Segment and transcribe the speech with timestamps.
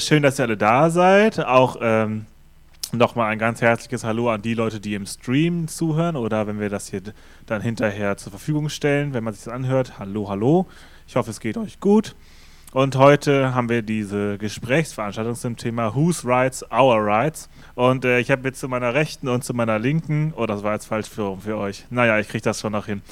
[0.00, 1.44] Schön, dass ihr alle da seid.
[1.44, 2.24] Auch ähm,
[2.90, 6.70] nochmal ein ganz herzliches Hallo an die Leute, die im Stream zuhören oder wenn wir
[6.70, 7.02] das hier
[7.44, 9.98] dann hinterher zur Verfügung stellen, wenn man sich das anhört.
[9.98, 10.66] Hallo, hallo.
[11.06, 12.16] Ich hoffe, es geht euch gut.
[12.72, 17.48] Und heute haben wir diese Gesprächsveranstaltung zum Thema Whose Rights, Our Rights.
[17.74, 20.74] Und äh, ich habe jetzt zu meiner Rechten und zu meiner Linken, oh, das war
[20.74, 21.84] jetzt falsch für, für euch.
[21.90, 23.02] Naja, ich kriege das schon noch hin.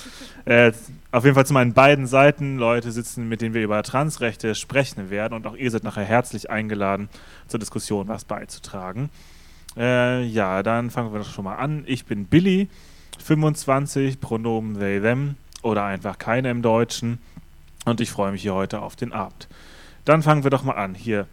[0.45, 0.70] Äh,
[1.10, 5.10] auf jeden Fall zu meinen beiden Seiten Leute sitzen, mit denen wir über Transrechte sprechen
[5.10, 5.34] werden.
[5.34, 7.09] Und auch ihr seid nachher herzlich eingeladen,
[7.48, 9.11] zur Diskussion was beizutragen.
[9.77, 11.83] Äh, ja, dann fangen wir doch schon mal an.
[11.88, 12.69] Ich bin Billy,
[13.25, 17.19] 25, Pronomen they, them oder einfach keine im Deutschen.
[17.88, 19.48] Und ich freue mich hier heute auf den Abend.
[20.05, 20.95] Dann fangen wir doch mal an.
[20.95, 21.27] Hier,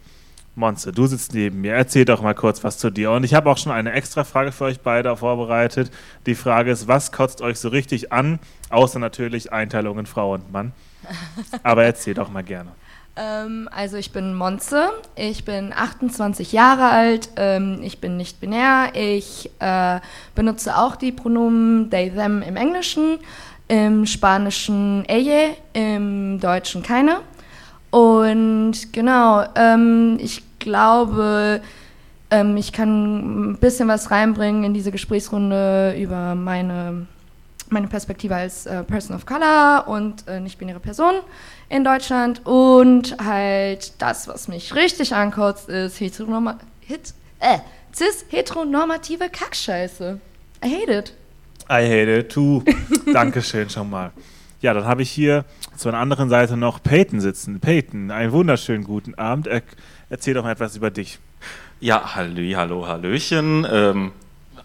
[0.54, 1.74] Monze, du sitzt neben mir.
[1.74, 3.10] Erzähl doch mal kurz was zu dir.
[3.12, 5.90] Und ich habe auch schon eine extra Frage für euch beide vorbereitet.
[6.26, 8.38] Die Frage ist, was kotzt euch so richtig an?
[8.70, 10.72] Außer natürlich Einteilung in Frau und Mann.
[11.62, 12.70] Aber erzähl doch mal gerne.
[13.16, 18.90] Ähm, also ich bin Monze, ich bin 28 Jahre alt, ähm, ich bin nicht binär,
[18.94, 20.00] ich äh,
[20.34, 23.18] benutze auch die Pronomen they, them im Englischen
[23.68, 27.20] im Spanischen ella, im Deutschen keine.
[27.90, 31.60] Und genau, ähm, ich glaube,
[32.30, 37.06] ähm, ich kann ein bisschen was reinbringen in diese Gesprächsrunde über meine,
[37.70, 41.14] meine Perspektive als äh, Person of Color und äh, nicht-binäre Person
[41.68, 42.44] in Deutschland.
[42.44, 47.58] Und halt das, was mich richtig ankotzt, ist heteronorma hit, äh,
[47.94, 50.20] cis-heteronormative Kackscheiße.
[50.64, 51.12] I hate it.
[51.68, 52.62] I hate it too.
[53.12, 54.12] Dankeschön schon mal.
[54.60, 55.44] Ja, dann habe ich hier
[55.76, 57.58] zur anderen Seite noch Peyton sitzen.
[57.58, 59.48] Peyton, einen wunderschönen guten Abend.
[59.48, 59.62] Er,
[60.08, 61.18] erzähl doch mal etwas über dich.
[61.80, 63.66] Ja, hallo, hallo, hallöchen.
[63.70, 64.12] Ähm,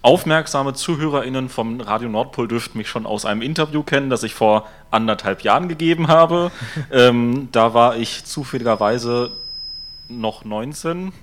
[0.04, 4.70] aufmerksame ZuhörerInnen vom Radio Nordpol dürften mich schon aus einem Interview kennen, das ich vor
[4.92, 6.52] anderthalb Jahren gegeben habe.
[6.92, 9.32] ähm, da war ich zufälligerweise
[10.08, 11.14] noch 19.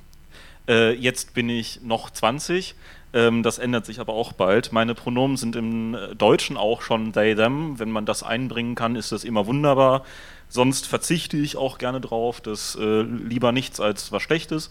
[0.68, 2.76] Äh, jetzt bin ich noch 20 ähm,
[3.12, 4.72] das ändert sich aber auch bald.
[4.72, 7.78] Meine Pronomen sind im äh, Deutschen auch schon they, them.
[7.78, 10.04] Wenn man das einbringen kann, ist das immer wunderbar.
[10.48, 12.40] Sonst verzichte ich auch gerne drauf.
[12.40, 14.70] Das äh, lieber nichts als was Schlechtes.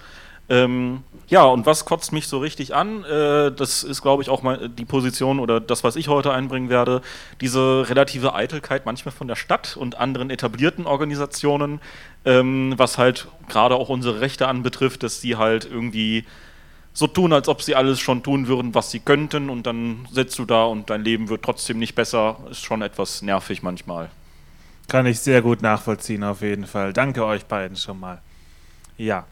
[0.49, 3.03] Ähm, ja, und was kotzt mich so richtig an?
[3.03, 6.69] Äh, das ist, glaube ich, auch mal die Position oder das, was ich heute einbringen
[6.69, 7.01] werde.
[7.41, 11.81] Diese relative Eitelkeit manchmal von der Stadt und anderen etablierten Organisationen,
[12.23, 16.23] ähm, was halt gerade auch unsere Rechte anbetrifft, dass sie halt irgendwie
[16.97, 20.39] so tun, als ob sie alles schon tun würden, was sie könnten, und dann sitzt
[20.39, 22.37] du da und dein Leben wird trotzdem nicht besser.
[22.49, 24.09] Ist schon etwas nervig manchmal.
[24.87, 26.93] Kann ich sehr gut nachvollziehen, auf jeden Fall.
[26.93, 28.19] Danke euch beiden schon mal.
[28.97, 29.25] Ja,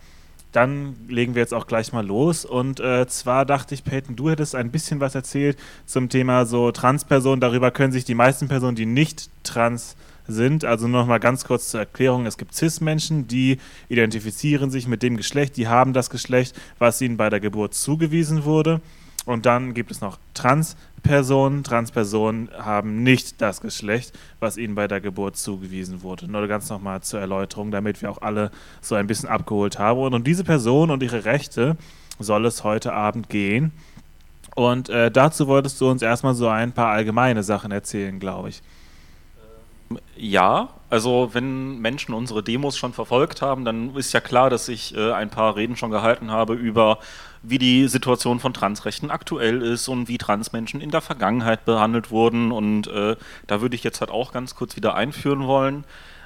[0.52, 2.46] dann legen wir jetzt auch gleich mal los.
[2.46, 6.72] Und äh, zwar dachte ich, Peyton, du hättest ein bisschen was erzählt zum Thema so
[6.72, 7.40] Transpersonen.
[7.40, 10.00] Darüber können sich die meisten Personen, die nicht trans sind.
[10.28, 12.26] Also nochmal ganz kurz zur Erklärung.
[12.26, 13.58] Es gibt CIS-Menschen, die
[13.90, 18.44] identifizieren sich mit dem Geschlecht, die haben das Geschlecht, was ihnen bei der Geburt zugewiesen
[18.44, 18.82] wurde.
[19.26, 21.64] Und dann gibt es noch Transpersonen.
[21.64, 26.28] Transpersonen haben nicht das Geschlecht, was ihnen bei der Geburt zugewiesen wurde.
[26.28, 30.00] Nur ganz nochmal zur Erläuterung, damit wir auch alle so ein bisschen abgeholt haben.
[30.00, 31.76] Und um diese Person und ihre Rechte
[32.20, 33.72] soll es heute Abend gehen.
[34.56, 38.62] Und äh, dazu wolltest du uns erstmal so ein paar allgemeine Sachen erzählen, glaube ich.
[40.16, 44.96] Ja, also wenn Menschen unsere Demos schon verfolgt haben, dann ist ja klar, dass ich
[44.96, 47.00] äh, ein paar Reden schon gehalten habe über,
[47.44, 52.52] wie die Situation von Transrechten aktuell ist und wie Transmenschen in der Vergangenheit behandelt wurden.
[52.52, 53.16] Und äh,
[53.46, 55.84] da würde ich jetzt halt auch ganz kurz wieder einführen wollen.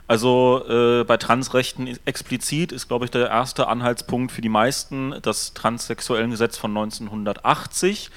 [0.08, 5.54] Also äh, bei Transrechten explizit ist, glaube ich, der erste Anhaltspunkt für die meisten das
[5.54, 8.10] transsexuellen Gesetz von 1980.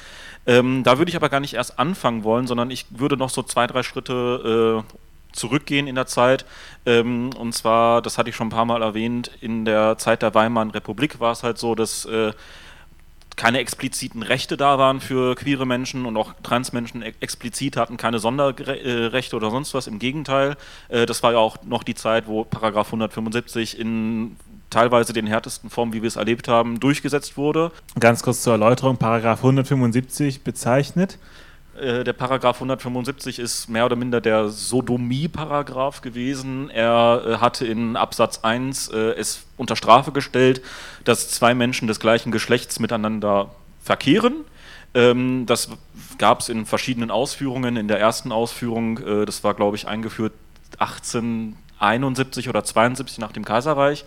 [0.46, 3.42] Ähm, da würde ich aber gar nicht erst anfangen wollen, sondern ich würde noch so
[3.42, 4.94] zwei, drei Schritte äh,
[5.32, 6.44] zurückgehen in der Zeit.
[6.86, 10.34] Ähm, und zwar, das hatte ich schon ein paar Mal erwähnt, in der Zeit der
[10.34, 12.32] Weimarer Republik war es halt so, dass äh,
[13.36, 19.36] keine expliziten Rechte da waren für queere Menschen und auch Transmenschen explizit hatten keine Sonderrechte
[19.36, 19.86] oder sonst was.
[19.86, 20.56] Im Gegenteil,
[20.88, 24.36] äh, das war ja auch noch die Zeit, wo Paragraph 175 in
[24.70, 27.72] teilweise den härtesten Formen, wie wir es erlebt haben, durchgesetzt wurde.
[27.98, 31.18] Ganz kurz zur Erläuterung, Paragraph 175 bezeichnet
[31.80, 36.70] äh, der Paragraph 175 ist mehr oder minder der Sodomie-Paragraph gewesen.
[36.70, 40.62] Er äh, hatte in Absatz 1 äh, es unter Strafe gestellt,
[41.04, 43.50] dass zwei Menschen des gleichen Geschlechts miteinander
[43.82, 44.44] verkehren.
[44.94, 45.70] Ähm, das
[46.18, 47.76] gab es in verschiedenen Ausführungen.
[47.76, 50.32] In der ersten Ausführung, äh, das war glaube ich eingeführt
[50.78, 54.04] 1871 oder 72 nach dem Kaiserreich,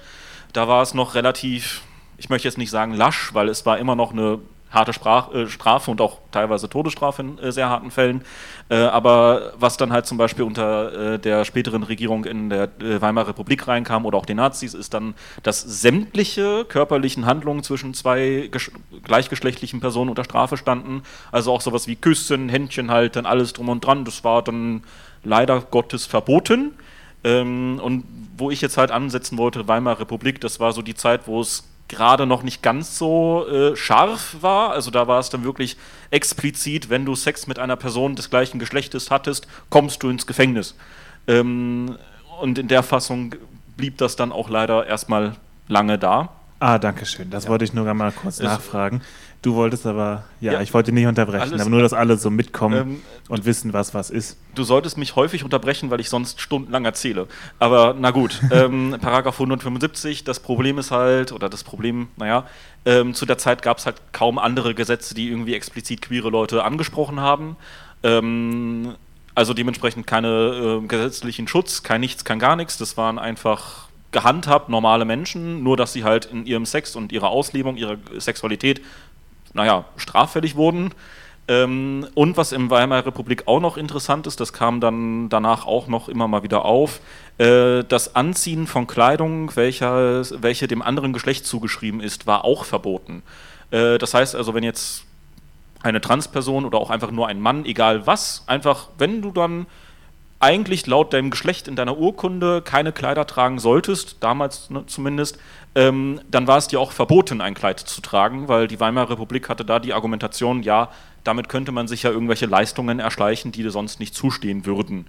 [0.53, 1.81] da war es noch relativ,
[2.17, 4.39] ich möchte jetzt nicht sagen lasch, weil es war immer noch eine
[4.75, 8.23] harte Sprach, äh, Strafe und auch teilweise Todesstrafe in äh, sehr harten Fällen.
[8.69, 13.01] Äh, aber was dann halt zum Beispiel unter äh, der späteren Regierung in der äh,
[13.01, 18.51] Weimarer Republik reinkam oder auch den Nazis, ist dann, dass sämtliche körperlichen Handlungen zwischen zwei
[19.03, 21.03] gleichgeschlechtlichen Personen unter Strafe standen.
[21.31, 24.05] Also auch sowas wie Küssen, Händchen halten, alles drum und dran.
[24.05, 24.83] Das war dann
[25.23, 26.73] leider Gottes verboten.
[27.23, 28.05] Ähm, und
[28.37, 31.63] wo ich jetzt halt ansetzen wollte, Weimarer Republik, das war so die Zeit, wo es
[31.95, 34.71] gerade noch nicht ganz so äh, scharf war.
[34.71, 35.77] Also da war es dann wirklich
[36.11, 40.75] explizit, wenn du Sex mit einer Person des gleichen Geschlechtes hattest, kommst du ins Gefängnis.
[41.27, 41.97] Ähm,
[42.41, 43.35] und in der Fassung
[43.77, 45.35] blieb das dann auch leider erstmal
[45.67, 46.29] lange da.
[46.59, 47.29] Ah, danke schön.
[47.29, 47.49] Das ja.
[47.49, 49.01] wollte ich nur mal kurz nachfragen.
[49.45, 50.61] Du wolltest aber, ja, ja.
[50.61, 53.93] ich wollte nicht unterbrechen, Alles, aber nur, dass alle so mitkommen ähm, und wissen, was
[53.93, 54.39] was ist.
[54.55, 57.27] Du solltest mich häufig unterbrechen, weil ich sonst stundenlang erzähle.
[57.59, 62.47] Aber na gut, ähm, Paragraph 175, das Problem ist halt, oder das Problem, naja,
[62.85, 66.63] ähm, zu der Zeit gab es halt kaum andere Gesetze, die irgendwie explizit queere Leute
[66.63, 67.55] angesprochen haben.
[68.01, 68.95] Ähm,
[69.35, 72.79] also dementsprechend keine äh, gesetzlichen Schutz, kein nichts, kein gar nichts.
[72.79, 77.27] Das waren einfach gehandhabt normale Menschen, nur dass sie halt in ihrem Sex und ihrer
[77.27, 78.81] Auslebung, ihrer Sexualität
[79.55, 80.91] naja, straffällig wurden.
[81.47, 85.87] Ähm, und was im Weimarer Republik auch noch interessant ist, das kam dann danach auch
[85.87, 87.01] noch immer mal wieder auf,
[87.37, 93.21] äh, das Anziehen von Kleidung, welcher, welche dem anderen Geschlecht zugeschrieben ist, war auch verboten.
[93.71, 95.05] Äh, das heißt also, wenn jetzt
[95.83, 99.67] eine Transperson oder auch einfach nur ein Mann, egal was, einfach, wenn du dann
[100.39, 105.39] eigentlich laut deinem Geschlecht in deiner Urkunde keine Kleider tragen solltest, damals ne, zumindest,
[105.75, 109.49] ähm, dann war es dir auch verboten, ein Kleid zu tragen, weil die Weimarer Republik
[109.49, 110.89] hatte da die Argumentation, ja,
[111.25, 115.07] damit könnte man sich ja irgendwelche Leistungen erschleichen, die dir sonst nicht zustehen würden.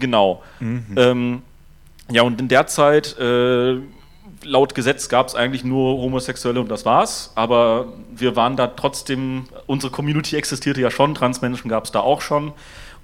[0.00, 0.42] Genau.
[0.60, 0.86] Mhm.
[0.96, 1.42] Ähm,
[2.10, 3.76] ja, und in der Zeit, äh,
[4.44, 9.44] laut Gesetz gab es eigentlich nur Homosexuelle und das war's, aber wir waren da trotzdem,
[9.66, 12.52] unsere Community existierte ja schon, Transmenschen gab es da auch schon.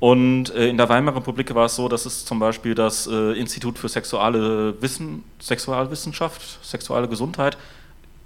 [0.02, 3.38] Und äh, in der Weimarer Republik war es so, dass es zum Beispiel das äh,
[3.38, 7.56] Institut für Sexuale Wissen, Sexualwissenschaft, sexuelle Gesundheit,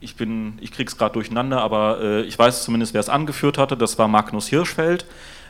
[0.01, 3.77] ich bin, ich krieg's gerade durcheinander, aber äh, ich weiß zumindest, wer es angeführt hatte.
[3.77, 5.05] Das war Magnus Hirschfeld.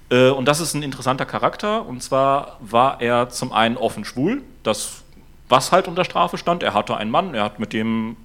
[0.09, 1.85] Und das ist ein interessanter Charakter.
[1.85, 5.03] Und zwar war er zum einen offen schwul, das
[5.49, 6.63] was halt unter Strafe stand.
[6.63, 8.17] Er hatte einen Mann, er hat mit dem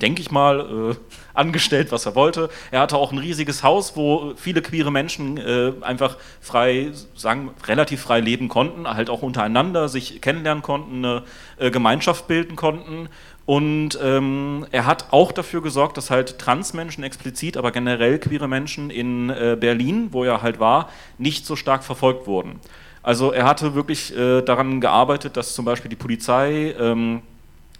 [0.00, 0.96] denke ich mal, äh,
[1.32, 2.48] angestellt, was er wollte.
[2.70, 8.02] Er hatte auch ein riesiges Haus, wo viele queere Menschen äh, einfach frei, sagen, relativ
[8.02, 11.22] frei leben konnten, halt auch untereinander sich kennenlernen konnten, eine
[11.58, 13.08] äh, Gemeinschaft bilden konnten.
[13.46, 18.88] Und ähm, er hat auch dafür gesorgt, dass halt Transmenschen explizit, aber generell queere Menschen
[18.88, 22.58] in äh, Berlin, wo er halt war, nicht so stark verfolgt wurden.
[23.02, 27.20] Also er hatte wirklich äh, daran gearbeitet, dass zum Beispiel die Polizei ähm,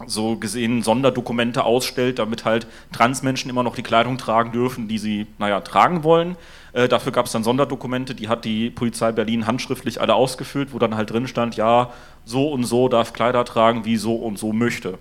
[0.07, 5.27] so gesehen Sonderdokumente ausstellt, damit halt Transmenschen immer noch die Kleidung tragen dürfen, die sie,
[5.39, 6.37] naja, tragen wollen.
[6.73, 10.79] Äh, dafür gab es dann Sonderdokumente, die hat die Polizei Berlin handschriftlich alle ausgefüllt, wo
[10.79, 11.93] dann halt drin stand, ja,
[12.25, 14.99] so und so darf Kleider tragen, wie so und so möchte.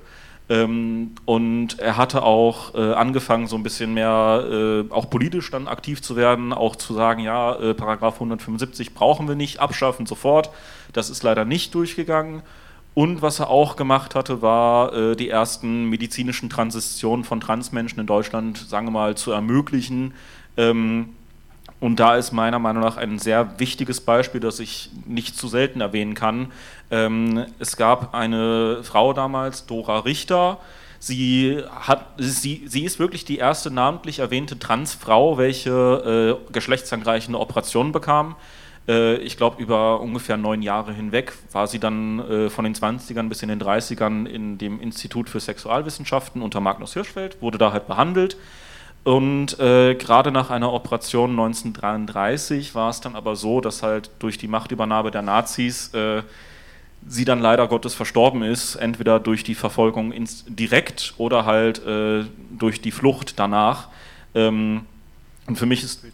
[0.50, 5.68] Ähm, und er hatte auch äh, angefangen, so ein bisschen mehr äh, auch politisch dann
[5.68, 10.50] aktiv zu werden, auch zu sagen, ja, äh, Paragraph 175 brauchen wir nicht, abschaffen sofort.
[10.92, 12.44] Das ist leider nicht durchgegangen.
[12.95, 18.06] Und was er auch gemacht hatte, war äh, die ersten medizinischen Transitionen von Transmenschen in
[18.06, 20.13] Deutschland, sagen wir mal, zu ermöglichen.
[20.57, 21.10] Ähm,
[21.80, 25.81] und da ist meiner Meinung nach ein sehr wichtiges Beispiel, das ich nicht zu selten
[25.81, 26.51] erwähnen kann.
[26.92, 30.60] Ähm, es gab eine Frau damals, Dora Richter.
[31.00, 37.91] Sie, hat, sie, sie ist wirklich die erste namentlich erwähnte Transfrau, welche äh, geschlechtsangleichende Operationen
[37.91, 38.36] bekam.
[38.88, 43.30] Äh, ich glaube, über ungefähr neun Jahre hinweg war sie dann äh, von den 20ern
[43.30, 47.88] bis in den 30ern in dem Institut für Sexualwissenschaften unter Magnus Hirschfeld, wurde da halt
[47.88, 48.38] behandelt.
[49.04, 54.38] Und äh, gerade nach einer Operation 1933 war es dann aber so, dass halt durch
[54.38, 56.24] die Machtübernahme der Nazis äh,
[57.06, 60.13] sie dann leider Gottes verstorben ist, entweder durch die Verfolgung
[60.48, 62.24] direkt oder halt äh,
[62.58, 63.90] durch die Flucht danach.
[64.36, 64.86] Ähm,
[65.48, 66.06] und für mich ist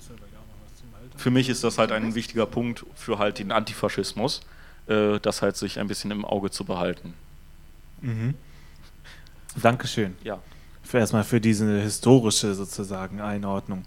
[1.20, 4.42] für mich ist das halt ein wichtiger Punkt für halt den Antifaschismus,
[4.88, 7.14] äh, das halt sich ein bisschen im Auge zu behalten.
[8.02, 8.36] Mhm.
[9.62, 10.16] Dankeschön.
[10.24, 10.40] Ja.
[10.82, 13.84] Für erstmal für diese historische sozusagen Einordnung.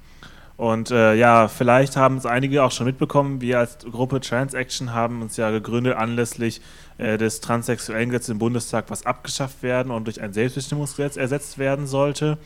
[0.57, 3.41] Und äh, ja, vielleicht haben es einige auch schon mitbekommen.
[3.41, 6.61] Wir als Gruppe Transaction haben uns ja gegründet anlässlich
[6.99, 11.87] äh, des transsexuellen Gesetzes im Bundestag, was abgeschafft werden und durch ein Selbstbestimmungsgesetz ersetzt werden
[11.87, 12.39] sollte.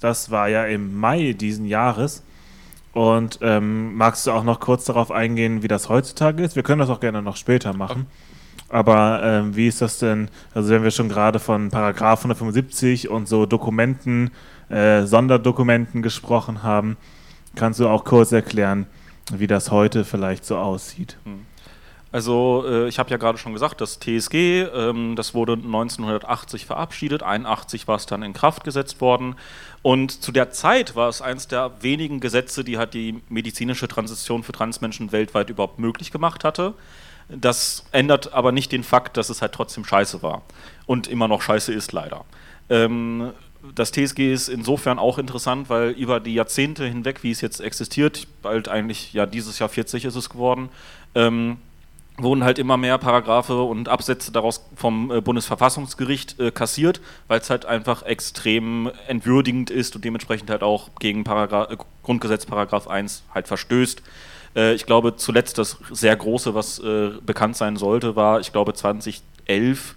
[0.00, 2.22] Das war ja im Mai diesen Jahres.
[2.96, 6.56] Und ähm, magst du auch noch kurz darauf eingehen, wie das heutzutage ist?
[6.56, 8.06] Wir können das auch gerne noch später machen.
[8.70, 13.28] Aber ähm, wie ist das denn, also wenn wir schon gerade von Paragraph 175 und
[13.28, 14.30] so Dokumenten,
[14.70, 16.96] äh, Sonderdokumenten gesprochen haben,
[17.54, 18.86] kannst du auch kurz erklären,
[19.30, 21.18] wie das heute vielleicht so aussieht?
[21.24, 21.45] Hm.
[22.16, 27.22] Also äh, ich habe ja gerade schon gesagt, das TSG, ähm, das wurde 1980 verabschiedet,
[27.22, 29.34] 81 war es dann in Kraft gesetzt worden
[29.82, 34.44] und zu der Zeit war es eines der wenigen Gesetze, die halt die medizinische Transition
[34.44, 36.72] für Transmenschen weltweit überhaupt möglich gemacht hatte.
[37.28, 40.40] Das ändert aber nicht den Fakt, dass es halt trotzdem scheiße war
[40.86, 42.24] und immer noch scheiße ist leider.
[42.70, 43.32] Ähm,
[43.74, 48.26] das TSG ist insofern auch interessant, weil über die Jahrzehnte hinweg, wie es jetzt existiert,
[48.40, 50.70] bald eigentlich, ja, dieses Jahr 40 ist es geworden,
[51.14, 51.58] ähm,
[52.18, 57.50] wurden halt immer mehr Paragraphe und Absätze daraus vom äh, Bundesverfassungsgericht äh, kassiert, weil es
[57.50, 63.24] halt einfach extrem entwürdigend ist und dementsprechend halt auch gegen Paragraph, äh, Grundgesetz Paragraph 1
[63.34, 64.02] halt verstößt.
[64.54, 68.72] Äh, ich glaube, zuletzt das sehr große, was äh, bekannt sein sollte, war, ich glaube,
[68.72, 69.94] 2011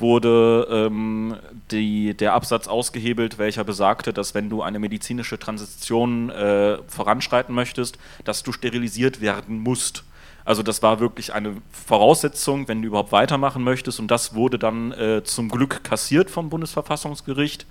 [0.00, 1.36] wurde ähm,
[1.70, 7.98] die, der Absatz ausgehebelt, welcher besagte, dass wenn du eine medizinische Transition äh, voranschreiten möchtest,
[8.24, 10.04] dass du sterilisiert werden musst.
[10.44, 14.00] Also das war wirklich eine Voraussetzung, wenn du überhaupt weitermachen möchtest.
[14.00, 17.66] Und das wurde dann äh, zum Glück kassiert vom Bundesverfassungsgericht.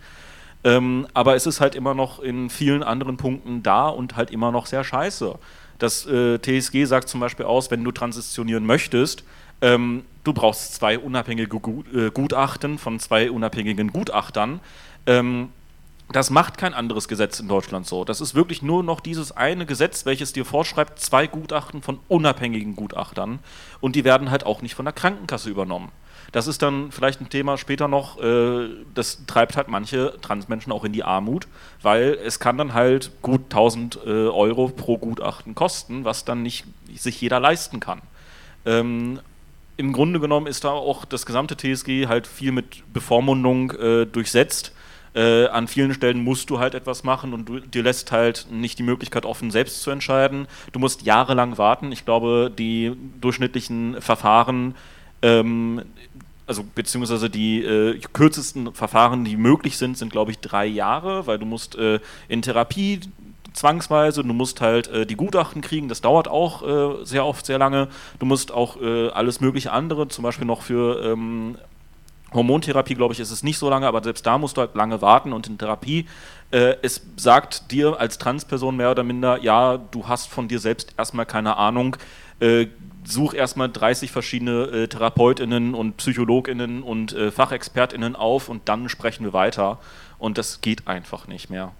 [0.63, 4.51] Ähm, aber es ist halt immer noch in vielen anderen Punkten da und halt immer
[4.51, 5.37] noch sehr scheiße.
[5.77, 9.23] Das äh, TSG sagt zum Beispiel aus, wenn du transitionieren möchtest,
[9.61, 11.57] ähm, du brauchst zwei unabhängige
[11.93, 14.59] äh, Gutachten von zwei unabhängigen Gutachtern.
[15.05, 15.49] Ähm,
[16.11, 18.03] das macht kein anderes Gesetz in Deutschland so.
[18.03, 22.75] Das ist wirklich nur noch dieses eine Gesetz, welches dir vorschreibt, zwei Gutachten von unabhängigen
[22.75, 23.39] Gutachtern.
[23.79, 25.91] Und die werden halt auch nicht von der Krankenkasse übernommen.
[26.31, 30.83] Das ist dann vielleicht ein Thema später noch, äh, das treibt halt manche Transmenschen auch
[30.83, 31.47] in die Armut,
[31.81, 36.65] weil es kann dann halt gut 1000 äh, Euro pro Gutachten kosten, was dann nicht
[36.95, 38.01] sich jeder leisten kann.
[38.65, 39.19] Ähm,
[39.77, 44.73] Im Grunde genommen ist da auch das gesamte TSG halt viel mit Bevormundung äh, durchsetzt
[45.13, 48.79] äh, an vielen Stellen musst du halt etwas machen und du, dir lässt halt nicht
[48.79, 50.47] die Möglichkeit offen, selbst zu entscheiden.
[50.71, 51.91] Du musst jahrelang warten.
[51.91, 54.75] Ich glaube, die durchschnittlichen Verfahren,
[55.21, 55.81] ähm,
[56.45, 61.37] also beziehungsweise die äh, kürzesten Verfahren, die möglich sind, sind, glaube ich, drei Jahre, weil
[61.37, 63.01] du musst äh, in Therapie
[63.53, 67.57] zwangsweise, du musst halt äh, die Gutachten kriegen, das dauert auch äh, sehr oft sehr
[67.57, 67.87] lange.
[68.19, 71.57] Du musst auch äh, alles mögliche andere, zum Beispiel noch für ähm,
[72.33, 75.01] Hormontherapie, glaube ich, ist es nicht so lange, aber selbst da musst du halt lange
[75.01, 76.07] warten und in Therapie,
[76.51, 80.93] äh, es sagt dir als Transperson mehr oder minder, ja, du hast von dir selbst
[80.97, 81.95] erstmal keine Ahnung,
[82.39, 82.67] äh,
[83.03, 89.25] such erstmal 30 verschiedene äh, TherapeutInnen und PsychologInnen und äh, FachexpertInnen auf und dann sprechen
[89.25, 89.79] wir weiter.
[90.17, 91.71] Und das geht einfach nicht mehr.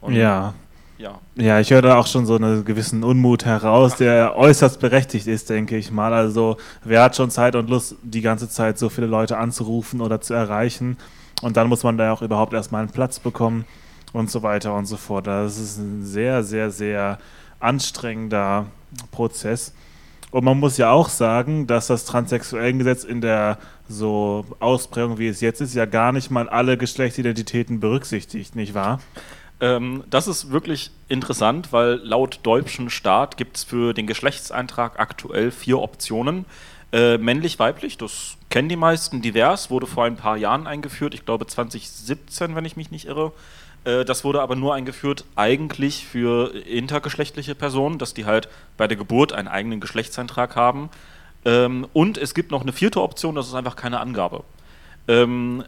[0.00, 0.54] Und ja
[1.02, 1.20] ja.
[1.34, 5.50] Ja, ich höre da auch schon so einen gewissen Unmut heraus, der äußerst berechtigt ist,
[5.50, 6.14] denke ich mal.
[6.14, 10.20] Also, wer hat schon Zeit und Lust, die ganze Zeit so viele Leute anzurufen oder
[10.20, 10.96] zu erreichen?
[11.42, 13.64] Und dann muss man da auch überhaupt erstmal einen Platz bekommen
[14.12, 15.26] und so weiter und so fort.
[15.26, 17.18] Das ist ein sehr, sehr, sehr
[17.58, 18.66] anstrengender
[19.10, 19.74] Prozess.
[20.30, 25.40] Und man muss ja auch sagen, dass das Transsexuellengesetz in der so Ausprägung, wie es
[25.40, 29.00] jetzt ist, ja gar nicht mal alle Geschlechtsidentitäten berücksichtigt, nicht wahr?
[29.62, 35.52] Ähm, das ist wirklich interessant, weil laut deutschen Staat gibt es für den Geschlechtseintrag aktuell
[35.52, 36.44] vier Optionen.
[36.92, 39.22] Äh, männlich, weiblich, das kennen die meisten.
[39.22, 43.32] Divers wurde vor ein paar Jahren eingeführt, ich glaube 2017, wenn ich mich nicht irre.
[43.84, 48.96] Äh, das wurde aber nur eingeführt eigentlich für intergeschlechtliche Personen, dass die halt bei der
[48.96, 50.90] Geburt einen eigenen Geschlechtseintrag haben.
[51.44, 54.42] Ähm, und es gibt noch eine vierte Option, das ist einfach keine Angabe.
[55.06, 55.62] Ähm,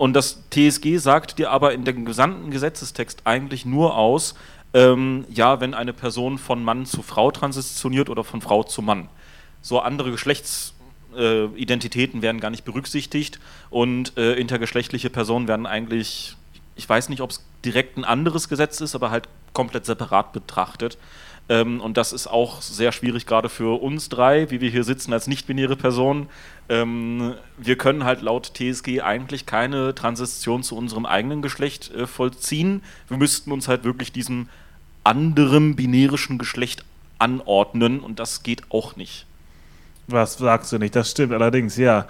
[0.00, 4.34] und das TSG sagt dir aber in dem gesamten Gesetzestext eigentlich nur aus,
[4.72, 9.10] ähm, ja, wenn eine Person von Mann zu Frau transitioniert oder von Frau zu Mann.
[9.60, 16.34] So andere Geschlechtsidentitäten äh, werden gar nicht berücksichtigt und äh, intergeschlechtliche Personen werden eigentlich,
[16.76, 20.96] ich weiß nicht, ob es direkt ein anderes Gesetz ist, aber halt komplett separat betrachtet.
[21.50, 25.12] Ähm, und das ist auch sehr schwierig, gerade für uns drei, wie wir hier sitzen
[25.12, 26.28] als nicht-binäre Personen.
[26.68, 32.82] Ähm, wir können halt laut TSG eigentlich keine Transition zu unserem eigenen Geschlecht äh, vollziehen.
[33.08, 34.48] Wir müssten uns halt wirklich diesem
[35.02, 36.84] anderen binärischen Geschlecht
[37.18, 39.26] anordnen und das geht auch nicht.
[40.06, 40.94] Was sagst du nicht?
[40.94, 42.06] Das stimmt allerdings, ja.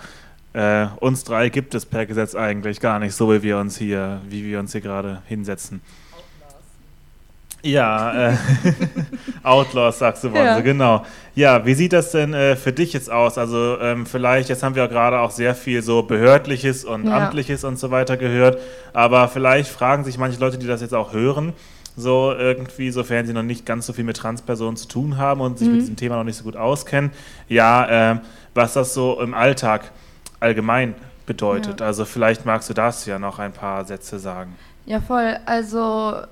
[0.53, 4.21] Äh, uns drei gibt es per Gesetz eigentlich gar nicht, so wie wir uns hier,
[4.29, 5.81] wie wir uns hier gerade hinsetzen.
[7.63, 8.37] Ja, äh,
[9.43, 10.61] Outlaws sagst du, ja.
[10.61, 11.05] genau.
[11.35, 13.39] Ja, wie sieht das denn äh, für dich jetzt aus?
[13.39, 17.19] Also ähm, vielleicht, jetzt haben wir ja gerade auch sehr viel so behördliches und ja.
[17.19, 18.59] amtliches und so weiter gehört,
[18.93, 21.53] aber vielleicht fragen sich manche Leute, die das jetzt auch hören,
[21.97, 25.59] so irgendwie, sofern sie noch nicht ganz so viel mit Transpersonen zu tun haben und
[25.59, 25.75] sich mhm.
[25.75, 27.11] mit diesem Thema noch nicht so gut auskennen,
[27.49, 28.19] ja, äh,
[28.55, 29.93] was das so im Alltag
[30.41, 30.95] allgemein
[31.27, 31.81] bedeutet.
[31.81, 31.87] Ja.
[31.87, 34.57] Also vielleicht magst du das ja noch ein paar Sätze sagen.
[34.87, 35.37] Ja, voll.
[35.47, 36.23] Also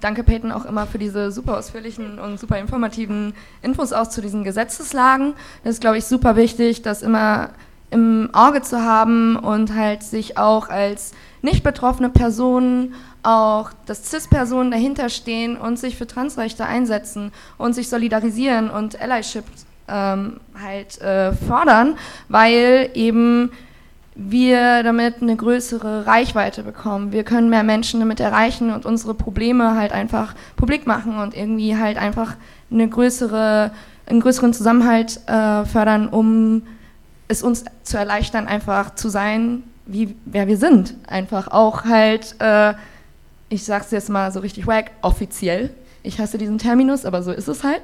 [0.00, 4.44] danke Peyton auch immer für diese super ausführlichen und super informativen Infos auch zu diesen
[4.44, 5.34] Gesetzeslagen.
[5.62, 7.50] Das ist, glaube ich, super wichtig, das immer
[7.90, 14.70] im Auge zu haben und halt sich auch als nicht betroffene Personen, auch dass CIS-Personen
[14.70, 19.44] dahinter stehen und sich für Transrechte einsetzen und sich solidarisieren und Allyship
[19.88, 21.96] ähm, halt äh, fordern,
[22.28, 23.52] weil eben
[24.14, 27.12] wir damit eine größere Reichweite bekommen.
[27.12, 31.76] Wir können mehr Menschen damit erreichen und unsere Probleme halt einfach publik machen und irgendwie
[31.76, 32.36] halt einfach
[32.70, 33.72] eine größere,
[34.06, 36.62] einen größeren Zusammenhalt äh, fördern, um
[37.26, 40.94] es uns zu erleichtern, einfach zu sein, wie wer wir sind.
[41.08, 42.74] Einfach auch halt, äh,
[43.48, 45.70] ich sag's jetzt mal so richtig wack, offiziell.
[46.02, 47.80] Ich hasse diesen Terminus, aber so ist es halt.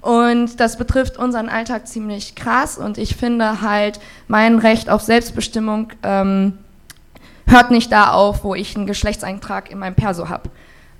[0.00, 5.92] Und das betrifft unseren Alltag ziemlich krass und ich finde halt, mein Recht auf Selbstbestimmung
[6.02, 6.58] ähm,
[7.46, 10.48] hört nicht da auf, wo ich einen Geschlechtseintrag in meinem Perso habe.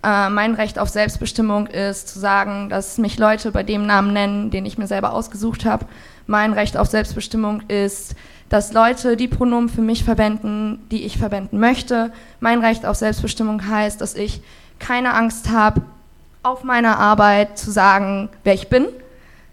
[0.03, 4.51] Äh, mein Recht auf Selbstbestimmung ist zu sagen, dass mich Leute bei dem Namen nennen,
[4.51, 5.87] den ich mir selber ausgesucht habe.
[6.27, 8.15] Mein Recht auf Selbstbestimmung ist,
[8.51, 12.13] dass Leute die Pronomen für mich verwenden, die ich verwenden möchte.
[12.41, 14.43] Mein Recht auf Selbstbestimmung heißt, dass ich
[14.79, 15.83] keine Angst habe,
[16.43, 18.87] auf meiner Arbeit zu sagen, wer ich bin.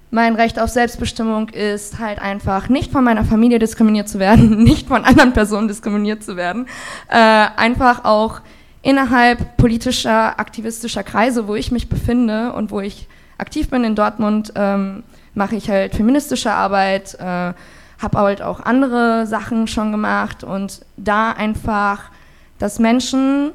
[0.10, 4.88] Mein Recht auf Selbstbestimmung ist halt einfach nicht von meiner Familie diskriminiert zu werden, nicht
[4.88, 6.68] von anderen Personen diskriminiert zu werden,
[7.10, 8.40] äh, einfach auch
[8.82, 14.54] innerhalb politischer, aktivistischer Kreise, wo ich mich befinde und wo ich aktiv bin in Dortmund,
[14.56, 15.04] ähm,
[15.34, 17.54] mache ich halt feministische Arbeit, äh,
[18.00, 22.12] habe halt auch andere Sachen schon gemacht und da einfach,
[22.60, 23.52] dass Menschen,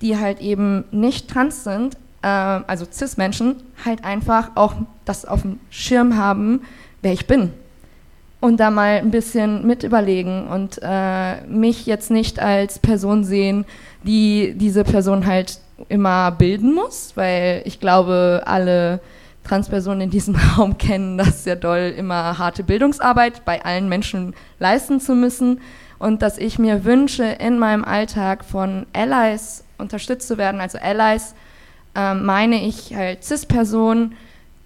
[0.00, 5.60] die halt eben nicht trans sind, äh, also Cis-Menschen, halt einfach auch das auf dem
[5.70, 6.62] Schirm haben,
[7.02, 7.52] wer ich bin.
[8.40, 13.64] Und da mal ein bisschen mit überlegen und äh, mich jetzt nicht als Person sehen,
[14.04, 15.58] die diese Person halt
[15.88, 19.00] immer bilden muss, weil ich glaube, alle
[19.44, 25.00] Transpersonen in diesem Raum kennen das sehr doll, immer harte Bildungsarbeit bei allen Menschen leisten
[25.00, 25.60] zu müssen
[25.98, 31.34] und dass ich mir wünsche, in meinem Alltag von Allies unterstützt zu werden, also Allies
[31.98, 34.14] äh, meine ich halt CIS-Personen,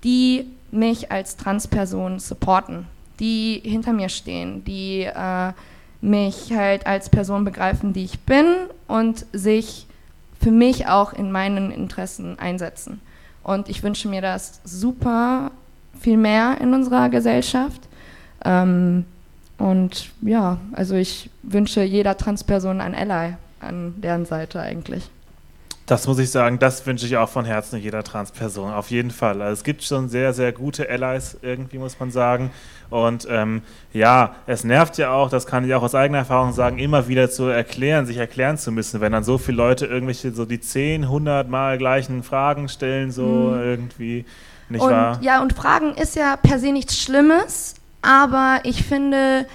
[0.04, 2.86] die mich als Transperson supporten,
[3.20, 5.52] die hinter mir stehen, die äh,
[6.02, 8.44] mich halt als Person begreifen, die ich bin
[8.86, 9.86] und sich
[10.40, 13.00] für mich auch in meinen Interessen einsetzen.
[13.42, 15.52] Und ich wünsche mir das super
[15.98, 17.80] viel mehr in unserer Gesellschaft.
[18.44, 19.04] Ähm,
[19.58, 25.08] und ja, also ich wünsche jeder Transperson ein Ally an deren Seite eigentlich.
[25.86, 29.42] Das muss ich sagen, das wünsche ich auch von Herzen jeder Transperson, auf jeden Fall.
[29.42, 32.52] Also es gibt schon sehr, sehr gute Allies, irgendwie muss man sagen.
[32.88, 36.78] Und ähm, ja, es nervt ja auch, das kann ich auch aus eigener Erfahrung sagen,
[36.78, 40.44] immer wieder zu erklären, sich erklären zu müssen, wenn dann so viele Leute irgendwelche so
[40.44, 43.62] die 10, 100 Mal gleichen Fragen stellen, so mhm.
[43.62, 44.24] irgendwie,
[44.68, 45.18] nicht und, wahr?
[45.20, 49.46] Ja, und Fragen ist ja per se nichts Schlimmes, aber ich finde,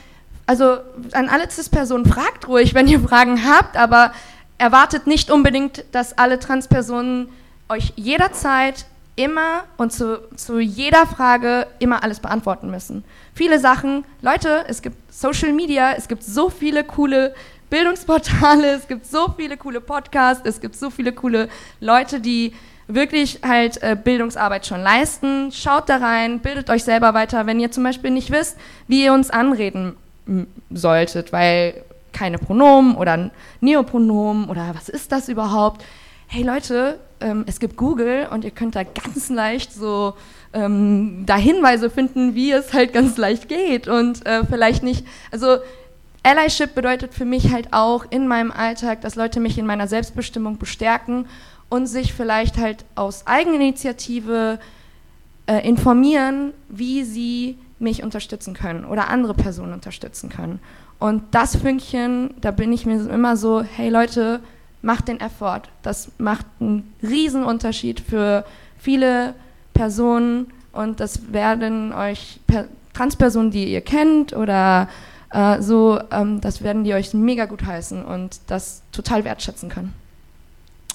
[0.45, 0.77] also
[1.13, 4.11] an alle CIS-Personen, fragt ruhig, wenn ihr Fragen habt, aber
[4.57, 7.29] erwartet nicht unbedingt, dass alle Transpersonen
[7.69, 13.03] euch jederzeit immer und zu, zu jeder Frage immer alles beantworten müssen.
[13.33, 17.33] Viele Sachen, Leute, es gibt Social Media, es gibt so viele coole
[17.69, 22.53] Bildungsportale, es gibt so viele coole Podcasts, es gibt so viele coole Leute, die
[22.87, 25.51] wirklich halt äh, Bildungsarbeit schon leisten.
[25.51, 28.55] Schaut da rein, bildet euch selber weiter, wenn ihr zum Beispiel nicht wisst,
[28.87, 29.97] wie ihr uns anreden
[30.69, 31.83] solltet, weil
[32.17, 33.29] keine Pronomen oder
[33.61, 35.85] Neopronomen oder was ist das überhaupt?
[36.25, 40.15] Hey Leute, ähm, es gibt Google und ihr könnt da ganz leicht so
[40.51, 45.57] ähm, da Hinweise finden, wie es halt ganz leicht geht und äh, vielleicht nicht, also
[46.23, 50.57] Allyship bedeutet für mich halt auch in meinem Alltag, dass Leute mich in meiner Selbstbestimmung
[50.57, 51.27] bestärken
[51.69, 54.59] und sich vielleicht halt aus Eigeninitiative
[55.45, 60.59] äh, informieren, wie sie mich unterstützen können oder andere Personen unterstützen können.
[60.99, 64.39] Und das Fünkchen, da bin ich mir immer so, hey Leute,
[64.81, 65.63] macht den Effort.
[65.83, 68.45] Das macht einen Riesenunterschied für
[68.77, 69.35] viele
[69.73, 74.89] Personen und das werden euch per Transpersonen, die ihr kennt oder
[75.31, 79.93] äh, so, ähm, das werden die euch mega gut heißen und das total wertschätzen können.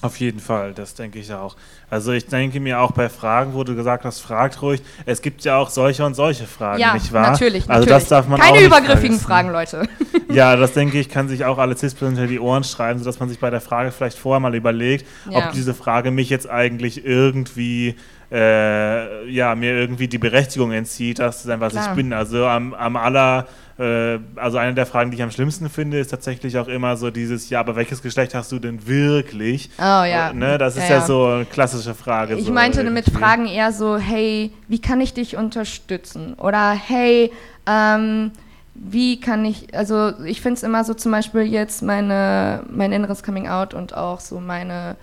[0.03, 1.55] Auf jeden Fall, das denke ich auch.
[1.89, 4.81] Also ich denke mir auch bei Fragen, wo du gesagt hast, fragt ruhig.
[5.05, 7.31] Es gibt ja auch solche und solche Fragen, ja, nicht wahr?
[7.31, 7.87] Natürlich, also natürlich.
[7.87, 9.87] das darf man Keine auch übergriffigen Fragen, Leute.
[10.29, 13.29] Ja, das denke ich, kann sich auch alle Cis-Personen hinter die Ohren schreiben, sodass man
[13.29, 15.37] sich bei der Frage vielleicht vorher mal überlegt, ja.
[15.37, 17.95] ob diese Frage mich jetzt eigentlich irgendwie
[18.33, 21.89] äh, ja, mir irgendwie die Berechtigung entzieht, das zu sein, was Klar.
[21.89, 22.13] ich bin.
[22.13, 26.57] Also am, am aller, also eine der Fragen, die ich am schlimmsten finde, ist tatsächlich
[26.59, 29.71] auch immer so dieses, ja, aber welches Geschlecht hast du denn wirklich?
[29.79, 30.29] Oh ja.
[30.29, 32.35] Und, ne, das ist ja, ja, so eine klassische Frage.
[32.35, 33.09] Ich so meinte irgendwie.
[33.09, 36.35] mit Fragen eher so, hey, wie kann ich dich unterstützen?
[36.35, 37.31] Oder hey,
[37.65, 38.31] ähm,
[38.75, 43.23] wie kann ich, also ich finde es immer so zum Beispiel jetzt meine, mein inneres
[43.23, 44.95] Coming Out und auch so meine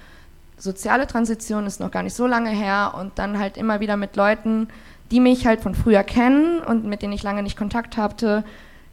[0.58, 4.14] soziale Transition ist noch gar nicht so lange her und dann halt immer wieder mit
[4.14, 4.68] Leuten,
[5.10, 8.44] die mich halt von früher kennen und mit denen ich lange nicht Kontakt hatte,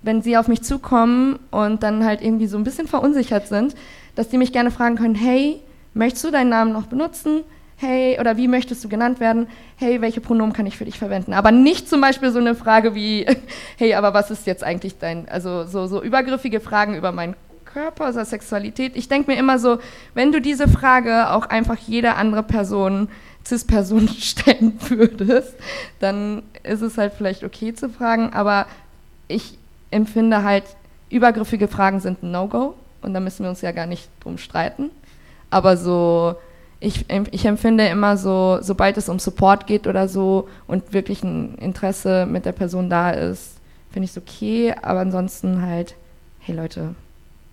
[0.01, 3.75] wenn sie auf mich zukommen und dann halt irgendwie so ein bisschen verunsichert sind,
[4.15, 5.59] dass die mich gerne fragen können, hey,
[5.93, 7.43] möchtest du deinen Namen noch benutzen?
[7.79, 9.47] Hey, oder wie möchtest du genannt werden?
[9.75, 11.33] Hey, welche Pronomen kann ich für dich verwenden?
[11.33, 13.27] Aber nicht zum Beispiel so eine Frage wie,
[13.77, 17.35] hey, aber was ist jetzt eigentlich dein, also so, so übergriffige Fragen über meinen
[17.77, 18.95] Körper, oder Sexualität.
[18.95, 19.77] Ich denke mir immer so,
[20.15, 23.07] wenn du diese Frage auch einfach jeder andere Person,
[23.47, 25.55] Cis-Person stellen würdest,
[25.99, 28.67] dann ist es halt vielleicht okay zu fragen, aber
[29.27, 29.57] ich
[29.91, 30.63] empfinde halt,
[31.09, 34.89] übergriffige Fragen sind ein No-Go und da müssen wir uns ja gar nicht drum streiten.
[35.49, 36.35] Aber so,
[36.79, 41.55] ich, ich empfinde immer so, sobald es um Support geht oder so und wirklich ein
[41.55, 43.53] Interesse mit der Person da ist,
[43.91, 45.95] finde ich es okay, aber ansonsten halt,
[46.39, 46.95] hey Leute,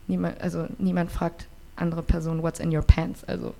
[0.09, 3.25] niemand, also niemand fragt andere Personen, what's in your pants?
[3.25, 3.55] Also,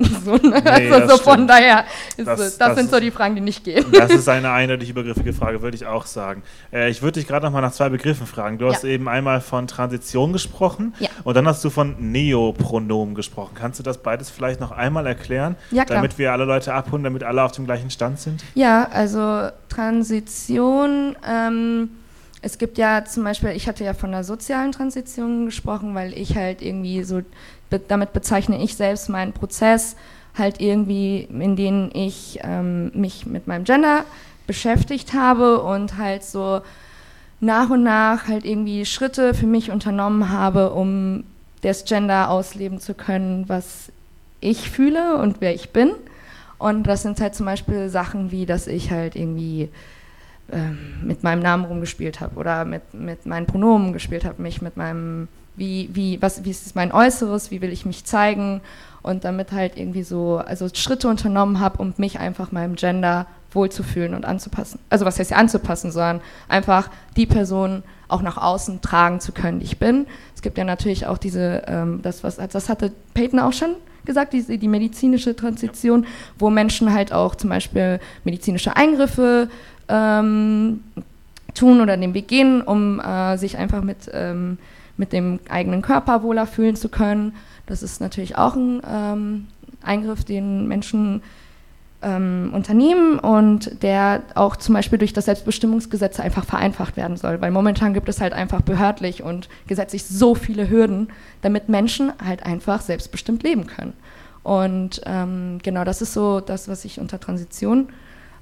[0.24, 0.62] so, ne?
[0.64, 1.84] nee, also so von daher,
[2.16, 3.84] ist, das, das, das, sind so die Fragen, die nicht gehen.
[3.92, 6.42] Das ist eine eindeutig übergriffige Frage, würde ich auch sagen.
[6.72, 8.58] Äh, ich würde dich gerade noch mal nach zwei Begriffen fragen.
[8.58, 8.72] Du ja.
[8.72, 11.10] hast eben einmal von Transition gesprochen ja.
[11.24, 13.52] und dann hast du von Neopronomen gesprochen.
[13.54, 17.22] Kannst du das beides vielleicht noch einmal erklären, ja, damit wir alle Leute abholen, damit
[17.22, 18.42] alle auf dem gleichen Stand sind?
[18.54, 21.90] Ja, also Transition ähm,
[22.42, 26.36] es gibt ja zum Beispiel, ich hatte ja von der sozialen Transition gesprochen, weil ich
[26.36, 27.20] halt irgendwie so,
[27.70, 29.96] damit bezeichne ich selbst meinen Prozess,
[30.36, 34.04] halt irgendwie, in dem ich ähm, mich mit meinem Gender
[34.46, 36.60] beschäftigt habe und halt so
[37.40, 41.24] nach und nach halt irgendwie Schritte für mich unternommen habe, um
[41.62, 43.90] das Gender ausleben zu können, was
[44.40, 45.92] ich fühle und wer ich bin.
[46.58, 49.70] Und das sind halt zum Beispiel Sachen wie, dass ich halt irgendwie
[50.52, 54.76] ähm, mit meinem Namen rumgespielt habe oder mit, mit meinen Pronomen gespielt habe, mich mit
[54.76, 55.28] meinem,
[55.60, 58.62] wie, wie, was, wie ist mein Äußeres, wie will ich mich zeigen
[59.02, 64.14] und damit halt irgendwie so, also Schritte unternommen habe, um mich einfach meinem Gender wohlzufühlen
[64.14, 64.80] und anzupassen.
[64.88, 69.60] Also was heißt ja anzupassen, sondern einfach die Person auch nach außen tragen zu können,
[69.60, 70.06] die ich bin.
[70.34, 73.74] Es gibt ja natürlich auch diese, ähm, das was, das hatte Peyton auch schon
[74.06, 76.06] gesagt, die, die medizinische Transition,
[76.38, 79.50] wo Menschen halt auch zum Beispiel medizinische Eingriffe
[79.88, 80.80] ähm,
[81.54, 84.56] tun oder den Weg gehen, um äh, sich einfach mit, ähm,
[85.00, 87.34] mit dem eigenen Körper wohler fühlen zu können.
[87.66, 89.46] Das ist natürlich auch ein ähm,
[89.82, 91.22] Eingriff, den Menschen
[92.02, 97.50] ähm, unternehmen und der auch zum Beispiel durch das Selbstbestimmungsgesetz einfach vereinfacht werden soll, weil
[97.50, 101.08] momentan gibt es halt einfach behördlich und gesetzlich so viele Hürden,
[101.40, 103.94] damit Menschen halt einfach selbstbestimmt leben können.
[104.42, 107.88] Und ähm, genau das ist so das, was ich unter Transition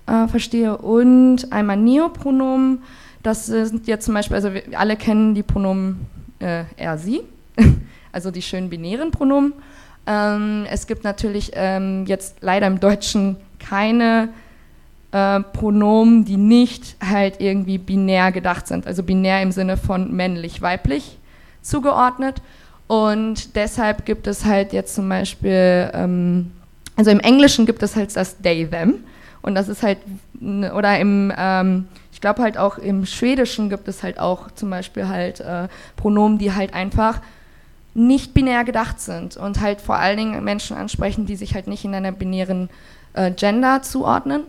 [0.06, 0.76] äh, verstehe.
[0.76, 2.82] Und einmal Neopronomen,
[3.22, 6.06] das sind jetzt zum Beispiel, also wir alle kennen die Pronomen
[6.40, 7.22] äh, er, sie,
[8.12, 9.52] also die schönen binären Pronomen.
[10.06, 14.30] Ähm, es gibt natürlich ähm, jetzt leider im Deutschen keine
[15.12, 20.62] äh, Pronomen, die nicht halt irgendwie binär gedacht sind, also binär im Sinne von männlich,
[20.62, 21.18] weiblich
[21.62, 22.42] zugeordnet.
[22.86, 26.52] Und deshalb gibt es halt jetzt zum Beispiel, ähm,
[26.96, 28.94] also im Englischen gibt es halt das they, them.
[29.42, 29.98] Und das ist halt,
[30.40, 31.86] oder im, ähm,
[32.18, 36.36] ich glaube halt auch im Schwedischen gibt es halt auch zum Beispiel halt äh, Pronomen,
[36.36, 37.20] die halt einfach
[37.94, 41.84] nicht binär gedacht sind und halt vor allen Dingen Menschen ansprechen, die sich halt nicht
[41.84, 42.70] in einer binären
[43.12, 44.42] äh, Gender zuordnen.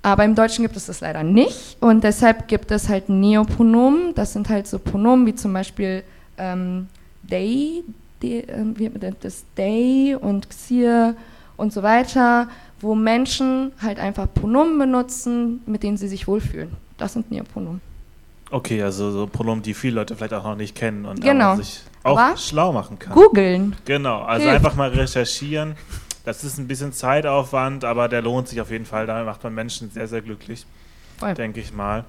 [0.00, 4.14] Aber im Deutschen gibt es das leider nicht und deshalb gibt es halt Neopronomen.
[4.14, 6.02] Das sind halt so Pronomen wie zum Beispiel
[6.38, 6.88] ähm,
[7.28, 7.84] they,
[8.22, 11.14] die, äh, das they und xir
[11.58, 12.48] und so weiter
[12.80, 16.70] wo Menschen halt einfach Pronomen benutzen, mit denen sie sich wohlfühlen.
[16.98, 17.80] Das sind Neopronomen.
[18.50, 21.56] Okay, also so Pronomen, die viele Leute vielleicht auch noch nicht kennen und genau.
[21.56, 23.12] sich auch Aber schlau machen kann.
[23.12, 23.74] Googeln.
[23.84, 24.56] Genau, also Hilft.
[24.56, 25.74] einfach mal recherchieren.
[26.24, 29.06] Das ist ein bisschen Zeitaufwand, aber der lohnt sich auf jeden Fall.
[29.06, 30.64] Da macht man Menschen sehr, sehr glücklich,
[31.36, 32.04] denke ich mal.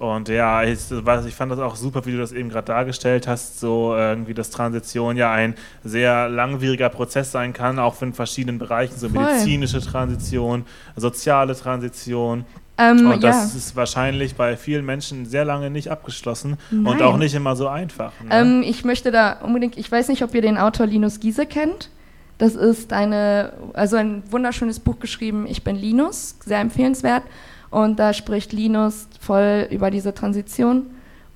[0.00, 3.60] Und ja, ich, ich fand das auch super, wie du das eben gerade dargestellt hast,
[3.60, 8.96] so irgendwie, dass Transition ja ein sehr langwieriger Prozess sein kann, auch in verschiedenen Bereichen,
[8.96, 10.64] so medizinische Transition,
[10.96, 12.46] soziale Transition.
[12.80, 13.58] Ähm, und das ja.
[13.58, 16.86] ist wahrscheinlich bei vielen Menschen sehr lange nicht abgeschlossen Nein.
[16.86, 18.12] und auch nicht immer so einfach.
[18.22, 18.30] Ne?
[18.30, 21.90] Ähm, ich möchte da unbedingt, ich weiß nicht, ob ihr den Autor Linus Giese kennt.
[22.38, 27.24] Das ist eine, also ein wunderschönes Buch geschrieben, Ich bin Linus, sehr empfehlenswert.
[27.68, 30.86] Und da spricht Linus voll über diese Transition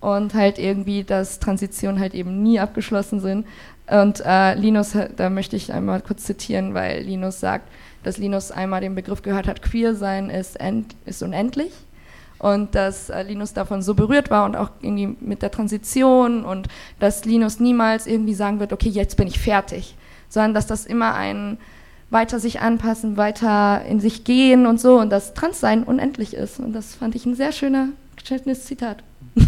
[0.00, 3.46] und halt irgendwie, dass Transitionen halt eben nie abgeschlossen sind.
[3.86, 7.68] Und äh, Linus, da möchte ich einmal kurz zitieren, weil Linus sagt,
[8.04, 11.72] dass Linus einmal den Begriff gehört hat, queer sein ist, end, ist unendlich.
[12.38, 16.68] Und dass äh, Linus davon so berührt war und auch irgendwie mit der Transition und
[17.00, 19.96] dass Linus niemals irgendwie sagen wird, okay, jetzt bin ich fertig,
[20.28, 21.58] sondern dass das immer ein
[22.10, 26.60] weiter sich anpassen, weiter in sich gehen und so und dass Transsein unendlich ist.
[26.60, 27.88] Und das fand ich ein sehr schöner,
[28.22, 29.02] schönes Zitat.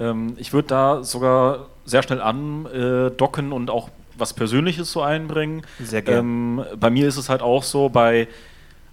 [0.00, 3.88] Ähm, ich würde da sogar sehr schnell andocken und auch
[4.18, 5.62] was Persönliches so einbringen.
[5.82, 6.20] Sehr gerne.
[6.20, 8.28] Ähm, bei mir ist es halt auch so, bei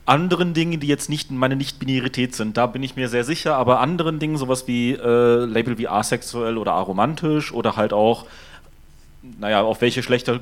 [0.05, 3.79] anderen Dingen, die jetzt nicht meine Nicht-Binarität sind, da bin ich mir sehr sicher, aber
[3.79, 8.25] anderen Dingen, sowas wie äh, Label wie asexuell oder aromantisch oder halt auch
[9.39, 10.39] naja, auf welche Schlechter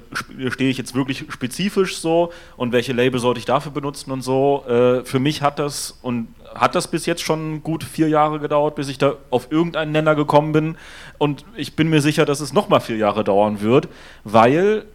[0.49, 4.65] stehe ich jetzt wirklich spezifisch so und welche Label sollte ich dafür benutzen und so.
[4.67, 8.75] Äh, für mich hat das und hat das bis jetzt schon gut vier Jahre gedauert,
[8.75, 10.77] bis ich da auf irgendeinen Nenner gekommen bin.
[11.17, 13.87] Und ich bin mir sicher, dass es nochmal vier Jahre dauern wird,
[14.23, 14.85] weil,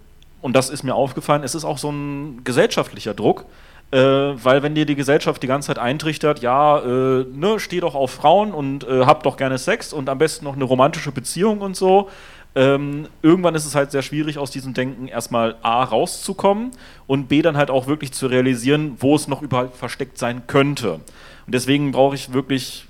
[0.41, 3.45] und das ist mir aufgefallen, es ist auch so ein gesellschaftlicher Druck.
[3.91, 7.95] Äh, weil wenn dir die Gesellschaft die ganze Zeit eintrichtert, ja, äh, ne, steh doch
[7.95, 11.63] auf Frauen und äh, hab doch gerne Sex und am besten noch eine romantische Beziehung
[11.63, 12.11] und so,
[12.55, 16.73] ähm, irgendwann ist es halt sehr schwierig, aus diesem Denken erstmal A rauszukommen
[17.07, 21.01] und B dann halt auch wirklich zu realisieren, wo es noch überall versteckt sein könnte.
[21.49, 22.85] Und deswegen brauche ich wirklich,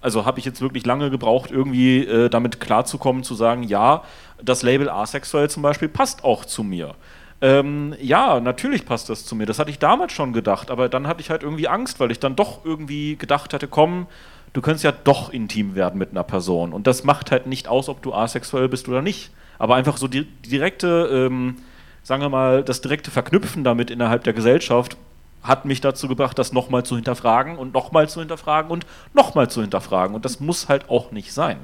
[0.00, 4.04] also habe ich jetzt wirklich lange gebraucht, irgendwie äh, damit klarzukommen, zu sagen, ja,
[4.40, 6.94] das Label asexuell zum Beispiel passt auch zu mir.
[7.40, 9.46] Ähm, ja, natürlich passt das zu mir.
[9.46, 12.20] Das hatte ich damals schon gedacht, aber dann hatte ich halt irgendwie Angst, weil ich
[12.20, 14.06] dann doch irgendwie gedacht hatte, komm,
[14.52, 16.72] du könntest ja doch intim werden mit einer Person.
[16.72, 19.32] Und das macht halt nicht aus, ob du asexuell bist oder nicht.
[19.58, 21.56] Aber einfach so die, direkte, ähm,
[22.04, 24.96] sagen wir mal, das direkte Verknüpfen damit innerhalb der Gesellschaft
[25.44, 29.60] hat mich dazu gebracht, das nochmal zu hinterfragen und nochmal zu hinterfragen und nochmal zu
[29.60, 30.16] hinterfragen.
[30.16, 31.58] Und das muss halt auch nicht sein.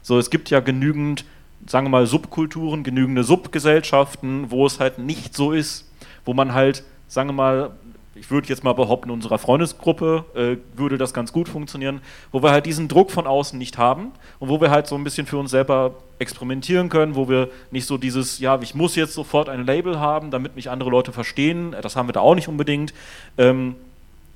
[0.00, 1.24] So, es gibt ja genügend,
[1.66, 5.90] sagen wir mal, Subkulturen, genügende Subgesellschaften, wo es halt nicht so ist,
[6.24, 7.70] wo man halt, sagen wir mal,
[8.18, 12.00] ich würde jetzt mal behaupten, unserer Freundesgruppe äh, würde das ganz gut funktionieren,
[12.32, 15.04] wo wir halt diesen Druck von außen nicht haben und wo wir halt so ein
[15.04, 19.14] bisschen für uns selber experimentieren können, wo wir nicht so dieses, ja, ich muss jetzt
[19.14, 22.48] sofort ein Label haben, damit mich andere Leute verstehen, das haben wir da auch nicht
[22.48, 22.94] unbedingt.
[23.38, 23.76] Ähm,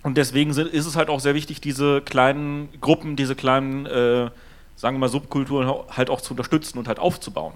[0.03, 4.31] und deswegen sind, ist es halt auch sehr wichtig, diese kleinen Gruppen, diese kleinen, äh,
[4.77, 7.53] sagen wir mal, Subkulturen halt auch zu unterstützen und halt aufzubauen.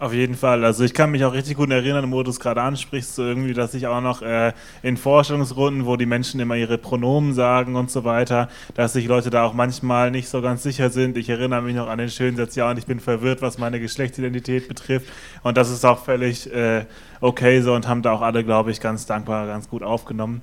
[0.00, 0.64] Auf jeden Fall.
[0.64, 3.52] Also ich kann mich auch richtig gut erinnern, wo du es gerade ansprichst, so irgendwie,
[3.52, 7.90] dass ich auch noch äh, in Forschungsrunden, wo die Menschen immer ihre Pronomen sagen und
[7.90, 11.18] so weiter, dass sich Leute da auch manchmal nicht so ganz sicher sind.
[11.18, 13.78] Ich erinnere mich noch an den schönen Satz, ja, und ich bin verwirrt, was meine
[13.78, 15.06] Geschlechtsidentität betrifft.
[15.42, 16.86] Und das ist auch völlig äh,
[17.20, 20.40] okay so und haben da auch alle, glaube ich, ganz dankbar, ganz gut aufgenommen.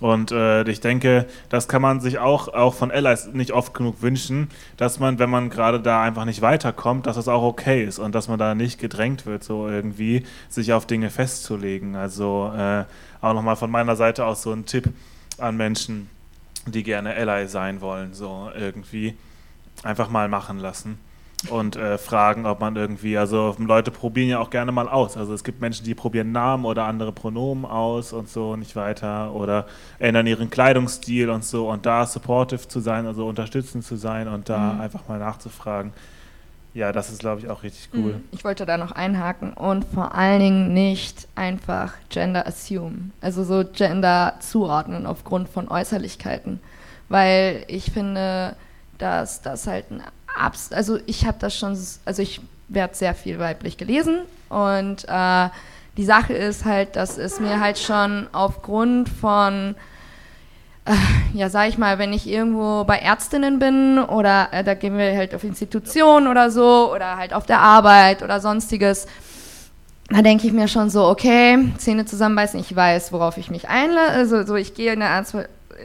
[0.00, 4.02] Und äh, ich denke, das kann man sich auch, auch von Allies nicht oft genug
[4.02, 7.98] wünschen, dass man, wenn man gerade da einfach nicht weiterkommt, dass das auch okay ist
[7.98, 11.96] und dass man da nicht gedrängt wird, so irgendwie sich auf Dinge festzulegen.
[11.96, 12.84] Also äh,
[13.22, 14.90] auch nochmal von meiner Seite aus so ein Tipp
[15.38, 16.10] an Menschen,
[16.66, 19.16] die gerne Ally sein wollen, so irgendwie
[19.82, 20.98] einfach mal machen lassen
[21.50, 25.16] und äh, fragen, ob man irgendwie, also Leute probieren ja auch gerne mal aus.
[25.16, 29.32] Also es gibt Menschen, die probieren Namen oder andere Pronomen aus und so nicht weiter
[29.34, 29.66] oder
[29.98, 34.48] ändern ihren Kleidungsstil und so und da supportive zu sein, also unterstützend zu sein und
[34.48, 34.80] da mhm.
[34.80, 35.92] einfach mal nachzufragen.
[36.76, 38.12] Ja, das ist, glaube ich, auch richtig cool.
[38.12, 38.24] Mhm.
[38.32, 43.64] Ich wollte da noch einhaken und vor allen Dingen nicht einfach Gender assume, also so
[43.64, 46.60] Gender zuordnen aufgrund von Äußerlichkeiten,
[47.08, 48.56] weil ich finde,
[48.98, 50.02] dass das halt ein
[50.36, 55.48] Abs also ich habe das schon, also ich werde sehr viel weiblich gelesen und äh,
[55.96, 59.74] die Sache ist halt, dass es mir halt schon aufgrund von,
[60.84, 60.92] äh,
[61.32, 65.16] ja, sag ich mal, wenn ich irgendwo bei Ärztinnen bin oder äh, da gehen wir
[65.16, 69.06] halt auf Institutionen oder so oder halt auf der Arbeit oder sonstiges,
[70.10, 74.12] da denke ich mir schon so, okay, Zähne zusammenbeißen, ich weiß, worauf ich mich einlasse,
[74.12, 75.26] also so, ich gehe in eine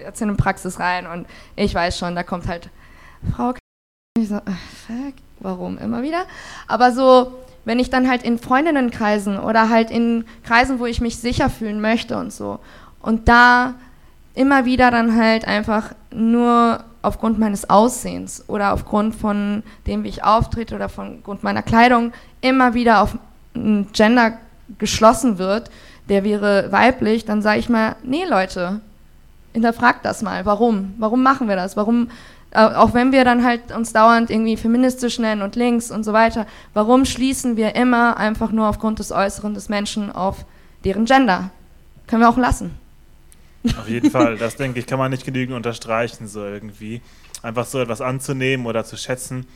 [0.03, 2.69] Ärztinnenpraxis rein und ich weiß schon, da kommt halt
[3.35, 3.53] Frau
[4.21, 6.23] ich so, fuck, warum immer wieder?
[6.67, 7.33] Aber so,
[7.65, 11.81] wenn ich dann halt in Freundinnenkreisen oder halt in Kreisen, wo ich mich sicher fühlen
[11.81, 12.59] möchte und so,
[13.01, 13.75] und da
[14.33, 20.23] immer wieder dann halt einfach nur aufgrund meines Aussehens oder aufgrund von dem, wie ich
[20.23, 23.17] auftrete oder von Grund meiner Kleidung immer wieder auf
[23.55, 24.37] ein Gender
[24.77, 25.69] geschlossen wird,
[26.09, 28.81] der wäre weiblich, dann sage ich mal, nee Leute,
[29.53, 30.45] hinterfragt das mal.
[30.45, 30.93] Warum?
[30.97, 31.75] Warum machen wir das?
[31.75, 32.09] Warum,
[32.53, 36.45] auch wenn wir dann halt uns dauernd irgendwie feministisch nennen und links und so weiter,
[36.73, 40.45] warum schließen wir immer einfach nur aufgrund des Äußeren des Menschen auf
[40.83, 41.49] deren Gender?
[42.07, 42.71] Können wir auch lassen.
[43.79, 47.01] Auf jeden Fall, das denke ich, kann man nicht genügend unterstreichen, so irgendwie.
[47.43, 49.47] Einfach so etwas anzunehmen oder zu schätzen,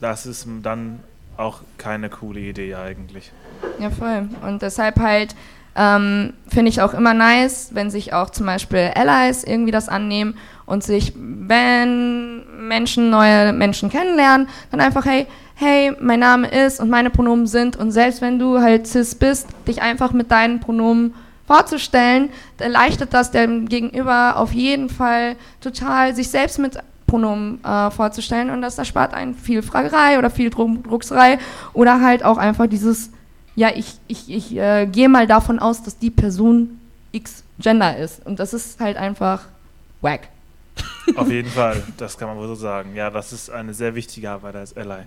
[0.00, 1.00] das ist dann
[1.36, 3.32] auch keine coole Idee eigentlich.
[3.78, 4.28] Ja, voll.
[4.46, 5.34] Und deshalb halt
[5.76, 10.36] ähm, finde ich auch immer nice, wenn sich auch zum Beispiel Allies irgendwie das annehmen
[10.66, 16.90] und sich, wenn Menschen neue Menschen kennenlernen, dann einfach, hey, hey, mein Name ist und
[16.90, 21.14] meine Pronomen sind und selbst wenn du halt cis bist, dich einfach mit deinen Pronomen
[21.46, 28.50] vorzustellen, erleichtert das dem Gegenüber auf jeden Fall total, sich selbst mit Pronomen äh, vorzustellen
[28.50, 31.38] und das erspart einen viel Fragerei oder viel Druckserei
[31.72, 33.10] oder halt auch einfach dieses
[33.56, 36.80] ja, ich, ich, ich äh, gehe mal davon aus, dass die Person
[37.12, 38.24] X Gender ist.
[38.26, 39.44] Und das ist halt einfach
[40.00, 40.28] wack.
[41.16, 42.94] Auf jeden Fall, das kann man wohl so sagen.
[42.94, 45.02] Ja, das ist eine sehr wichtige Arbeit als Ally.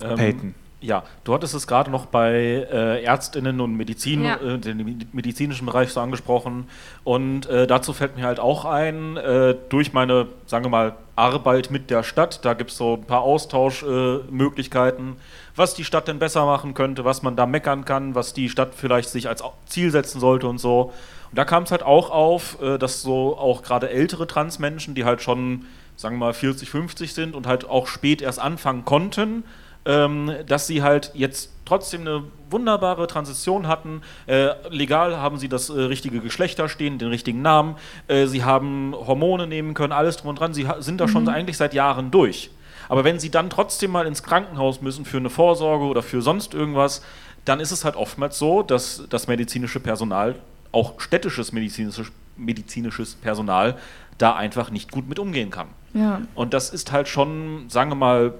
[0.00, 0.54] Ähm, Peyton.
[0.84, 2.32] Ja, du hattest es gerade noch bei
[2.70, 4.36] äh, Ärztinnen und Medizin, ja.
[4.36, 6.68] äh, den medizinischen Bereich so angesprochen.
[7.04, 11.70] Und äh, dazu fällt mir halt auch ein, äh, durch meine, sagen wir mal, Arbeit
[11.70, 15.16] mit der Stadt, da gibt es so ein paar Austauschmöglichkeiten,
[15.56, 18.74] was die Stadt denn besser machen könnte, was man da meckern kann, was die Stadt
[18.74, 20.92] vielleicht sich als Ziel setzen sollte und so.
[21.30, 25.04] Und da kam es halt auch auf, äh, dass so auch gerade ältere Transmenschen, die
[25.04, 29.44] halt schon, sagen wir mal, 40, 50 sind und halt auch spät erst anfangen konnten,
[29.86, 34.02] ähm, dass sie halt jetzt trotzdem eine wunderbare Transition hatten.
[34.26, 37.76] Äh, legal haben sie das äh, richtige Geschlecht da stehen, den richtigen Namen.
[38.08, 40.54] Äh, sie haben Hormone nehmen können, alles drum und dran.
[40.54, 41.10] Sie sind da mhm.
[41.10, 42.50] schon eigentlich seit Jahren durch.
[42.88, 46.54] Aber wenn sie dann trotzdem mal ins Krankenhaus müssen für eine Vorsorge oder für sonst
[46.54, 47.02] irgendwas,
[47.44, 50.36] dann ist es halt oftmals so, dass das medizinische Personal,
[50.72, 53.76] auch städtisches medizinisches, medizinisches Personal,
[54.18, 55.68] da einfach nicht gut mit umgehen kann.
[55.92, 56.22] Ja.
[56.34, 58.34] Und das ist halt schon, sagen wir mal,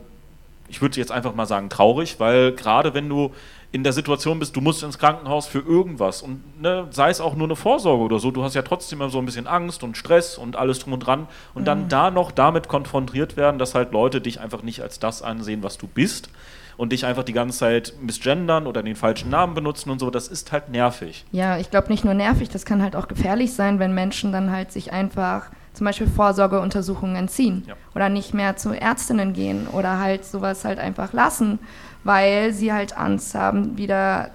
[0.68, 3.32] ich würde jetzt einfach mal sagen, traurig, weil gerade wenn du
[3.74, 7.34] in der Situation bist, du musst ins Krankenhaus für irgendwas und ne, sei es auch
[7.34, 9.96] nur eine Vorsorge oder so, du hast ja trotzdem immer so ein bisschen Angst und
[9.96, 11.66] Stress und alles drum und dran und mhm.
[11.66, 15.64] dann da noch damit konfrontiert werden, dass halt Leute dich einfach nicht als das ansehen,
[15.64, 16.30] was du bist
[16.76, 20.28] und dich einfach die ganze Zeit misgendern oder den falschen Namen benutzen und so, das
[20.28, 21.24] ist halt nervig.
[21.32, 24.52] Ja, ich glaube nicht nur nervig, das kann halt auch gefährlich sein, wenn Menschen dann
[24.52, 27.74] halt sich einfach zum Beispiel Vorsorgeuntersuchungen entziehen ja.
[27.96, 31.58] oder nicht mehr zu Ärztinnen gehen oder halt sowas halt einfach lassen,
[32.04, 34.30] weil sie halt Angst haben, wieder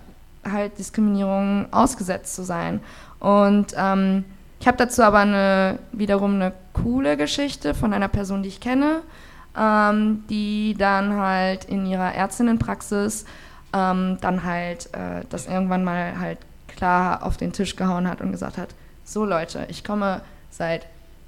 [0.50, 2.82] halt Diskriminierung ausgesetzt zu sein.
[3.20, 4.26] Und ähm,
[4.60, 9.02] ich habe dazu aber eine, wiederum eine coole Geschichte von einer Person, die ich kenne,
[9.58, 13.26] ähm, die dann halt in ihrer Ärztinnenpraxis
[13.74, 18.32] ähm, dann halt äh, das irgendwann mal halt klar auf den Tisch gehauen hat und
[18.32, 18.70] gesagt hat,
[19.04, 20.86] so Leute, ich komme seit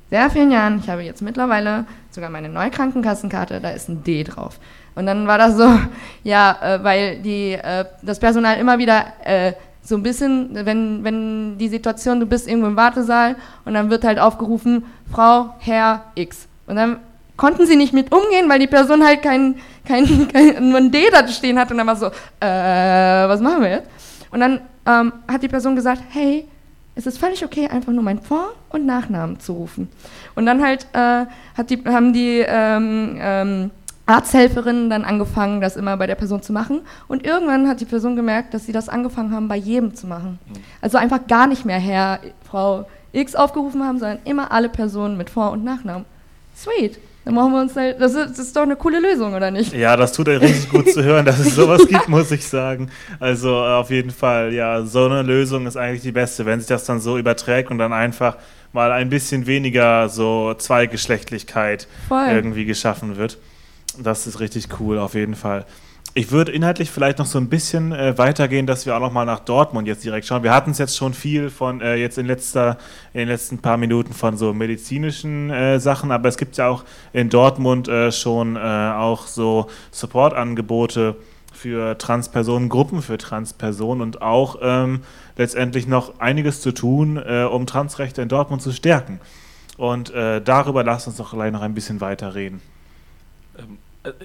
[0.09, 4.23] sehr vielen Jahren, ich habe jetzt mittlerweile sogar meine neue Krankenkassenkarte, da ist ein D
[4.23, 4.59] drauf.
[4.95, 5.67] Und dann war das so,
[6.23, 11.57] ja, äh, weil die, äh, das Personal immer wieder äh, so ein bisschen, wenn, wenn
[11.57, 16.47] die Situation, du bist irgendwo im Wartesaal und dann wird halt aufgerufen, Frau, Herr X.
[16.67, 16.97] Und dann
[17.35, 21.09] konnten sie nicht mit umgehen, weil die Person halt kein, kein, kein nur ein D
[21.11, 22.09] da stehen hat und dann war so, äh,
[23.27, 23.89] was machen wir jetzt?
[24.29, 26.47] Und dann ähm, hat die Person gesagt, hey,
[26.95, 29.89] es ist völlig okay, einfach nur meinen Vor- und Nachnamen zu rufen.
[30.35, 31.25] Und dann halt äh,
[31.63, 33.71] die, haben die ähm, ähm,
[34.11, 36.81] Arzthelferinnen dann angefangen, das immer bei der Person zu machen.
[37.07, 40.39] Und irgendwann hat die Person gemerkt, dass sie das angefangen haben, bei jedem zu machen.
[40.47, 40.53] Mhm.
[40.81, 42.19] Also einfach gar nicht mehr Herr,
[42.49, 46.05] Frau X aufgerufen haben, sondern immer alle Personen mit Vor- und Nachnamen.
[46.55, 46.99] Sweet.
[47.23, 49.73] Dann machen wir uns halt, das ist, das ist doch eine coole Lösung, oder nicht?
[49.73, 52.89] Ja, das tut er richtig gut zu hören, dass es sowas gibt, muss ich sagen.
[53.19, 56.67] Also äh, auf jeden Fall, ja, so eine Lösung ist eigentlich die beste, wenn sich
[56.67, 58.37] das dann so überträgt und dann einfach
[58.73, 62.27] mal ein bisschen weniger so Zweigeschlechtlichkeit Voll.
[62.29, 63.37] irgendwie geschaffen wird.
[63.97, 65.65] Das ist richtig cool, auf jeden Fall.
[66.13, 69.23] Ich würde inhaltlich vielleicht noch so ein bisschen äh, weitergehen, dass wir auch noch mal
[69.23, 70.43] nach Dortmund jetzt direkt schauen.
[70.43, 72.77] Wir hatten es jetzt schon viel von äh, jetzt in, letzter,
[73.13, 76.83] in den letzten paar Minuten von so medizinischen äh, Sachen, aber es gibt ja auch
[77.13, 81.15] in Dortmund äh, schon äh, auch so Supportangebote
[81.53, 85.03] für Transpersonen, Gruppen für Transpersonen und auch ähm,
[85.37, 89.21] letztendlich noch einiges zu tun, äh, um Transrechte in Dortmund zu stärken.
[89.77, 92.61] Und darüber lasst uns doch gleich noch ein bisschen weiter reden.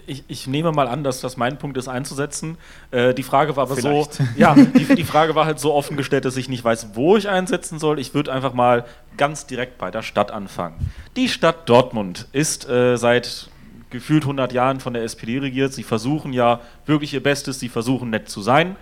[0.07, 2.57] Ich, ich, nehme mal an, dass das mein Punkt ist, einzusetzen.
[2.91, 4.15] Äh, die Frage war aber Vielleicht.
[4.15, 7.17] so, ja, die, die, Frage war halt so offen gestellt, dass ich nicht weiß, wo
[7.17, 7.99] ich einsetzen soll.
[7.99, 8.87] Ich würde einfach mal
[9.17, 10.77] ganz direkt bei der Stadt anfangen.
[11.17, 13.51] Die Stadt Dortmund ist äh, seit
[13.91, 15.73] gefühlt 100 Jahren von der SPD regiert.
[15.73, 18.77] Sie versuchen ja wirklich ihr Bestes, sie versuchen nett zu sein.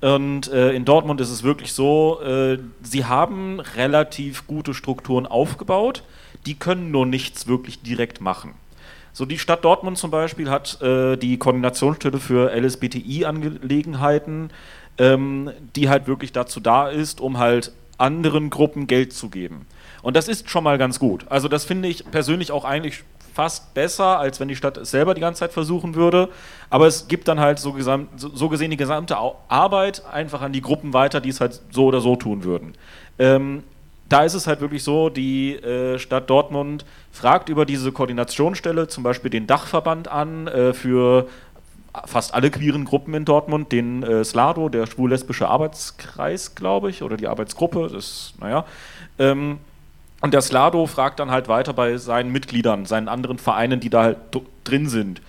[0.00, 6.04] Und äh, in Dortmund ist es wirklich so, äh, sie haben relativ gute Strukturen aufgebaut,
[6.46, 8.54] die können nur nichts wirklich direkt machen.
[9.18, 14.50] So die Stadt Dortmund zum Beispiel hat äh, die Koordinationsstelle für LSBTI-Angelegenheiten,
[14.96, 19.66] ähm, die halt wirklich dazu da ist, um halt anderen Gruppen Geld zu geben.
[20.02, 21.26] Und das ist schon mal ganz gut.
[21.30, 23.02] Also das finde ich persönlich auch eigentlich
[23.34, 26.28] fast besser, als wenn die Stadt es selber die ganze Zeit versuchen würde.
[26.70, 29.16] Aber es gibt dann halt so, gesamt, so gesehen die gesamte
[29.48, 32.74] Arbeit einfach an die Gruppen weiter, die es halt so oder so tun würden.
[33.18, 33.64] Ähm,
[34.08, 39.02] da ist es halt wirklich so, die äh, Stadt Dortmund fragt über diese Koordinationsstelle zum
[39.02, 41.26] Beispiel den Dachverband an äh, für
[42.06, 47.16] fast alle queeren Gruppen in Dortmund, den äh, SLADO, der schwul-lesbische Arbeitskreis, glaube ich, oder
[47.16, 48.64] die Arbeitsgruppe, das, naja.
[49.18, 49.58] Ähm,
[50.20, 54.02] und der SLADO fragt dann halt weiter bei seinen Mitgliedern, seinen anderen Vereinen, die da
[54.02, 54.18] halt
[54.64, 55.22] drin sind.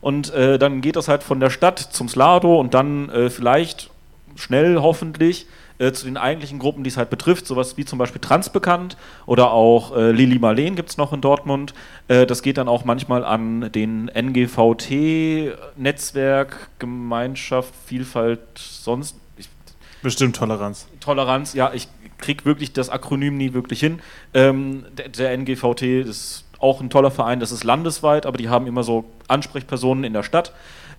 [0.00, 3.90] Und äh, dann geht das halt von der Stadt zum SLADO und dann äh, vielleicht
[4.34, 5.46] schnell hoffentlich
[5.78, 8.96] äh, zu den eigentlichen Gruppen, die es halt betrifft, sowas wie zum Beispiel Transbekannt
[9.26, 11.74] oder auch äh, Lili Marleen gibt es noch in Dortmund.
[12.08, 19.16] Äh, das geht dann auch manchmal an den NGVT, Netzwerk, Gemeinschaft, Vielfalt, sonst.
[19.36, 19.48] Ich,
[20.02, 20.88] Bestimmt Toleranz.
[21.00, 24.00] Toleranz, ja, ich kriege wirklich das Akronym nie wirklich hin.
[24.34, 28.66] Ähm, der, der NGVT ist auch ein toller Verein, das ist landesweit, aber die haben
[28.66, 30.52] immer so Ansprechpersonen in der Stadt.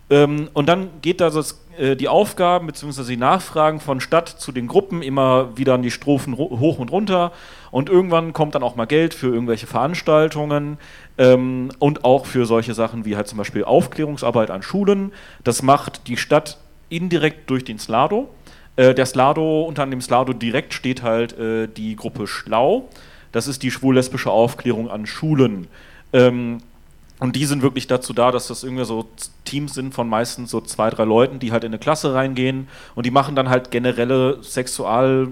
[0.09, 3.03] Ähm, und dann geht da das, äh, die Aufgaben bzw.
[3.03, 7.31] die Nachfragen von Stadt zu den Gruppen immer wieder an die Strophen hoch und runter.
[7.71, 10.77] Und irgendwann kommt dann auch mal Geld für irgendwelche Veranstaltungen
[11.17, 15.11] ähm, und auch für solche Sachen wie halt zum Beispiel Aufklärungsarbeit an Schulen.
[15.43, 16.57] Das macht die Stadt
[16.89, 18.29] indirekt durch den Slado.
[18.75, 22.89] Äh, der Slado, unter dem Slado direkt steht halt äh, die Gruppe Schlau.
[23.31, 25.67] Das ist die schwul-lesbische Aufklärung an Schulen.
[26.11, 26.59] Ähm,
[27.23, 29.05] und die sind wirklich dazu da, dass das irgendwie so
[29.45, 33.05] Teams sind von meistens so zwei, drei Leuten, die halt in eine Klasse reingehen und
[33.05, 35.29] die machen dann halt generelle Sexual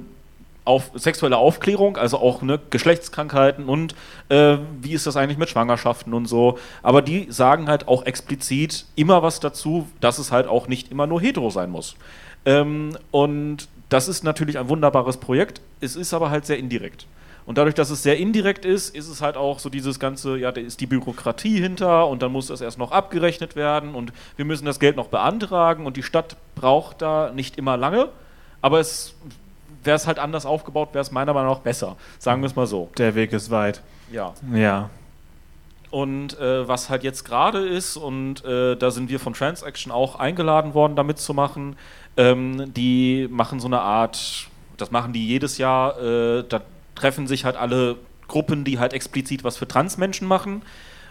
[0.63, 3.93] auf, sexuelle Aufklärung, also auch ne, Geschlechtskrankheiten und
[4.29, 6.57] äh, wie ist das eigentlich mit Schwangerschaften und so.
[6.81, 11.07] Aber die sagen halt auch explizit immer was dazu, dass es halt auch nicht immer
[11.07, 11.97] nur hetero sein muss.
[12.45, 17.05] Ähm, und das ist natürlich ein wunderbares Projekt, es ist aber halt sehr indirekt.
[17.45, 20.51] Und dadurch, dass es sehr indirekt ist, ist es halt auch so dieses ganze, ja,
[20.51, 24.45] da ist die Bürokratie hinter und dann muss das erst noch abgerechnet werden und wir
[24.45, 28.09] müssen das Geld noch beantragen und die Stadt braucht da nicht immer lange,
[28.61, 29.15] aber es
[29.83, 31.97] wäre es halt anders aufgebaut, wäre es meiner Meinung nach besser.
[32.19, 32.89] Sagen wir es mal so.
[32.97, 33.81] Der Weg ist weit.
[34.11, 34.33] Ja.
[34.53, 34.89] Ja.
[35.89, 40.15] Und äh, was halt jetzt gerade ist, und äh, da sind wir von Transaction auch
[40.15, 41.75] eingeladen worden, damit zu machen,
[42.15, 46.61] ähm, die machen so eine Art, das machen die jedes Jahr, äh, da
[47.01, 47.97] treffen sich halt alle
[48.27, 50.61] Gruppen, die halt explizit was für Transmenschen machen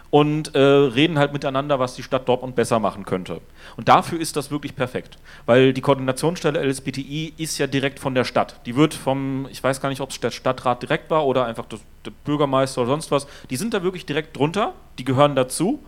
[0.09, 3.41] und äh, reden halt miteinander, was die Stadt Dortmund besser machen könnte.
[3.77, 8.25] Und dafür ist das wirklich perfekt, weil die Koordinationsstelle LSBTI ist ja direkt von der
[8.25, 8.59] Stadt.
[8.65, 11.65] Die wird vom, ich weiß gar nicht, ob es der Stadtrat direkt war oder einfach
[11.65, 15.81] der Bürgermeister oder sonst was, die sind da wirklich direkt drunter, die gehören dazu.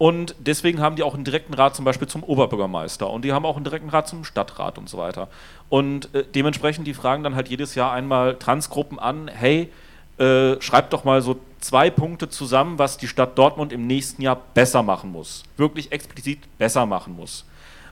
[0.00, 3.44] Und deswegen haben die auch einen direkten Rat zum Beispiel zum Oberbürgermeister und die haben
[3.44, 5.28] auch einen direkten Rat zum Stadtrat und so weiter.
[5.68, 9.70] Und äh, dementsprechend, die fragen dann halt jedes Jahr einmal Transgruppen an, hey,
[10.16, 14.40] äh, schreibt doch mal so zwei Punkte zusammen, was die Stadt Dortmund im nächsten Jahr
[14.54, 15.42] besser machen muss.
[15.58, 17.44] Wirklich explizit besser machen muss.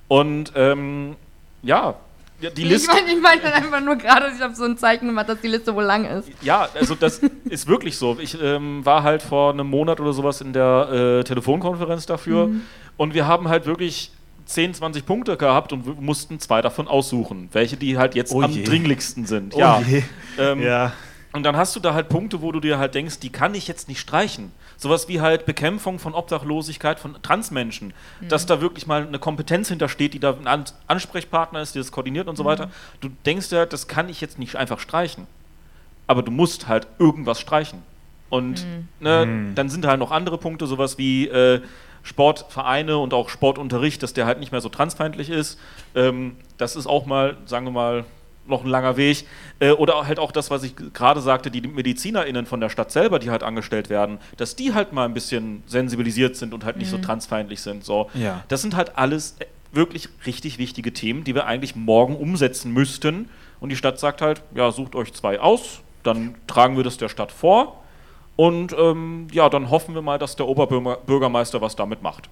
[0.09, 1.15] Und ähm,
[1.63, 1.97] ja,
[2.41, 2.91] ja, die Liste.
[2.91, 5.41] Ich meine ich mein dann einfach nur gerade, ich habe so ein Zeichen gemacht, dass
[5.41, 6.29] die Liste wohl lang ist.
[6.43, 8.17] Ja, also das ist wirklich so.
[8.21, 12.63] Ich ähm, war halt vor einem Monat oder sowas in der äh, Telefonkonferenz dafür mhm.
[12.97, 14.13] und wir haben halt wirklich
[14.47, 18.65] 10, 20 Punkte gehabt und mussten zwei davon aussuchen, welche die halt jetzt oh am
[18.65, 19.55] dringlichsten sind.
[19.55, 19.83] Oh ja.
[20.39, 20.93] Ähm, ja.
[21.33, 23.69] Und dann hast du da halt Punkte, wo du dir halt denkst, die kann ich
[23.69, 24.51] jetzt nicht streichen.
[24.79, 27.93] Sowas wie halt Bekämpfung von Obdachlosigkeit von Transmenschen.
[28.21, 28.29] Mhm.
[28.29, 32.29] Dass da wirklich mal eine Kompetenz hintersteht, die da ein Ansprechpartner ist, die das koordiniert
[32.29, 32.49] und so mhm.
[32.49, 32.71] weiter.
[33.01, 35.27] Du denkst ja, das kann ich jetzt nicht einfach streichen.
[36.07, 37.83] Aber du musst halt irgendwas streichen.
[38.31, 38.89] Und mhm.
[39.01, 39.55] Ne, mhm.
[39.55, 41.61] dann sind halt noch andere Punkte, sowas wie äh,
[42.03, 45.59] Sportvereine und auch Sportunterricht, dass der halt nicht mehr so transfeindlich ist.
[45.95, 48.05] Ähm, das ist auch mal, sagen wir mal,
[48.49, 49.27] noch ein langer Weg.
[49.61, 53.19] Äh, oder halt auch das, was ich gerade sagte, die MedizinerInnen von der Stadt selber,
[53.19, 56.93] die halt angestellt werden, dass die halt mal ein bisschen sensibilisiert sind und halt nicht
[56.93, 56.97] mhm.
[56.97, 57.85] so transfeindlich sind.
[57.85, 58.11] So.
[58.15, 58.45] Ja.
[58.49, 63.29] Das sind halt alles äh, wirklich richtig wichtige Themen, die wir eigentlich morgen umsetzen müssten.
[63.61, 67.09] Und die Stadt sagt halt, ja, sucht euch zwei aus, dann tragen wir das der
[67.09, 67.83] Stadt vor
[68.39, 72.29] und ähm, ja, dann hoffen wir mal, dass der Oberbürgermeister was damit macht.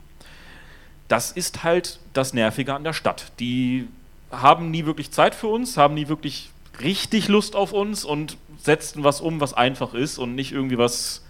[1.09, 3.33] Das ist halt das Nervige an der Stadt.
[3.41, 3.89] Die
[4.31, 6.51] haben nie wirklich Zeit für uns, haben nie wirklich
[6.81, 11.25] richtig Lust auf uns und setzen was um, was einfach ist und nicht irgendwie was,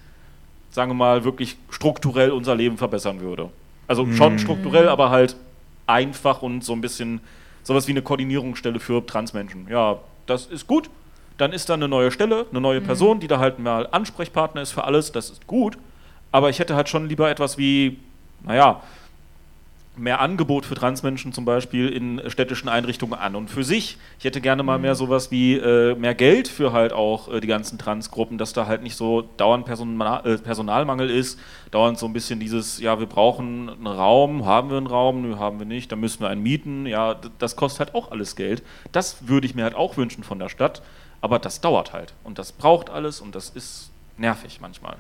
[0.70, 3.51] sagen wir mal, wirklich strukturell unser Leben verbessern würde.
[3.88, 4.38] Also schon mm.
[4.38, 5.36] strukturell, aber halt
[5.86, 7.20] einfach und so ein bisschen
[7.62, 9.68] sowas wie eine Koordinierungsstelle für Transmenschen.
[9.68, 10.90] Ja, das ist gut.
[11.38, 14.72] Dann ist da eine neue Stelle, eine neue Person, die da halt mal Ansprechpartner ist
[14.72, 15.12] für alles.
[15.12, 15.76] Das ist gut.
[16.32, 17.99] Aber ich hätte halt schon lieber etwas wie,
[18.42, 18.80] naja,
[19.97, 23.97] mehr Angebot für Transmenschen zum Beispiel in städtischen Einrichtungen an und für sich.
[24.18, 27.47] Ich hätte gerne mal mehr sowas wie äh, mehr Geld für halt auch äh, die
[27.47, 31.38] ganzen Transgruppen, dass da halt nicht so dauernd Personal, äh, Personalmangel ist,
[31.70, 35.36] dauernd so ein bisschen dieses, ja, wir brauchen einen Raum, haben wir einen Raum, nö,
[35.36, 38.62] haben wir nicht, dann müssen wir einen mieten, ja, das kostet halt auch alles Geld.
[38.92, 40.82] Das würde ich mir halt auch wünschen von der Stadt,
[41.20, 44.97] aber das dauert halt und das braucht alles und das ist nervig manchmal.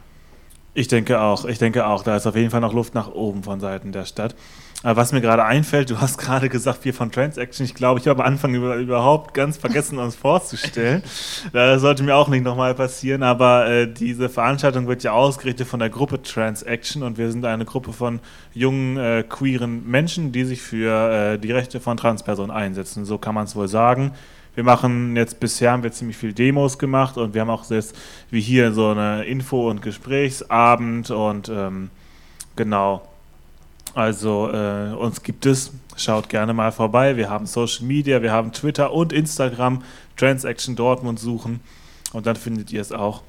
[0.76, 3.42] Ich denke auch, ich denke auch, da ist auf jeden Fall noch Luft nach oben
[3.42, 4.34] von Seiten der Stadt.
[4.82, 7.64] Aber was mir gerade einfällt, du hast gerade gesagt, wir von Transaction.
[7.64, 11.02] Ich glaube, ich habe am Anfang über, überhaupt ganz vergessen, uns vorzustellen.
[11.52, 15.80] Das sollte mir auch nicht nochmal passieren, aber äh, diese Veranstaltung wird ja ausgerichtet von
[15.80, 18.20] der Gruppe Transaction und wir sind eine Gruppe von
[18.52, 23.06] jungen, äh, queeren Menschen, die sich für äh, die Rechte von Transpersonen einsetzen.
[23.06, 24.12] So kann man es wohl sagen
[24.56, 27.94] wir machen jetzt bisher haben wir ziemlich viel Demos gemacht und wir haben auch selbst
[28.30, 31.90] wie hier so eine Info- und Gesprächsabend und ähm,
[32.56, 33.06] genau.
[33.94, 37.16] Also äh, uns gibt es, schaut gerne mal vorbei.
[37.16, 39.82] Wir haben Social Media, wir haben Twitter und Instagram,
[40.16, 41.60] Transaction Dortmund suchen
[42.12, 43.22] und dann findet ihr es auch.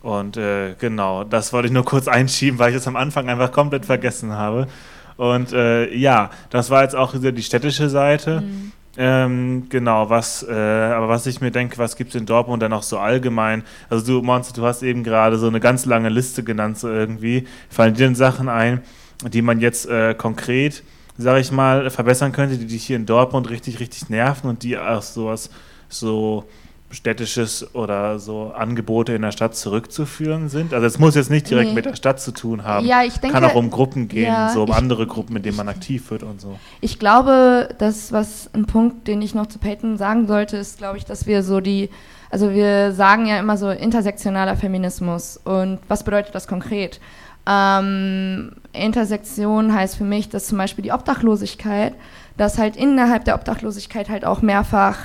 [0.00, 3.50] Und äh, genau, das wollte ich nur kurz einschieben, weil ich es am Anfang einfach
[3.50, 4.68] komplett vergessen habe.
[5.16, 8.42] Und äh, ja, das war jetzt auch die städtische Seite.
[8.42, 8.72] Mhm.
[8.98, 12.74] Ähm, genau, was, äh, aber was ich mir denke, was gibt es in Dortmund dann
[12.74, 13.64] auch so allgemein?
[13.88, 17.46] Also du, Monster, du hast eben gerade so eine ganz lange Liste genannt, so irgendwie.
[17.70, 18.82] Fallen dir denn Sachen ein,
[19.26, 20.82] die man jetzt äh, konkret,
[21.16, 24.76] sag ich mal, verbessern könnte, die dich hier in Dortmund richtig, richtig nerven und die
[24.76, 25.48] auch sowas
[25.88, 26.44] so
[26.92, 30.74] städtisches oder so Angebote in der Stadt zurückzuführen sind?
[30.74, 31.74] Also es muss jetzt nicht direkt nee.
[31.74, 32.86] mit der Stadt zu tun haben.
[32.86, 35.44] Ja, ich denke, Kann auch um Gruppen gehen, ja, so um ich, andere Gruppen, mit
[35.44, 36.58] denen man aktiv wird und so.
[36.80, 40.98] Ich glaube, das, was ein Punkt, den ich noch zu Peyton sagen sollte, ist, glaube
[40.98, 41.90] ich, dass wir so die,
[42.30, 45.38] also wir sagen ja immer so intersektionaler Feminismus.
[45.42, 47.00] Und was bedeutet das konkret?
[47.46, 51.94] Ähm, Intersektion heißt für mich, dass zum Beispiel die Obdachlosigkeit,
[52.36, 54.98] dass halt innerhalb der Obdachlosigkeit halt auch mehrfach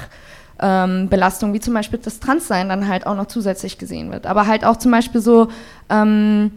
[0.59, 4.25] ähm, Belastung, wie zum Beispiel das Transsein dann halt auch noch zusätzlich gesehen wird.
[4.25, 5.49] Aber halt auch zum Beispiel so,
[5.89, 6.51] ähm,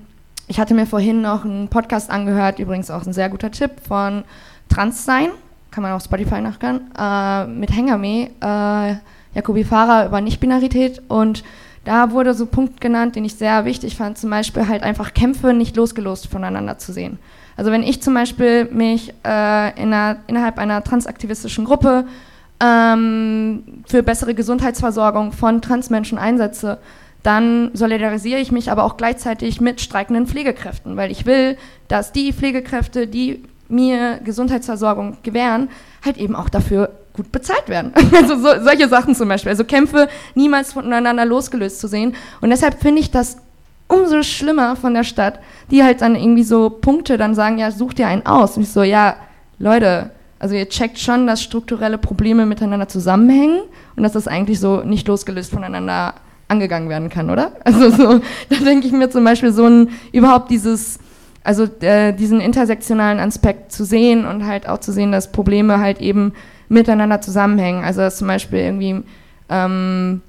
[0.49, 4.25] ich hatte mir vorhin noch einen Podcast angehört, übrigens auch ein sehr guter Tipp von
[4.69, 5.31] Transsein,
[5.71, 8.97] kann man auf Spotify nachgehen, äh, mit Hengame, äh,
[9.35, 11.45] Jakobi Farah über Nichtbinarität und
[11.85, 15.15] da wurde so ein Punkt genannt, den ich sehr wichtig fand, zum Beispiel halt einfach
[15.15, 17.19] Kämpfe nicht losgelost voneinander zu sehen.
[17.57, 22.07] Also wenn ich zum Beispiel mich äh, in einer, innerhalb einer transaktivistischen Gruppe
[22.61, 26.79] ähm, für bessere Gesundheitsversorgung von Transmenschen einsetze,
[27.23, 31.57] dann solidarisiere ich mich aber auch gleichzeitig mit streikenden Pflegekräften, weil ich will,
[31.89, 35.69] dass die Pflegekräfte, die mir Gesundheitsversorgung gewähren,
[36.05, 37.93] halt eben auch dafür gut bezahlt werden.
[38.15, 39.51] Also so, solche Sachen zum Beispiel.
[39.51, 42.15] Also Kämpfe niemals voneinander losgelöst zu sehen.
[42.41, 43.37] Und deshalb finde ich das
[43.89, 45.41] umso schlimmer von der Stadt,
[45.71, 48.57] die halt dann irgendwie so Punkte dann sagen, ja, such dir einen aus.
[48.57, 49.17] Und ich so, ja,
[49.59, 50.11] Leute,
[50.41, 53.61] also ihr checkt schon, dass strukturelle Probleme miteinander zusammenhängen
[53.95, 56.15] und dass das eigentlich so nicht losgelöst voneinander
[56.49, 57.53] angegangen werden kann, oder?
[57.65, 60.99] Also so, da denke ich mir zum Beispiel so ein, überhaupt dieses,
[61.45, 66.01] also äh, diesen intersektionalen Aspekt zu sehen und halt auch zu sehen, dass Probleme halt
[66.01, 66.33] eben
[66.71, 67.85] miteinander zusammenhängen.
[67.85, 69.03] Also dass zum Beispiel irgendwie
[69.51, 70.23] ähm,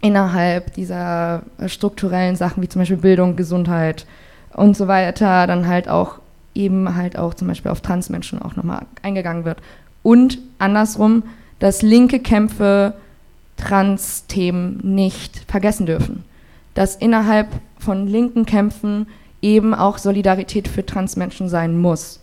[0.00, 4.06] innerhalb dieser strukturellen Sachen wie zum Beispiel Bildung, Gesundheit
[4.54, 6.18] und so weiter dann halt auch
[6.60, 9.58] eben halt auch zum Beispiel auf Transmenschen auch nochmal eingegangen wird.
[10.02, 11.22] Und andersrum,
[11.58, 12.94] dass linke Kämpfe
[13.56, 16.24] Trans-Themen nicht vergessen dürfen.
[16.74, 17.48] Dass innerhalb
[17.78, 19.06] von linken Kämpfen
[19.42, 22.20] eben auch Solidarität für Transmenschen sein muss.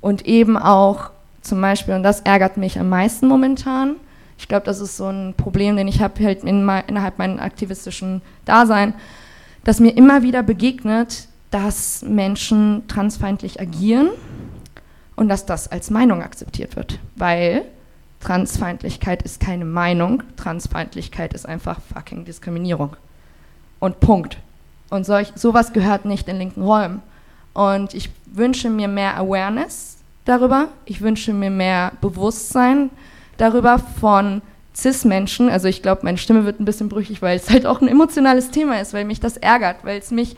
[0.00, 1.10] Und eben auch
[1.42, 3.96] zum Beispiel, und das ärgert mich am meisten momentan,
[4.38, 8.22] ich glaube, das ist so ein Problem, den ich habe halt in, innerhalb meinem aktivistischen
[8.44, 8.94] Dasein,
[9.62, 14.08] dass mir immer wieder begegnet, dass Menschen transfeindlich agieren
[15.14, 17.66] und dass das als Meinung akzeptiert wird, weil
[18.20, 22.96] Transfeindlichkeit ist keine Meinung, Transfeindlichkeit ist einfach fucking Diskriminierung.
[23.78, 24.38] Und Punkt.
[24.90, 27.02] Und solch, sowas gehört nicht in linken Räumen.
[27.52, 32.90] Und ich wünsche mir mehr Awareness darüber, ich wünsche mir mehr Bewusstsein
[33.36, 34.40] darüber von
[34.74, 35.50] CIS-Menschen.
[35.50, 38.50] Also ich glaube, meine Stimme wird ein bisschen brüchig, weil es halt auch ein emotionales
[38.50, 40.36] Thema ist, weil mich das ärgert, weil es mich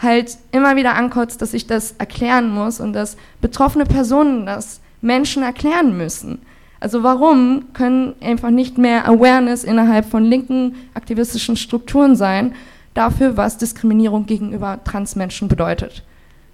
[0.00, 5.42] halt immer wieder ankotzt, dass ich das erklären muss und dass betroffene Personen das Menschen
[5.42, 6.40] erklären müssen.
[6.80, 12.54] Also warum können einfach nicht mehr Awareness innerhalb von linken aktivistischen Strukturen sein
[12.94, 16.02] dafür, was Diskriminierung gegenüber Transmenschen bedeutet?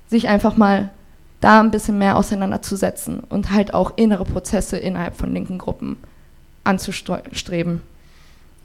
[0.08, 0.90] Sich einfach mal
[1.40, 5.96] da ein bisschen mehr auseinanderzusetzen und halt auch innere Prozesse innerhalb von linken Gruppen
[6.64, 7.82] anzustreben.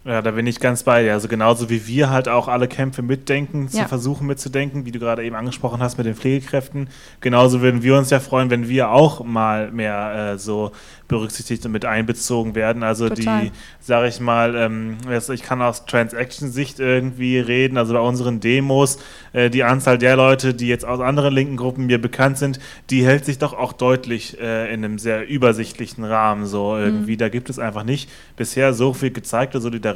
[0.04, 1.14] Ja, da bin ich ganz bei dir.
[1.14, 3.84] Also genauso wie wir halt auch alle Kämpfe mitdenken, Ja.
[3.84, 6.90] zu versuchen mitzudenken, wie du gerade eben angesprochen hast mit den Pflegekräften.
[7.20, 10.72] Genauso würden wir uns ja freuen, wenn wir auch mal mehr äh, so
[11.08, 12.82] berücksichtigt und mit einbezogen werden.
[12.82, 13.42] Also Total.
[13.42, 18.40] die, sage ich mal, ähm, also ich kann aus Transaction-Sicht irgendwie reden, also bei unseren
[18.40, 18.98] Demos,
[19.34, 23.06] äh, die Anzahl der Leute, die jetzt aus anderen linken Gruppen mir bekannt sind, die
[23.06, 27.18] hält sich doch auch deutlich äh, in einem sehr übersichtlichen Rahmen so irgendwie.
[27.18, 29.91] Da gibt es einfach nicht bisher so viel gezeigte Solidarität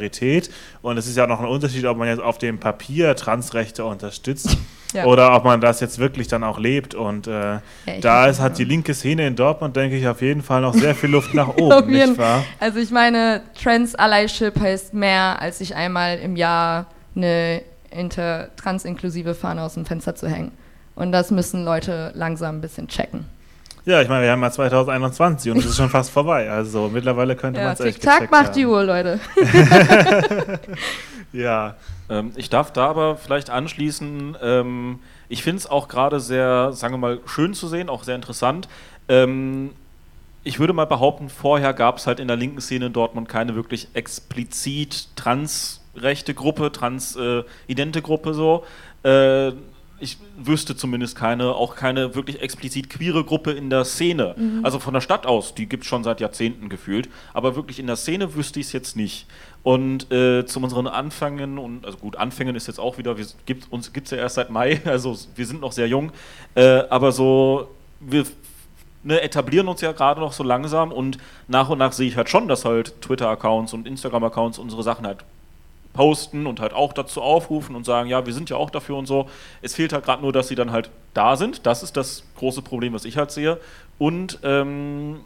[0.82, 4.58] und es ist ja noch ein Unterschied, ob man jetzt auf dem Papier Transrechte unterstützt
[4.94, 5.04] Ja.
[5.06, 8.58] oder ob man das jetzt wirklich dann auch lebt und äh, ich da ist, hat
[8.58, 11.50] die linke Szene in Dortmund, denke ich, auf jeden Fall noch sehr viel Luft nach
[11.58, 12.46] oben, nicht wahr?
[12.62, 19.64] Also ich meine, Trans-Allyship heißt mehr, als sich einmal im Jahr eine inter trans-inklusive Fahne
[19.64, 20.52] aus dem Fenster zu hängen.
[20.96, 23.26] Und das müssen Leute langsam ein bisschen checken.
[23.86, 26.50] Ja, ich meine, wir haben ja 2021 und es ist schon fast vorbei.
[26.50, 28.54] Also mittlerweile könnte man Ja, es echt Tick-Tack macht haben.
[28.54, 29.20] die Uhr, Leute.
[31.34, 31.76] Ja,
[32.08, 36.94] Ähm, ich darf da aber vielleicht anschließen, ähm, ich finde es auch gerade sehr, sagen
[36.94, 38.68] wir mal, schön zu sehen, auch sehr interessant.
[39.10, 39.72] Ähm,
[40.44, 43.56] ich würde mal behaupten, vorher gab es halt in der linken Szene in Dortmund keine
[43.56, 48.64] wirklich explizit transrechte Gruppe, transidente Gruppe so.
[49.02, 49.54] Äh,
[50.00, 54.36] ich wüsste zumindest keine, auch keine wirklich explizit queere Gruppe in der Szene.
[54.64, 57.88] Also von der Stadt aus, die gibt es schon seit Jahrzehnten gefühlt, aber wirklich in
[57.88, 59.26] der Szene wüsste ich es jetzt nicht.
[59.64, 63.72] Und äh, zu unseren Anfängen, und also gut, Anfängen ist jetzt auch wieder, wir, gibt,
[63.72, 66.12] uns gibt es ja erst seit Mai, also wir sind noch sehr jung,
[66.56, 67.70] äh, aber so,
[68.00, 68.26] wir
[69.04, 71.18] ne, etablieren uns ja gerade noch so langsam und
[71.48, 75.24] nach und nach sehe ich halt schon, dass halt Twitter-Accounts und Instagram-Accounts unsere Sachen halt
[75.96, 79.08] posten und halt auch dazu aufrufen und sagen, ja, wir sind ja auch dafür und
[79.08, 79.28] so.
[79.62, 81.66] Es fehlt halt gerade nur, dass sie dann halt da sind.
[81.66, 83.60] Das ist das große Problem, was ich halt sehe.
[83.98, 85.22] Und ähm,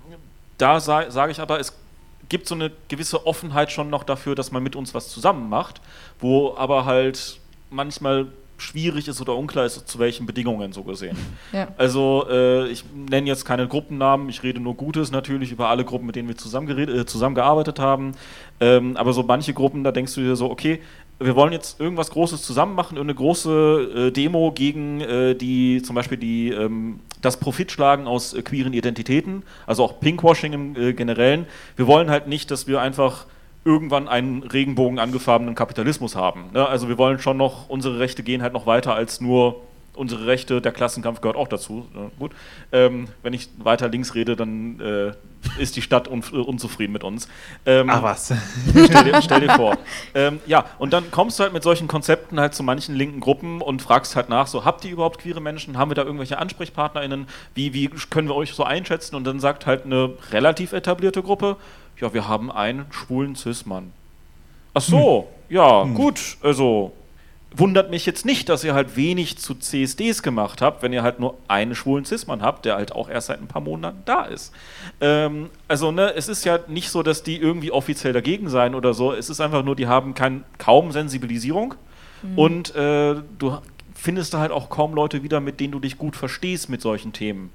[0.58, 1.74] da sa sage ich aber, es
[2.30, 5.82] gibt so eine gewisse Offenheit schon noch dafür, dass man mit uns was zusammen macht,
[6.20, 7.40] wo aber halt
[7.72, 8.28] manchmal
[8.60, 11.18] schwierig ist oder unklar ist, zu welchen Bedingungen so gesehen.
[11.52, 11.70] Ja.
[11.78, 16.06] Also äh, ich nenne jetzt keine Gruppennamen, ich rede nur Gutes natürlich über alle Gruppen,
[16.06, 18.14] mit denen wir äh, zusammengearbeitet haben.
[18.60, 20.82] Ähm, aber so manche Gruppen, da denkst du dir so, okay,
[21.20, 25.96] wir wollen jetzt irgendwas Großes zusammen machen, irgendeine große äh, Demo gegen äh, die, zum
[25.96, 31.46] Beispiel die, ähm, das Profitschlagen aus äh, queeren Identitäten, also auch Pinkwashing im äh, Generellen.
[31.76, 33.26] Wir wollen halt nicht, dass wir einfach
[33.70, 36.46] irgendwann einen Regenbogen angefarbenen Kapitalismus haben.
[36.54, 36.68] Ne?
[36.68, 39.62] Also wir wollen schon noch, unsere Rechte gehen halt noch weiter als nur
[40.00, 41.86] unsere Rechte, der Klassenkampf gehört auch dazu.
[41.94, 42.10] Ne?
[42.18, 42.32] Gut.
[42.72, 45.12] Ähm, wenn ich weiter links rede, dann äh,
[45.62, 47.28] ist die Stadt un äh, unzufrieden mit uns.
[47.66, 48.34] Ähm, ach was.
[48.70, 49.78] stell, dir, stell dir vor.
[50.16, 53.62] Ähm, ja, und dann kommst du halt mit solchen Konzepten halt zu manchen linken Gruppen
[53.62, 55.78] und fragst halt nach, so, habt ihr überhaupt queere Menschen?
[55.78, 57.28] Haben wir da irgendwelche AnsprechpartnerInnen?
[57.54, 59.16] Wie, wie können wir euch so einschätzen?
[59.16, 61.58] Und dann sagt halt eine relativ etablierte Gruppe,
[62.00, 63.92] ja, wir haben einen schwulen Cis-Mann.
[64.74, 66.94] Ach so, ja, gut, also
[67.56, 71.20] wundert mich jetzt nicht, dass ihr halt wenig zu CSDs gemacht habt, wenn ihr halt
[71.20, 74.54] nur einen schwulen Cis-Mann habt, der halt auch erst seit ein paar Monaten da ist.
[75.02, 78.94] Ähm, also, ne, es ist ja nicht so, dass die irgendwie offiziell dagegen seien oder
[78.94, 79.14] so.
[79.14, 81.74] Es ist einfach nur, die haben kein, kaum Sensibilisierung
[82.36, 83.58] und äh, du
[83.96, 87.14] findest da halt auch kaum Leute wieder, mit denen du dich gut verstehst mit solchen
[87.14, 87.50] Themen.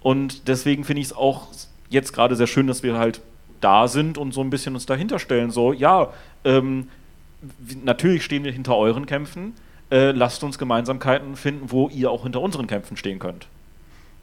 [0.00, 1.48] Und deswegen finde ich es auch
[1.88, 3.20] jetzt gerade sehr schön, dass wir halt
[3.60, 5.50] da sind und so ein bisschen uns dahinter stellen.
[5.50, 6.08] So, ja,
[6.44, 6.88] ähm,
[7.84, 9.54] natürlich stehen wir hinter euren Kämpfen.
[9.90, 13.46] Äh, lasst uns Gemeinsamkeiten finden, wo ihr auch hinter unseren Kämpfen stehen könnt.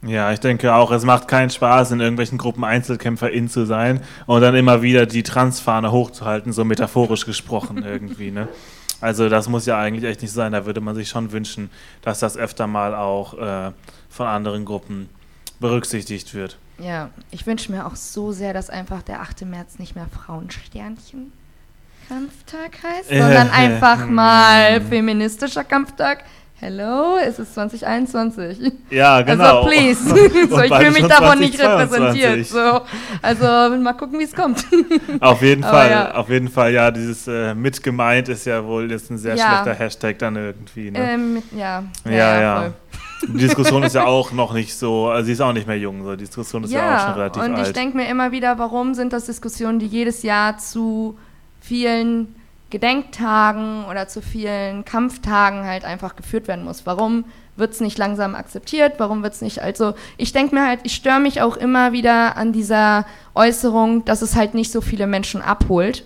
[0.02, 4.42] Ja, ich denke auch, es macht keinen Spaß, in irgendwelchen Gruppen Einzelkämpferin zu sein und
[4.42, 8.48] dann immer wieder die Transfahne hochzuhalten, so metaphorisch gesprochen irgendwie, ne?
[9.00, 10.52] Also das muss ja eigentlich echt nicht sein.
[10.52, 11.70] Da würde man sich schon wünschen,
[12.02, 13.72] dass das öfter mal auch äh,
[14.08, 15.08] von anderen Gruppen
[15.60, 16.56] berücksichtigt wird.
[16.78, 19.42] Ja, ich wünsche mir auch so sehr, dass einfach der 8.
[19.42, 21.32] März nicht mehr Frauensternchen
[22.08, 24.14] Kampftag heißt, Äh, sondern äh, einfach hm.
[24.14, 26.24] mal feministischer Kampftag.
[26.60, 28.72] Hello, es ist 2021.
[28.88, 29.62] Ja, genau.
[29.62, 30.08] Also please.
[30.48, 32.24] So, ich fühle mich davon nicht 2022.
[32.24, 32.46] repräsentiert.
[32.46, 32.80] So.
[33.20, 34.64] Also mal gucken, wie es kommt.
[35.20, 36.14] Auf jeden Aber Fall, ja.
[36.14, 39.62] auf jeden Fall, ja, dieses äh, mit gemeint ist ja wohl jetzt ein sehr Ja.
[39.62, 40.90] schlechter Hashtag dann irgendwie.
[40.90, 40.98] Ne?
[40.98, 42.60] ähm, ja, ja, ja.
[42.60, 42.72] voll.
[43.22, 46.04] Die Diskussion ist ja auch noch nicht so, also sie ist auch nicht mehr jung,
[46.04, 46.16] so.
[46.16, 47.66] die Diskussion ist ja, auch schon Ja, relativ und alt.
[47.66, 51.16] ich denke mir immer wieder, warum sind das Diskussionen, die jedes Jahr zu
[51.60, 52.34] vielen
[52.70, 56.86] Gedenktagen oder zu vielen Kampftagen halt einfach geführt werden muss?
[56.86, 57.24] Warum
[57.56, 58.94] wird es nicht langsam akzeptiert?
[58.98, 62.36] Warum wird es nicht, also ich denke mir halt, ich störe mich auch immer wieder
[62.36, 66.04] an dieser Äußerung, dass es halt nicht so viele Menschen abholt,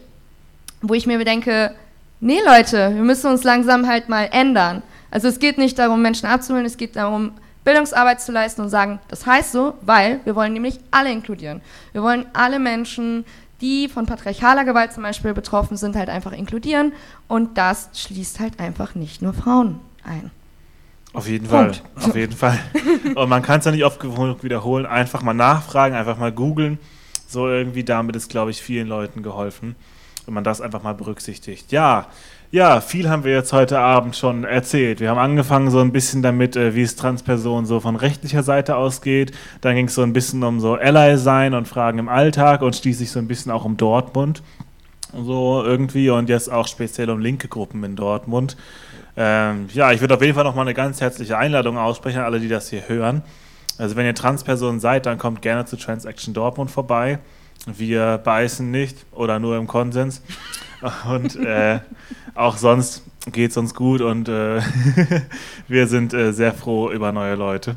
[0.82, 1.74] wo ich mir denke,
[2.20, 4.82] nee Leute, wir müssen uns langsam halt mal ändern.
[5.10, 7.32] Also es geht nicht darum, Menschen abzuholen, es geht darum,
[7.64, 11.60] Bildungsarbeit zu leisten und sagen, das heißt so, weil wir wollen nämlich alle inkludieren.
[11.92, 13.24] Wir wollen alle Menschen,
[13.60, 16.92] die von patriarchaler Gewalt zum Beispiel betroffen sind, halt einfach inkludieren
[17.26, 20.30] und das schließt halt einfach nicht nur Frauen ein.
[21.12, 21.82] Auf jeden Punkt.
[21.94, 22.58] Fall, auf jeden Fall.
[23.14, 26.78] Und man kann es ja nicht oft genug wiederholen, einfach mal nachfragen, einfach mal googeln.
[27.26, 29.74] So irgendwie damit ist, glaube ich, vielen Leuten geholfen,
[30.26, 31.72] wenn man das einfach mal berücksichtigt.
[31.72, 32.06] Ja,
[32.50, 35.00] ja, viel haben wir jetzt heute Abend schon erzählt.
[35.00, 38.76] Wir haben angefangen so ein bisschen damit, äh, wie es Transpersonen so von rechtlicher Seite
[38.76, 39.32] ausgeht.
[39.60, 42.74] Dann ging es so ein bisschen um so Ally sein und Fragen im Alltag und
[42.74, 44.42] schließlich so ein bisschen auch um Dortmund.
[45.12, 48.56] So irgendwie und jetzt auch speziell um linke Gruppen in Dortmund.
[49.16, 52.40] Ähm, ja, ich würde auf jeden Fall nochmal eine ganz herzliche Einladung aussprechen an alle,
[52.40, 53.22] die das hier hören.
[53.76, 57.18] Also wenn ihr Transpersonen seid, dann kommt gerne zu Transaction Dortmund vorbei.
[57.66, 60.22] Wir beißen nicht oder nur im Konsens.
[61.10, 61.80] Und äh,
[62.34, 63.02] auch sonst
[63.32, 64.60] geht es uns gut und äh,
[65.68, 67.76] wir sind äh, sehr froh über neue Leute.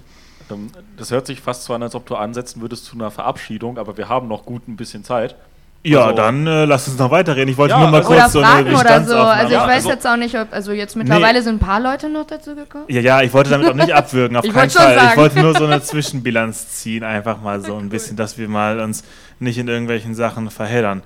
[0.51, 3.77] Ähm, das hört sich fast so an, als ob du ansetzen würdest zu einer Verabschiedung,
[3.77, 5.35] aber wir haben noch gut ein bisschen Zeit.
[5.83, 7.49] Ja, also, dann äh, lass uns noch weiterreden.
[7.49, 9.17] Ich wollte ja, nur mal also kurz so eine oder so.
[9.17, 11.43] Also ich ja, weiß also, jetzt auch nicht, ob also jetzt mittlerweile nee.
[11.43, 12.85] sind ein paar Leute noch dazu gekommen.
[12.87, 14.95] Ja, ja, ich wollte damit auch nicht abwürgen, auf keinen Fall.
[14.95, 15.09] Sagen.
[15.09, 18.79] Ich wollte nur so eine Zwischenbilanz ziehen, einfach mal so ein bisschen, dass wir mal
[18.79, 19.03] uns
[19.41, 21.03] nicht in irgendwelchen Sachen verheddern.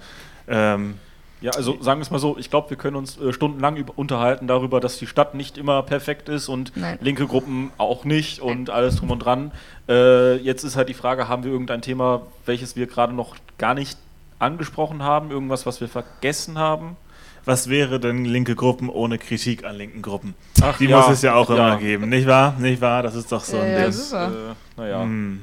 [0.47, 0.95] Ähm,
[1.41, 4.47] ja, also sagen wir es mal so, ich glaube, wir können uns äh, stundenlang unterhalten
[4.47, 6.97] darüber, dass die Stadt nicht immer perfekt ist und Nein.
[7.01, 9.51] linke Gruppen auch nicht und alles drum und dran.
[9.87, 13.73] Äh, jetzt ist halt die Frage, haben wir irgendein Thema, welches wir gerade noch gar
[13.73, 13.97] nicht
[14.39, 16.95] angesprochen haben, irgendwas, was wir vergessen haben?
[17.43, 20.33] Was wäre denn linke Gruppen ohne Kritik an linken Gruppen?
[20.63, 21.55] Ach, die ja, muss es ja auch ja.
[21.55, 22.55] immer geben, nicht wahr?
[22.57, 23.03] Nicht wahr?
[23.03, 23.91] Das ist doch so ein ja, Ding.
[23.91, 24.31] Super.
[24.77, 25.01] Äh, naja.
[25.01, 25.41] Hm.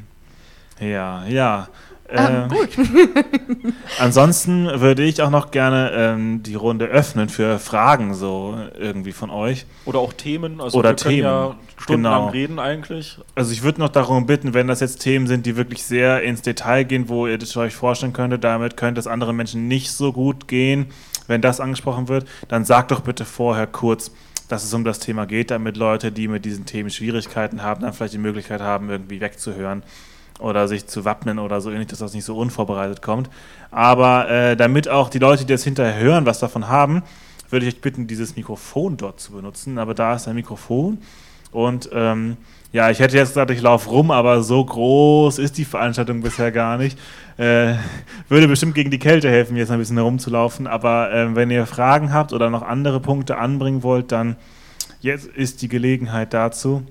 [0.81, 1.69] Ja, ja.
[2.09, 2.69] Ähm, gut.
[3.99, 9.31] ansonsten würde ich auch noch gerne ähm, die Runde öffnen für Fragen so irgendwie von
[9.31, 9.67] euch.
[9.87, 10.61] Oder auch Themen.
[10.61, 11.23] Also Oder wir Themen.
[11.23, 12.33] ja stundenlang genau.
[12.33, 13.19] reden eigentlich.
[13.35, 16.43] Also ich würde noch darum bitten, wenn das jetzt Themen sind, die wirklich sehr ins
[16.43, 20.13] Detail gehen, wo ihr das euch vorstellen könntet, damit könnte es anderen Menschen nicht so
[20.13, 20.87] gut gehen,
[21.29, 24.11] wenn das angesprochen wird, dann sagt doch bitte vorher kurz,
[24.49, 27.95] dass es um das Thema geht, damit Leute, die mit diesen Themen Schwierigkeiten haben, dann
[27.95, 29.83] vielleicht die Möglichkeit haben, irgendwie wegzuhören
[30.39, 33.31] oder sich zu wappnen oder so ähnlich, dass das nicht so unvorbereitet kommt.
[33.71, 37.03] Aber äh, damit auch die Leute, die das hinterher hören, was davon haben,
[37.51, 39.79] würde ich euch bitten, dieses Mikrofon dort zu benutzen.
[39.79, 40.99] Aber da ist ein Mikrofon
[41.53, 42.39] und ähm,
[42.73, 46.51] ja, ich hätte jetzt gesagt, ich laufe rum, aber so groß ist die Veranstaltung bisher
[46.51, 46.99] gar nicht.
[47.37, 47.75] Äh,
[48.31, 50.67] würde bestimmt gegen die Kälte helfen, jetzt ein bisschen herumzulaufen.
[50.67, 54.37] Aber äh, wenn ihr Fragen habt oder noch andere Punkte anbringen wollt, dann
[55.03, 56.83] jetzt ist die Gelegenheit dazu.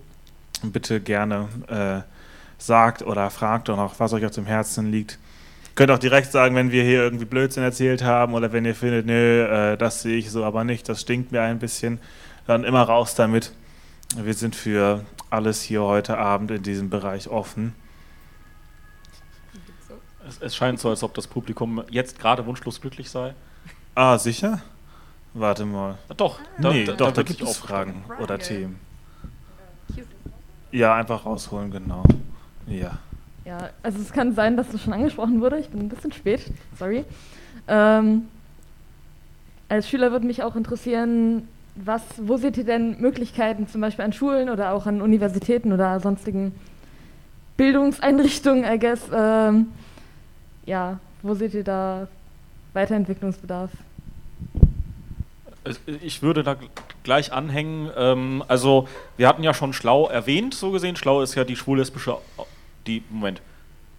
[0.61, 2.10] Bitte gerne äh,
[2.61, 5.17] sagt oder fragt und auch, was euch auf dem Herzen liegt.
[5.75, 9.05] Könnt auch direkt sagen, wenn wir hier irgendwie Blödsinn erzählt haben oder wenn ihr findet,
[9.05, 11.99] nö, äh, das sehe ich so aber nicht, das stinkt mir ein bisschen,
[12.45, 13.53] dann immer raus damit.
[14.15, 17.73] Wir sind für alles hier heute Abend in diesem Bereich offen.
[20.27, 23.33] Es, es scheint so, als ob das Publikum jetzt gerade wunschlos glücklich sei.
[23.95, 24.61] Ah, sicher?
[25.33, 25.97] Warte mal.
[26.17, 28.79] Doch, da, nee, da, doch, da, da gibt es Fragen oder Themen.
[30.71, 32.03] Ja, einfach rausholen, genau.
[32.67, 32.97] Ja.
[33.45, 35.59] Ja, also es kann sein, dass das schon angesprochen wurde.
[35.59, 36.45] Ich bin ein bisschen spät,
[36.77, 37.05] sorry.
[37.67, 38.27] Ähm,
[39.67, 44.13] als Schüler würde mich auch interessieren, was, wo seht ihr denn Möglichkeiten, zum Beispiel an
[44.13, 46.53] Schulen oder auch an Universitäten oder sonstigen
[47.57, 49.67] Bildungseinrichtungen, I guess, ähm,
[50.65, 52.07] ja, wo seht ihr da
[52.73, 53.71] Weiterentwicklungsbedarf?
[56.01, 56.55] Ich würde da
[57.03, 57.89] gleich anhängen.
[57.95, 58.87] Ähm, also,
[59.17, 60.95] wir hatten ja schon Schlau erwähnt, so gesehen.
[60.95, 62.17] Schlau ist ja die schwul-lesbische
[62.87, 63.41] die, Moment,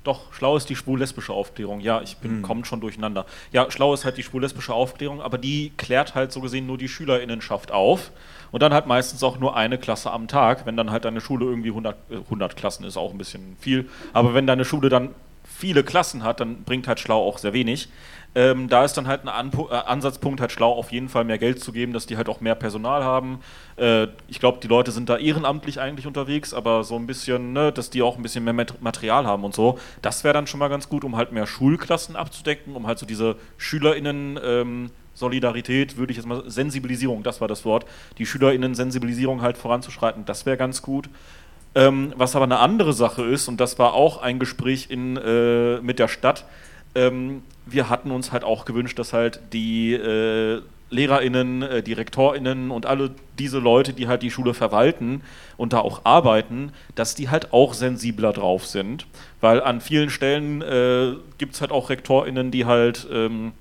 [0.05, 1.81] doch, schlau ist die schwul-lesbische Aufklärung.
[1.81, 2.43] Ja, ich bin hm.
[2.43, 3.25] kommt schon durcheinander.
[3.53, 6.89] Ja, schlau ist halt die schwul-lesbische Aufklärung, aber die klärt halt so gesehen nur die
[6.89, 8.11] Schülerinnenschaft auf.
[8.51, 10.67] Und dann halt meistens auch nur eine Klasse am Tag.
[10.67, 13.89] Wenn dann halt deine Schule irgendwie 100, 100 Klassen ist, auch ein bisschen viel.
[14.13, 15.11] Aber wenn deine Schule dann
[15.45, 17.89] viele Klassen hat, dann bringt halt schlau auch sehr wenig.
[18.35, 21.37] Ähm, da ist dann halt ein Anpu äh, Ansatzpunkt, halt schlau auf jeden Fall mehr
[21.37, 23.41] Geld zu geben, dass die halt auch mehr Personal haben.
[23.77, 27.73] Äh, ich glaube, die Leute sind da ehrenamtlich eigentlich unterwegs, aber so ein bisschen, ne,
[27.73, 29.79] dass die auch ein bisschen mehr Material haben und so.
[30.01, 33.07] Das wäre dann schon mal ganz gut, um halt mehr Schulklassen abzudecken, um halt so
[33.07, 34.39] diese SchülerInnen.
[34.43, 37.85] Ähm, Solidarität, würde ich jetzt mal, Sensibilisierung, das war das Wort,
[38.17, 41.11] die SchülerInnen-Sensibilisierung halt voranzuschreiten, das wäre ganz gut.
[41.75, 45.81] Ähm, was aber eine andere Sache ist, und das war auch ein Gespräch in, äh,
[45.81, 46.47] mit der Stadt,
[46.95, 52.71] ähm, wir hatten uns halt auch gewünscht, dass halt die äh, LehrerInnen, äh, die RektorInnen
[52.71, 55.23] und alle diese Leute, die halt die Schule verwalten
[55.57, 59.07] und da auch arbeiten, dass die halt auch sensibler drauf sind.
[59.41, 63.53] Weil an vielen Stellen äh, gibt es halt auch RektorInnen, die halt, ähm,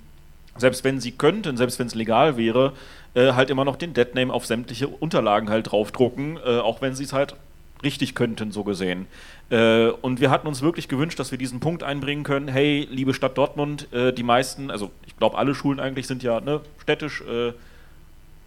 [0.58, 2.74] selbst wenn sie könnten, selbst wenn es legal wäre,
[3.14, 7.06] äh, halt immer noch den Deadname auf sämtliche Unterlagen halt draufdrucken, äh, auch wenn sie
[7.06, 7.36] es halt
[7.84, 9.08] richtig könnten, so gesehen.
[9.50, 13.14] Äh, und wir hatten uns wirklich gewünscht, dass wir diesen Punkt einbringen können, hey, liebe
[13.14, 17.22] Stadt Dortmund, äh, die meisten, also ich glaube, alle Schulen eigentlich sind ja ne, städtisch
[17.22, 17.54] äh,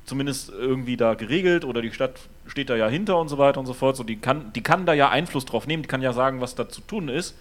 [0.04, 3.66] zumindest irgendwie da geregelt oder die Stadt steht da ja hinter und so weiter und
[3.66, 3.96] so fort.
[3.96, 6.54] So, die, kann, die kann da ja Einfluss drauf nehmen, die kann ja sagen, was
[6.54, 7.34] da zu tun ist.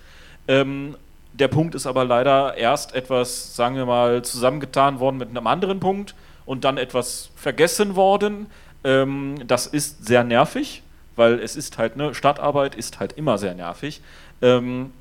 [0.47, 0.95] Ähm,
[1.33, 5.79] der Punkt ist aber leider erst etwas, sagen wir mal, zusammengetan worden mit einem anderen
[5.79, 6.15] Punkt
[6.45, 8.47] und dann etwas vergessen worden.
[8.83, 10.82] Ähm, das ist sehr nervig,
[11.15, 14.01] weil es ist halt, ne, Stadtarbeit ist halt immer sehr nervig.
[14.41, 14.91] Ähm,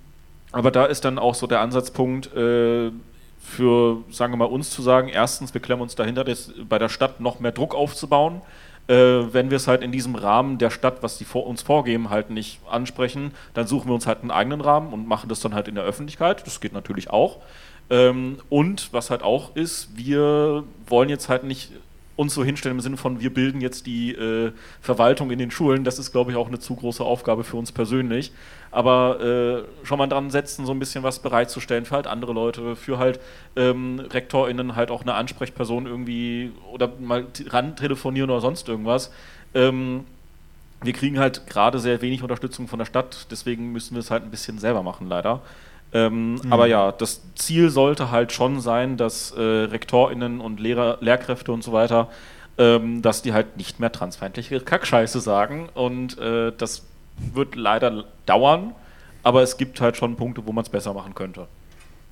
[0.52, 2.90] aber da ist dann auch so der Ansatzpunkt, äh,
[3.42, 6.88] für, sagen wir mal, uns zu sagen, erstens, wir klemmen uns dahinter, das, bei der
[6.88, 8.40] Stadt noch mehr Druck aufzubauen.
[8.88, 8.94] Äh,
[9.32, 12.30] wenn wir es halt in diesem Rahmen der Stadt, was die vor, uns vorgeben, halt
[12.30, 15.68] nicht ansprechen, dann suchen wir uns halt einen eigenen Rahmen und machen das dann halt
[15.68, 16.46] in der Öffentlichkeit.
[16.46, 17.38] Das geht natürlich auch.
[17.90, 21.72] Ähm, und was halt auch ist, wir wollen jetzt halt nicht
[22.22, 25.84] uns so hinstellen im Sinne von, wir bilden jetzt die äh, Verwaltung in den Schulen.
[25.84, 28.32] Das ist, glaube ich, auch eine zu große Aufgabe für uns persönlich.
[28.70, 32.74] Aber äh, schon mal dran setzen, so ein bisschen was bereitzustellen für halt andere Leute,
[32.74, 33.20] für halt
[33.54, 39.12] ähm, RektorInnen halt auch eine Ansprechperson irgendwie oder mal ran telefonieren oder sonst irgendwas.
[39.54, 40.04] Ähm,
[40.82, 44.24] wir kriegen halt gerade sehr wenig Unterstützung von der Stadt, deswegen müssen wir es halt
[44.24, 45.42] ein bisschen selber machen, leider.
[45.92, 46.52] Ähm, mhm.
[46.52, 51.62] Aber ja, das Ziel sollte halt schon sein, dass äh, RektorInnen und Lehrer, Lehrkräfte und
[51.62, 52.08] so weiter,
[52.58, 55.68] ähm, dass die halt nicht mehr transfeindliche Kackscheiße sagen.
[55.74, 56.84] Und äh, das
[57.34, 58.74] wird leider dauern,
[59.22, 61.46] aber es gibt halt schon Punkte, wo man es besser machen könnte.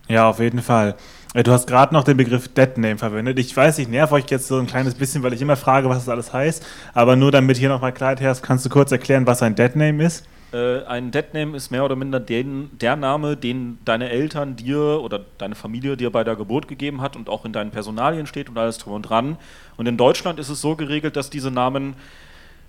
[0.09, 0.97] Ja, auf jeden Fall.
[1.35, 3.39] Äh, du hast gerade noch den Begriff Deadname verwendet.
[3.39, 5.99] Ich weiß, ich nerv euch jetzt so ein kleines bisschen, weil ich immer frage, was
[5.99, 6.67] das alles heißt.
[6.93, 10.27] Aber nur damit hier nochmal Klarheit herrscht, kannst du kurz erklären, was ein Deadname ist?
[10.53, 15.21] Äh, ein Deadname ist mehr oder minder den, der Name, den deine Eltern dir oder
[15.39, 18.59] deine Familie dir bei der Geburt gegeben hat und auch in deinen Personalien steht und
[18.59, 19.37] alles drum und dran.
[19.77, 21.95] Und in Deutschland ist es so geregelt, dass diese Namen,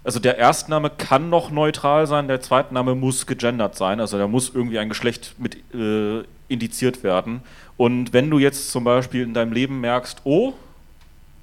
[0.04, 4.52] also der Erstname kann noch neutral sein, der Zweitname muss gegendert sein, also da muss
[4.54, 7.42] irgendwie ein Geschlecht mit äh, indiziert werden.
[7.78, 10.54] Und wenn du jetzt zum Beispiel in deinem Leben merkst, oh,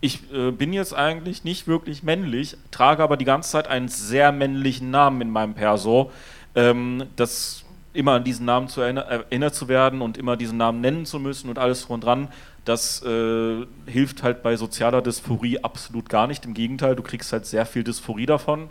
[0.01, 4.33] ich äh, bin jetzt eigentlich nicht wirklich männlich, trage aber die ganze Zeit einen sehr
[4.33, 6.11] männlichen Namen in meinem Perso.
[6.55, 10.81] Ähm, das immer an diesen Namen zu erinner erinnert zu werden und immer diesen Namen
[10.81, 12.29] nennen zu müssen und alles drum dran,
[12.65, 16.45] das äh, hilft halt bei sozialer Dysphorie absolut gar nicht.
[16.45, 18.69] Im Gegenteil, du kriegst halt sehr viel Dysphorie davon.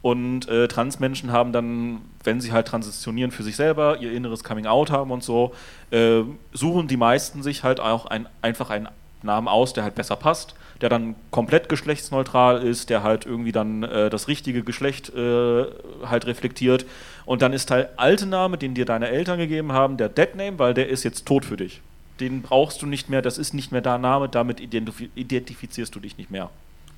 [0.00, 4.66] Und äh, Transmenschen haben dann, wenn sie halt transitionieren für sich selber, ihr inneres Coming
[4.66, 5.54] Out haben und so,
[5.90, 6.22] äh,
[6.52, 8.88] suchen die meisten sich halt auch ein, einfach einen
[9.22, 13.82] Namen aus, der halt besser passt der dann komplett geschlechtsneutral ist, der halt irgendwie dann
[13.82, 15.64] äh, das richtige Geschlecht äh,
[16.04, 16.86] halt reflektiert.
[17.24, 20.58] Und dann ist der alte Name, den dir deine Eltern gegeben haben, der Dead Name,
[20.58, 21.80] weil der ist jetzt tot für dich.
[22.20, 26.00] Den brauchst du nicht mehr, das ist nicht mehr dein Name, damit identif identifizierst du
[26.00, 26.50] dich nicht mehr.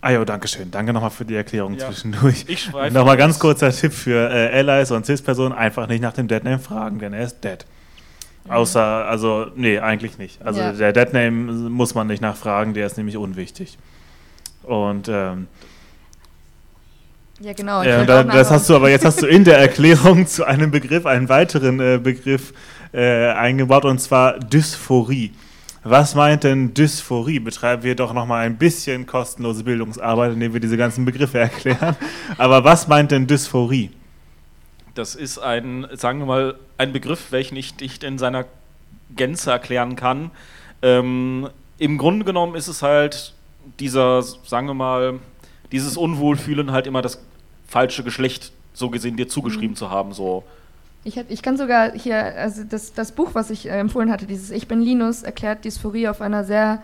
[0.03, 0.71] Ah ja, danke schön.
[0.71, 1.87] Danke nochmal für die Erklärung ja.
[1.87, 2.45] zwischendurch.
[2.49, 6.59] Ich Nochmal ganz kurzer Tipp für äh, Allies und Cis-Personen: einfach nicht nach dem Deadname
[6.59, 7.67] fragen, denn er ist dead.
[8.49, 10.43] Außer, also, nee, eigentlich nicht.
[10.43, 10.73] Also ja.
[10.73, 13.79] der Deadname muss man nicht nachfragen, der ist nämlich unwichtig.
[14.63, 15.47] Und ähm,
[17.41, 17.83] ja, genau.
[17.83, 21.07] Ja, da, das hast du, aber jetzt hast du in der Erklärung zu einem Begriff
[21.07, 22.53] einen weiteren äh, Begriff
[22.93, 25.33] äh, eingebaut und zwar Dysphorie.
[25.83, 27.39] Was meint denn Dysphorie?
[27.39, 31.97] Betreiben wir doch nochmal ein bisschen kostenlose Bildungsarbeit, indem wir diese ganzen Begriffe erklären.
[32.37, 33.91] Aber was meint denn Dysphorie?
[35.01, 38.45] Das ist ein, sagen wir mal, ein Begriff, welchen ich nicht in seiner
[39.17, 40.31] Gänze erklären kann.
[40.83, 41.49] Ähm,
[41.79, 43.33] Im Grunde genommen ist es halt
[43.79, 45.19] dieser, sagen wir mal,
[45.73, 47.19] dieses Unwohlfühlen halt immer das
[47.67, 49.77] falsche Geschlecht so gesehen dir zugeschrieben mhm.
[49.77, 50.45] zu haben, so.
[51.05, 54.27] Ich, hab, ich kann sogar hier, also das, das Buch, was ich äh, empfohlen hatte,
[54.27, 56.83] dieses Ich bin Linus, erklärt Dysphorie auf einer sehr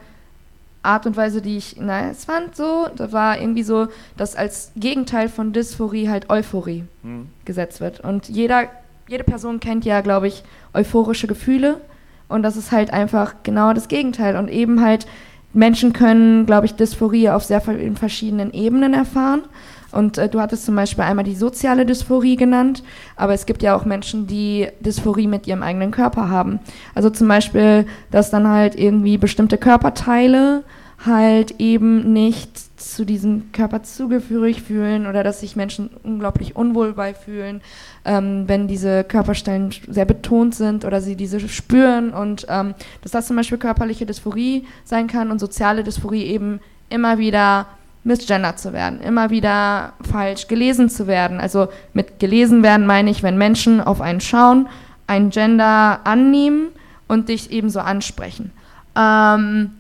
[0.86, 5.28] Art und Weise, die ich nice fand, so, da war irgendwie so, dass als Gegenteil
[5.28, 7.28] von Dysphorie halt Euphorie mhm.
[7.44, 8.00] gesetzt wird.
[8.00, 8.68] Und jeder,
[9.08, 11.80] jede Person kennt ja, glaube ich, euphorische Gefühle.
[12.28, 14.36] Und das ist halt einfach genau das Gegenteil.
[14.36, 15.06] Und eben halt,
[15.52, 19.42] Menschen können, glaube ich, Dysphorie auf sehr verschiedenen Ebenen erfahren.
[19.90, 22.82] Und äh, du hattest zum Beispiel einmal die soziale Dysphorie genannt,
[23.16, 26.58] aber es gibt ja auch Menschen, die Dysphorie mit ihrem eigenen Körper haben.
[26.94, 30.64] Also zum Beispiel, dass dann halt irgendwie bestimmte Körperteile
[31.06, 37.60] halt eben nicht zu diesem Körper zugeführig fühlen oder dass sich Menschen unglaublich unwohl beifühlen,
[38.04, 43.26] ähm, wenn diese Körperstellen sehr betont sind oder sie diese spüren und ähm, dass das
[43.26, 47.66] zum Beispiel körperliche Dysphorie sein kann und soziale Dysphorie eben immer wieder
[48.04, 51.40] misgendert zu werden, immer wieder falsch gelesen zu werden.
[51.40, 54.68] Also mit gelesen werden meine ich, wenn Menschen auf einen schauen,
[55.06, 56.68] ein Gender annehmen
[57.08, 58.52] und dich ebenso ansprechen.
[58.96, 59.72] Ähm,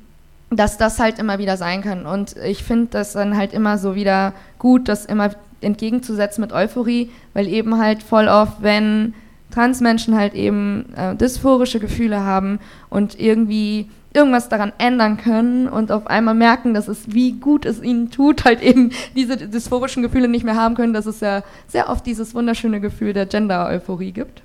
[0.50, 2.06] dass das halt immer wieder sein kann.
[2.06, 5.30] Und ich finde das dann halt immer so wieder gut, dass immer
[5.60, 9.14] entgegenzusetzen mit Euphorie, weil eben halt voll oft, wenn
[9.50, 16.06] Transmenschen halt eben äh, dysphorische Gefühle haben und irgendwie irgendwas daran ändern können und auf
[16.06, 20.44] einmal merken, dass es wie gut es ihnen tut, halt eben diese dysphorischen Gefühle nicht
[20.44, 24.42] mehr haben können, dass es ja sehr oft dieses wunderschöne Gefühl der Gender-Euphorie gibt.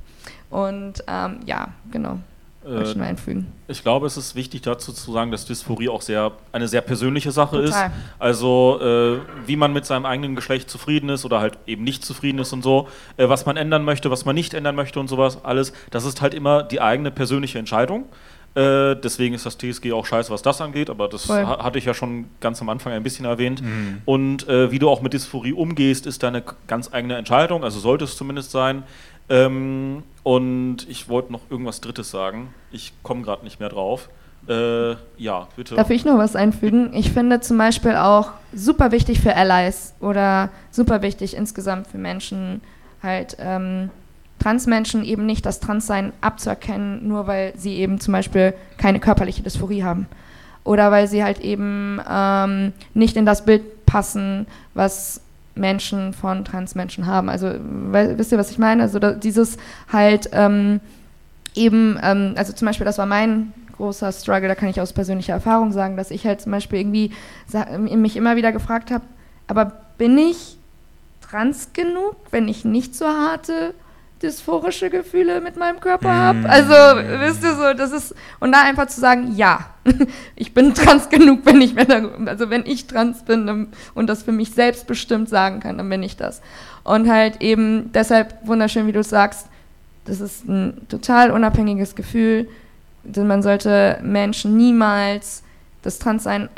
[0.49, 2.19] Und ähm, ja, genau.
[2.65, 3.47] Äh, ich, einfügen.
[3.67, 7.31] ich glaube, es ist wichtig dazu zu sagen, dass Dysphorie auch sehr eine sehr persönliche
[7.31, 7.87] Sache Total.
[7.87, 7.95] ist.
[8.19, 12.39] Also äh, wie man mit seinem eigenen Geschlecht zufrieden ist oder halt eben nicht zufrieden
[12.39, 12.87] ist und so,
[13.17, 16.21] äh, was man ändern möchte, was man nicht ändern möchte und sowas, alles, das ist
[16.21, 18.05] halt immer die eigene persönliche Entscheidung.
[18.53, 21.85] Äh, deswegen ist das TSG auch scheiße, was das angeht, aber das ha hatte ich
[21.85, 23.61] ja schon ganz am Anfang ein bisschen erwähnt.
[23.61, 24.01] Mhm.
[24.03, 28.03] Und äh, wie du auch mit Dysphorie umgehst, ist deine ganz eigene Entscheidung, also sollte
[28.03, 28.83] es zumindest sein.
[29.29, 32.53] Ähm, und ich wollte noch irgendwas Drittes sagen.
[32.71, 34.09] Ich komme gerade nicht mehr drauf.
[34.47, 35.75] Äh, ja, bitte.
[35.75, 36.93] Darf ich noch was einfügen?
[36.93, 42.61] Ich finde zum Beispiel auch super wichtig für Allies oder super wichtig insgesamt für Menschen,
[43.03, 43.89] halt ähm,
[44.39, 49.83] Transmenschen eben nicht das Transsein abzuerkennen, nur weil sie eben zum Beispiel keine körperliche Dysphorie
[49.83, 50.07] haben.
[50.63, 55.21] Oder weil sie halt eben ähm, nicht in das Bild passen, was
[55.55, 57.29] Menschen von Transmenschen haben.
[57.29, 58.83] Also wisst ihr, was ich meine?
[58.83, 59.57] Also da, dieses
[59.91, 60.79] halt ähm,
[61.55, 65.33] eben, ähm, also zum Beispiel, das war mein großer Struggle, da kann ich aus persönlicher
[65.33, 67.11] Erfahrung sagen, dass ich halt zum Beispiel irgendwie
[67.79, 69.03] mich immer wieder gefragt habe,
[69.47, 70.57] aber bin ich
[71.21, 73.73] trans genug, wenn ich nicht so harte
[74.21, 76.39] dysphorische Gefühle mit meinem Körper habe.
[76.39, 76.45] Mm.
[76.45, 76.73] Also,
[77.19, 79.67] wisst ihr so, das ist, und da einfach zu sagen, ja,
[80.35, 81.75] ich bin trans genug, wenn ich,
[82.27, 86.17] also wenn ich trans bin und das für mich selbstbestimmt sagen kann, dann bin ich
[86.17, 86.41] das.
[86.83, 89.47] Und halt eben deshalb wunderschön, wie du sagst,
[90.05, 92.47] das ist ein total unabhängiges Gefühl.
[93.03, 95.43] Denn man sollte Menschen niemals
[95.81, 96.49] das Transsein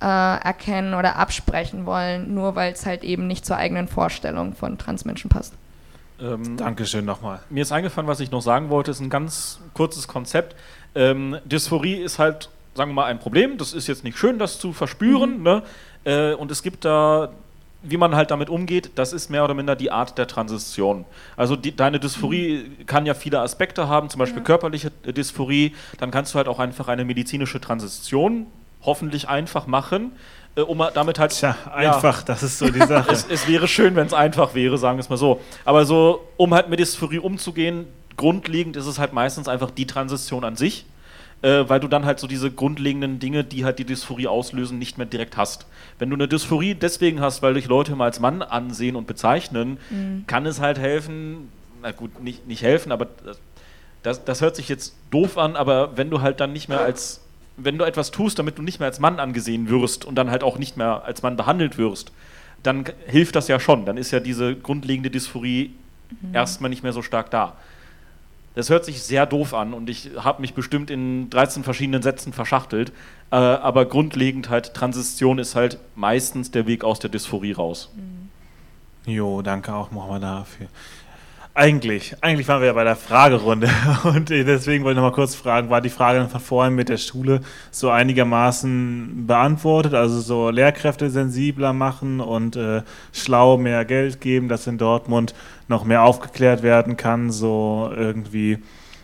[0.00, 4.78] aberkennen äh, oder absprechen wollen, nur weil es halt eben nicht zur eigenen Vorstellung von
[4.78, 5.54] Transmenschen passt.
[6.22, 7.40] Ähm, Dankeschön nochmal.
[7.50, 10.54] Mir ist eingefallen, was ich noch sagen wollte, ist ein ganz kurzes Konzept.
[10.94, 13.58] Ähm, Dysphorie ist halt, sagen wir mal, ein Problem.
[13.58, 15.38] Das ist jetzt nicht schön, das zu verspüren.
[15.38, 15.42] Mhm.
[15.42, 15.62] Ne?
[16.04, 17.30] Äh, und es gibt da,
[17.82, 21.04] wie man halt damit umgeht, das ist mehr oder minder die Art der Transition.
[21.36, 22.86] Also die, deine Dysphorie mhm.
[22.86, 24.44] kann ja viele Aspekte haben, zum Beispiel ja.
[24.44, 25.74] körperliche Dysphorie.
[25.98, 28.46] Dann kannst du halt auch einfach eine medizinische Transition
[28.84, 31.32] hoffentlich einfach machen äh, um damit halt.
[31.32, 33.10] Tja, einfach, ja, das ist so die Sache.
[33.10, 35.40] es, es wäre schön, wenn es einfach wäre, sagen wir es mal so.
[35.64, 37.86] Aber so, um halt mit Dysphorie umzugehen,
[38.16, 40.86] grundlegend ist es halt meistens einfach die Transition an sich.
[41.42, 44.96] Äh, weil du dann halt so diese grundlegenden Dinge, die halt die Dysphorie auslösen, nicht
[44.96, 45.66] mehr direkt hast.
[45.98, 49.78] Wenn du eine Dysphorie deswegen hast, weil dich Leute mal als Mann ansehen und bezeichnen,
[49.90, 50.22] mhm.
[50.28, 51.50] kann es halt helfen,
[51.82, 53.08] na gut, nicht, nicht helfen, aber
[54.04, 57.21] das, das hört sich jetzt doof an, aber wenn du halt dann nicht mehr als
[57.56, 60.42] wenn du etwas tust, damit du nicht mehr als Mann angesehen wirst und dann halt
[60.42, 62.12] auch nicht mehr als Mann behandelt wirst,
[62.62, 63.84] dann hilft das ja schon.
[63.84, 65.72] Dann ist ja diese grundlegende Dysphorie
[66.20, 66.34] mhm.
[66.34, 67.56] erstmal nicht mehr so stark da.
[68.54, 72.34] Das hört sich sehr doof an und ich habe mich bestimmt in 13 verschiedenen Sätzen
[72.34, 72.92] verschachtelt,
[73.30, 77.90] äh, aber grundlegend halt Transition ist halt meistens der Weg aus der Dysphorie raus.
[77.96, 79.10] Mhm.
[79.10, 80.68] Jo, danke auch nochmal dafür.
[81.54, 83.68] Eigentlich, eigentlich waren wir ja bei der Fragerunde
[84.04, 86.96] und deswegen wollte ich noch mal kurz fragen, war die Frage von vorhin mit der
[86.96, 92.80] Schule so einigermaßen beantwortet, also so Lehrkräfte sensibler machen und äh,
[93.12, 95.34] schlau mehr Geld geben, dass in Dortmund
[95.68, 98.56] noch mehr aufgeklärt werden kann, so irgendwie.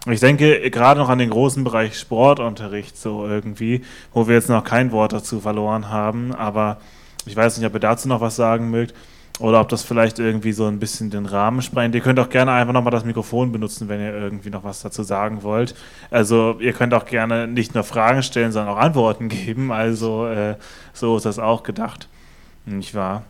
[0.06, 3.82] Ich denke gerade noch an den großen Bereich Sportunterricht so irgendwie,
[4.14, 6.78] wo wir jetzt noch kein Wort dazu verloren haben, aber
[7.26, 8.94] ich weiß nicht, ob ihr dazu noch was sagen mögt.
[9.38, 11.94] Oder ob das vielleicht irgendwie so ein bisschen den Rahmen sprengt.
[11.94, 15.04] Ihr könnt auch gerne einfach nochmal das Mikrofon benutzen, wenn ihr irgendwie noch was dazu
[15.04, 15.76] sagen wollt.
[16.10, 19.70] Also ihr könnt auch gerne nicht nur Fragen stellen, sondern auch Antworten geben.
[19.70, 20.56] Also äh,
[20.92, 22.08] so ist das auch gedacht.
[22.66, 23.24] Nicht wahr?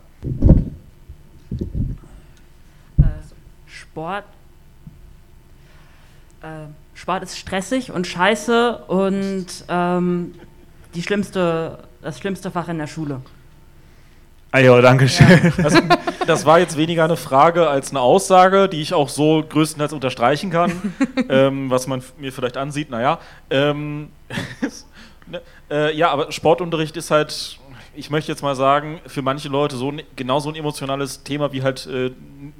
[2.97, 3.03] Äh,
[3.67, 4.25] Sport.
[6.41, 10.33] Äh, Sport ist stressig und scheiße und ähm,
[10.95, 13.21] die schlimmste, das schlimmste Fach in der Schule.
[14.51, 15.27] Ah ja, danke schön.
[15.29, 15.63] Ja.
[15.63, 15.83] Das,
[16.25, 20.49] das, war jetzt weniger eine Frage als eine Aussage, die ich auch so größtenteils unterstreichen
[20.49, 20.93] kann,
[21.29, 22.89] ähm, was man mir vielleicht ansieht.
[22.89, 23.19] Naja,
[23.51, 24.09] ähm,
[25.27, 27.58] ne, äh, ja, aber Sportunterricht ist halt
[27.99, 31.61] ich möchte jetzt mal sagen, für manche Leute so ein, genauso ein emotionales Thema wie
[31.61, 32.11] halt äh,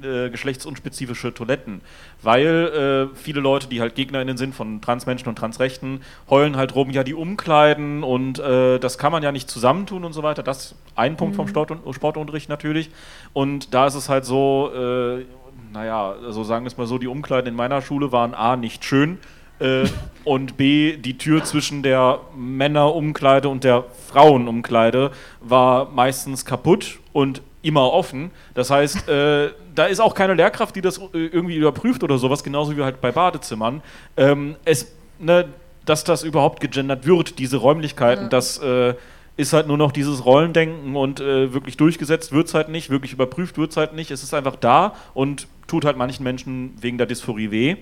[0.06, 1.80] äh, geschlechtsunspezifische Toiletten.
[2.22, 6.90] Weil äh, viele Leute, die halt GegnerInnen sind von Transmenschen und Transrechten, heulen halt rum,
[6.90, 10.42] ja, die umkleiden und äh, das kann man ja nicht zusammentun und so weiter.
[10.42, 11.36] Das ist ein Punkt mhm.
[11.36, 12.90] vom Sport Sportunterricht natürlich.
[13.32, 15.24] Und da ist es halt so, äh,
[15.72, 18.84] naja, also sagen wir es mal so, die Umkleiden in meiner Schule waren A, nicht
[18.84, 19.18] schön
[19.60, 19.84] äh,
[20.24, 27.92] und B, die Tür zwischen der Männerumkleide und der Frauenumkleide war meistens kaputt und immer
[27.92, 28.30] offen.
[28.54, 32.42] Das heißt, äh, da ist auch keine Lehrkraft, die das äh, irgendwie überprüft oder sowas,
[32.42, 33.82] genauso wie halt bei Badezimmern.
[34.16, 35.46] Ähm, es, ne,
[35.84, 38.28] dass das überhaupt gegendert wird, diese Räumlichkeiten, Ja.
[38.28, 38.94] das äh,
[39.36, 43.12] ist halt nur noch dieses Rollendenken und äh, wirklich durchgesetzt wird es halt nicht, wirklich
[43.12, 44.10] überprüft wird es halt nicht.
[44.10, 47.76] Es ist einfach da und tut halt manchen Menschen wegen der Dysphorie weh.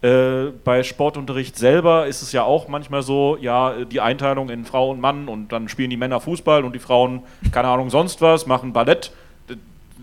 [0.00, 4.90] Äh, bei Sportunterricht selber ist es ja auch manchmal so, ja, die Einteilung in Frau
[4.90, 8.46] und Mann und dann spielen die Männer Fußball und die Frauen, keine Ahnung, sonst was,
[8.46, 9.10] machen Ballett.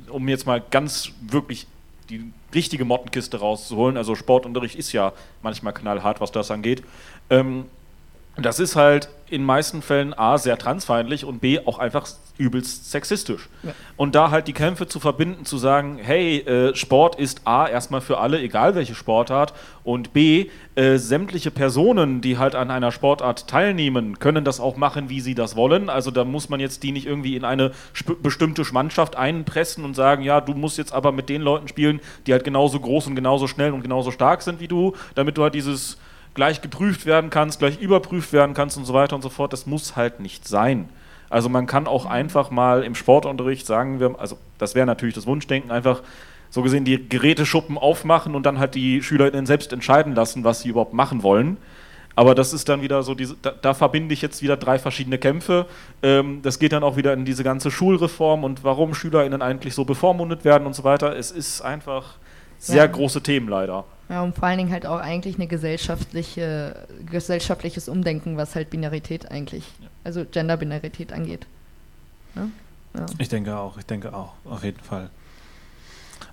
[0.09, 1.65] Um jetzt mal ganz wirklich
[2.09, 3.97] die richtige Mottenkiste rauszuholen.
[3.97, 6.83] Also Sportunterricht ist ja manchmal knallhart, was das angeht.
[7.29, 7.65] Ähm,
[8.37, 12.07] das ist halt in meisten Fällen A sehr transfeindlich und B auch einfach
[12.37, 13.49] übelst sexistisch.
[13.63, 13.71] Ja.
[13.97, 18.01] Und da halt die Kämpfe zu verbinden, zu sagen, hey, äh, Sport ist A erstmal
[18.01, 23.47] für alle, egal welche Sportart, und B, äh, sämtliche Personen, die halt an einer Sportart
[23.47, 25.89] teilnehmen, können das auch machen, wie sie das wollen.
[25.89, 29.95] Also da muss man jetzt die nicht irgendwie in eine sp- bestimmte Mannschaft einpressen und
[29.95, 33.15] sagen, ja, du musst jetzt aber mit den Leuten spielen, die halt genauso groß und
[33.15, 35.97] genauso schnell und genauso stark sind wie du, damit du halt dieses
[36.35, 39.51] gleich geprüft werden kannst, gleich überprüft werden kannst und so weiter und so fort.
[39.53, 40.89] Das muss halt nicht sein.
[41.29, 45.25] Also man kann auch einfach mal im Sportunterricht sagen wir, also das wäre natürlich das
[45.25, 46.03] Wunschdenken, einfach
[46.51, 50.69] so gesehen die Geräteschuppen aufmachen und dann halt die SchülerInnen selbst entscheiden lassen, was sie
[50.69, 51.57] überhaupt machen wollen.
[52.17, 55.17] Aber das ist dann wieder so, diese, da, da verbinde ich jetzt wieder drei verschiedene
[55.17, 55.65] Kämpfe.
[56.01, 59.83] Ähm, das geht dann auch wieder in diese ganze Schulreform und warum SchülerInnen eigentlich so
[59.83, 61.15] bevormundet werden und so weiter.
[61.17, 62.15] Es ist einfach
[62.57, 62.87] sehr Ja.
[62.87, 63.83] große Themen leider.
[64.09, 66.75] Ja, und vor allen Dingen halt auch eigentlich eine gesellschaftliche,
[67.09, 69.65] gesellschaftliches Umdenken, was halt Binarität eigentlich,
[70.03, 71.47] also Genderbinarität angeht.
[72.35, 72.51] Ne?
[72.93, 73.05] Ja.
[73.17, 75.09] Ich denke auch, ich denke auch, auf jeden Fall.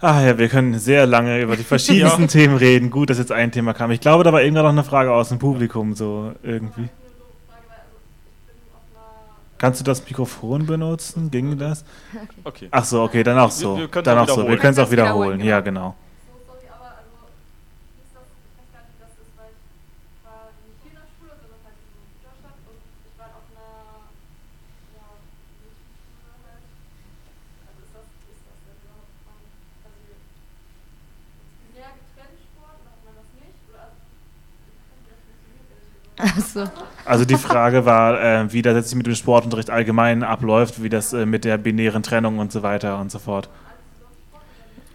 [0.01, 2.91] Ah ja, wir können sehr lange über die verschiedensten Themen reden.
[2.91, 3.91] Gut, dass jetzt ein Thema kam.
[3.91, 6.89] Ich glaube, da war irgendwann noch eine Frage aus dem Publikum, so irgendwie.
[9.57, 11.31] Kannst du das Mikrofon benutzen?
[11.31, 11.85] Ging das?
[12.45, 12.66] Okay.
[12.73, 13.79] Ach so, okay, dann auch so.
[13.79, 14.49] wir können's dann auch so.
[14.49, 15.49] Wir können es auch Wiederholen, wiederholen.
[15.49, 15.95] Ja, genau.
[36.23, 36.64] Also,
[37.05, 41.12] Also die Frage war, äh, wie das jetzt mit dem Sportunterricht allgemein abläuft, wie das
[41.12, 43.49] äh, mit der binären Trennung und so weiter und so fort.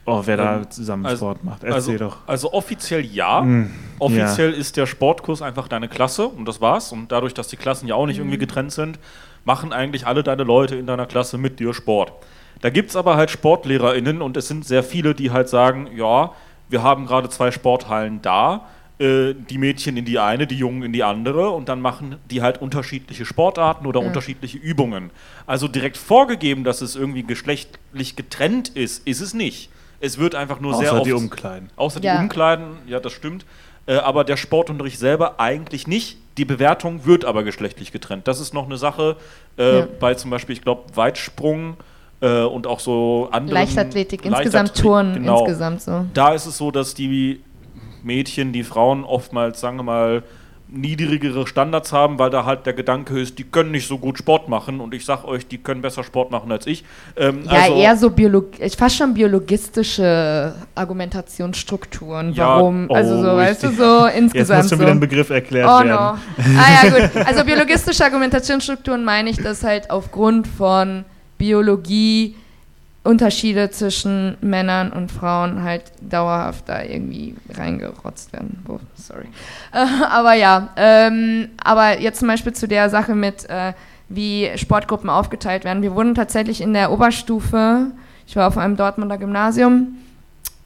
[0.05, 1.65] Oh, wer da Ähm, zusammen also- Sport macht.
[1.65, 2.17] Also, Erzähl doch.
[2.27, 3.41] also offiziell ja.
[3.41, 6.93] Hm, Offiziell ist der Sportkurs einfach deine Klasse und das war's.
[6.93, 8.99] Und dadurch, dass die Klassen ja auch nicht irgendwie getrennt sind,
[9.43, 12.13] machen eigentlich alle deine Leute in deiner Klasse mit dir Sport.
[12.61, 16.31] Da gibt es aber halt SportlehrerInnen und es sind sehr viele, die halt sagen, ja,
[16.69, 18.65] wir haben gerade zwei Sporthallen da,
[18.99, 22.41] äh, die Mädchen in die eine, die Jungen in die andere und dann machen die
[22.41, 24.07] halt unterschiedliche Sportarten oder Ja.
[24.07, 25.11] unterschiedliche Übungen.
[25.45, 29.69] Also direkt vorgegeben, dass es irgendwie geschlechtlich getrennt ist, ist es nicht.
[29.99, 31.69] Es wird einfach nur sehr Außer oft die Umkleiden.
[31.75, 32.15] Außer Ja.
[32.17, 33.45] die Umkleiden, ja, das stimmt.
[33.85, 36.17] Äh, aber der Sportunterricht selber eigentlich nicht.
[36.37, 38.27] Die Bewertung wird aber geschlechtlich getrennt.
[38.27, 39.15] Das ist noch eine Sache
[39.57, 39.87] äh, Ja.
[39.99, 41.77] bei zum Beispiel, ich glaube, Weitsprung
[42.21, 43.59] äh, und auch so anderen.
[43.59, 45.39] Leichtathletik, insgesamt Touren, genau.
[45.39, 46.05] insgesamt so.
[46.13, 47.41] Da ist es so, dass die
[48.07, 50.23] Mädchen, die Frauen oftmals, sagen wir mal,
[50.69, 54.49] niedrigere Standards haben, weil da halt der Gedanke ist, die können nicht so gut Sport
[54.49, 56.83] machen und ich sag euch, die können besser Sport machen als ich.
[57.15, 58.47] Ähm, Ja, also- eher so Biolog
[58.77, 62.33] fast schon biologistische Argumentationsstrukturen.
[62.33, 62.91] Ja, Warum?
[62.91, 64.83] also so, oh, weißt du, so Jetzt insgesamt muss schon so.
[64.83, 65.89] wieder ein Begriff erklärt Oh werden.
[65.89, 65.95] no.
[66.59, 67.25] Ah ja, gut.
[67.25, 71.05] Also biologistische Argumentationsstrukturen meine ich, dass halt aufgrund von
[71.37, 72.35] Biologie
[73.07, 78.65] Unterschiede zwischen Männern und Frauen halt dauerhaft da irgendwie reingerotzt werden.
[78.67, 79.27] Oh, sorry.
[79.71, 83.71] Äh, aber ja, ähm, aber jetzt zum Beispiel zu der Sache mit, äh,
[84.09, 85.81] wie Sportgruppen aufgeteilt werden.
[85.83, 87.91] Wir wurden tatsächlich in der Oberstufe,
[88.27, 89.95] ich war auf einem Dortmunder Gymnasium,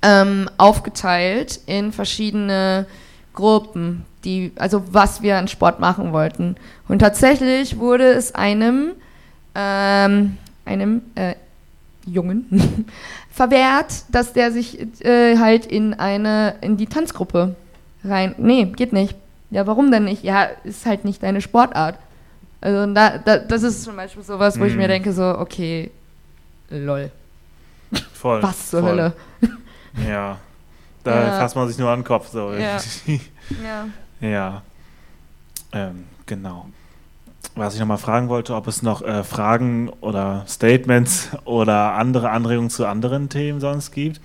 [0.01, 2.87] ähm, aufgeteilt in verschiedene
[3.35, 6.55] Gruppen, die, also was wir an Sport machen wollten.
[6.87, 8.93] Und tatsächlich wurde es einem,
[9.53, 11.35] ähm, einem äh,
[12.05, 12.85] Jungen
[13.31, 17.55] verwehrt, dass der sich äh, halt in eine, in die Tanzgruppe
[18.03, 18.35] rein.
[18.37, 19.15] Nee, geht nicht.
[19.49, 20.23] Ja, warum denn nicht?
[20.23, 21.97] Ja, ist halt nicht deine Sportart.
[22.61, 24.79] Also da, da, das ist zum Beispiel sowas, wo ich Mhm.
[24.79, 25.91] mir denke, so, okay,
[26.69, 27.11] lol.
[28.13, 28.41] Voll.
[28.43, 28.89] Was zur voll.
[28.91, 29.13] Hölle?
[30.07, 30.37] Ja.
[31.03, 31.31] Da Ja.
[31.39, 32.29] fasst man sich nur an den Kopf.
[32.29, 32.53] So.
[32.53, 32.77] Ja.
[34.21, 34.27] Ja.
[34.27, 34.61] ja.
[35.73, 36.67] Ähm, genau.
[37.55, 42.69] Was ich nochmal fragen wollte, ob es noch äh, Fragen oder Statements oder andere Anregungen
[42.69, 44.21] zu anderen Themen sonst gibt.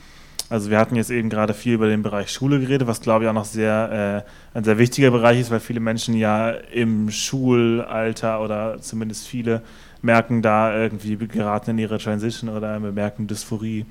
[0.49, 3.29] Also wir hatten jetzt eben gerade viel über den Bereich Schule geredet, was glaube ich
[3.29, 4.25] auch noch sehr
[4.55, 9.63] äh, ein sehr wichtiger Bereich ist, weil viele Menschen ja im Schulalter oder zumindest viele
[10.03, 13.87] merken da irgendwie geraten in ihre Transition oder bemerken Dysphorie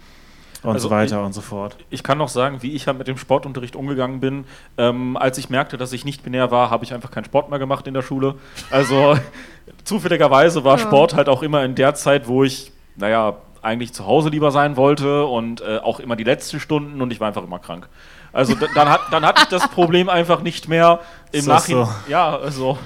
[0.68, 1.78] und Also so weiter ich- und so fort.
[1.90, 4.46] Ich kann noch sagen, wie ich halt mit dem Sportunterricht umgegangen bin.
[4.78, 7.60] Ähm, als ich merkte, dass ich nicht binär war, habe ich einfach keinen Sport mehr
[7.60, 8.36] gemacht in der Schule.
[8.72, 9.16] Also
[9.84, 10.84] zufälligerweise war Ja.
[10.84, 14.78] Sport halt auch immer in der Zeit, wo ich, naja, eigentlich zu Hause lieber sein
[14.78, 17.90] wollte und äh, auch immer die letzten Stunden und ich war einfach immer krank.
[18.32, 21.00] Also dann, hat, dann hatte ich das Problem einfach nicht mehr
[21.32, 21.86] im Ist das Nachhinein.
[21.86, 22.12] so?
[22.12, 22.78] Ja, also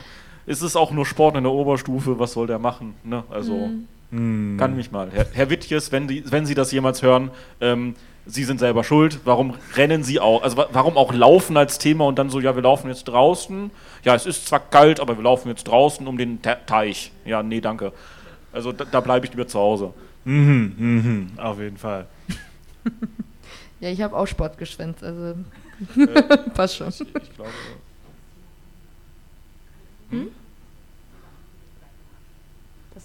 [0.45, 2.95] es ist auch nur Sport in der Oberstufe, was soll der machen?
[3.03, 3.23] Ne?
[3.29, 3.69] Also
[4.11, 4.57] Hm.
[4.57, 5.09] kann mich mal.
[5.11, 7.29] Herr, Herr Wittjes, wenn, die, wenn Sie das jemals hören,
[7.61, 7.95] ähm,
[8.25, 9.19] Sie sind selber schuld.
[9.25, 10.43] Warum rennen Sie auch?
[10.43, 13.71] Also wa warum auch laufen als Thema und dann so, ja, wir laufen jetzt draußen.
[14.03, 17.11] Ja, es ist zwar kalt, aber wir laufen jetzt draußen um den Te Teich.
[17.25, 17.91] Ja, nee, danke.
[18.51, 19.93] Also da, da bleibe ich lieber zu Hause.
[20.25, 22.07] Mhm, mhm, auf jeden Fall.
[23.81, 25.35] Ja, ich habe auch Sport geschwänzt, also
[25.95, 26.89] Äh, passt schon.
[26.89, 27.49] ich, ich glaube.
[30.11, 30.19] Das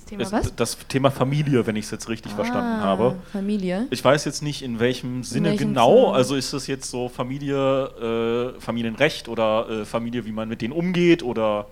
[0.04, 0.54] Thema Es, was?
[0.56, 3.16] das Thema Familie, wenn ich es jetzt richtig verstanden Ah, habe.
[3.32, 3.86] Familie.
[3.90, 6.06] Ich weiß jetzt nicht, in welchem Sinne welchem genau.
[6.06, 6.14] Sinne?
[6.16, 10.72] Also ist das jetzt so Familie, äh, Familienrecht oder äh, Familie, wie man mit denen
[10.72, 11.66] umgeht oder.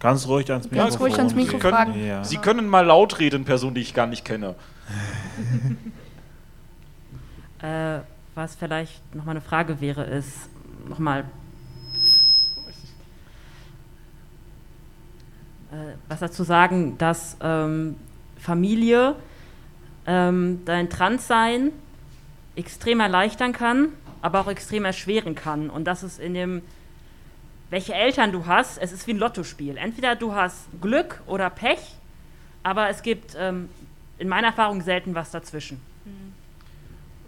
[0.00, 0.84] Ganz ruhig ans Mikrofon.
[0.90, 2.06] Ganz ruhig ans Sie Mikro können, fragen.
[2.06, 2.24] Ja.
[2.24, 4.54] Sie können mal laut reden, Person, die ich gar nicht kenne.
[7.62, 8.00] Äh,
[8.34, 10.50] was vielleicht nochmal eine Frage wäre, ist
[10.86, 11.24] nochmal.
[16.08, 17.96] Was dazu sagen, dass ähm,
[18.38, 19.16] Familie
[20.06, 21.72] ähm, dein Transsein
[22.56, 23.88] extrem erleichtern kann,
[24.22, 25.70] aber auch extrem erschweren kann.
[25.70, 26.62] Und dass es in dem,
[27.70, 29.76] welche Eltern du hast, es ist wie ein Lottospiel.
[29.76, 31.80] Entweder du hast Glück oder Pech,
[32.62, 33.68] aber es gibt ähm,
[34.18, 35.80] in meiner Erfahrung selten was dazwischen.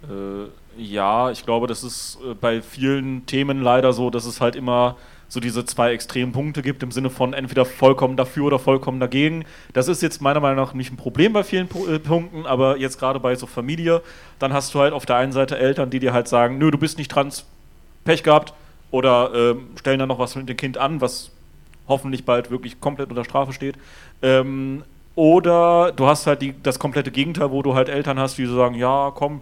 [0.08, 4.54] Äh, ja, ich glaube, das ist äh, bei vielen Themen leider so, dass es halt
[4.56, 4.96] immer
[5.28, 9.44] so diese zwei Extrempunkte gibt, im Sinne von entweder vollkommen dafür oder vollkommen dagegen.
[9.72, 12.98] Das ist jetzt meiner Meinung nach nicht ein Problem bei vielen äh, Punkten, aber jetzt
[12.98, 14.02] gerade bei so Familie,
[14.38, 16.78] dann hast du halt auf der einen Seite Eltern, die dir halt sagen, nö, du
[16.78, 17.44] bist nicht trans,
[18.04, 18.54] Pech gehabt,
[18.90, 21.30] oder ähm, stellen dann noch was mit dem Kind an, was
[21.88, 23.76] hoffentlich bald wirklich komplett unter Strafe steht.
[24.22, 24.84] Ähm,
[25.14, 28.54] oder du hast halt die, das komplette Gegenteil, wo du halt Eltern hast, die so
[28.54, 29.40] sagen, ja, komm,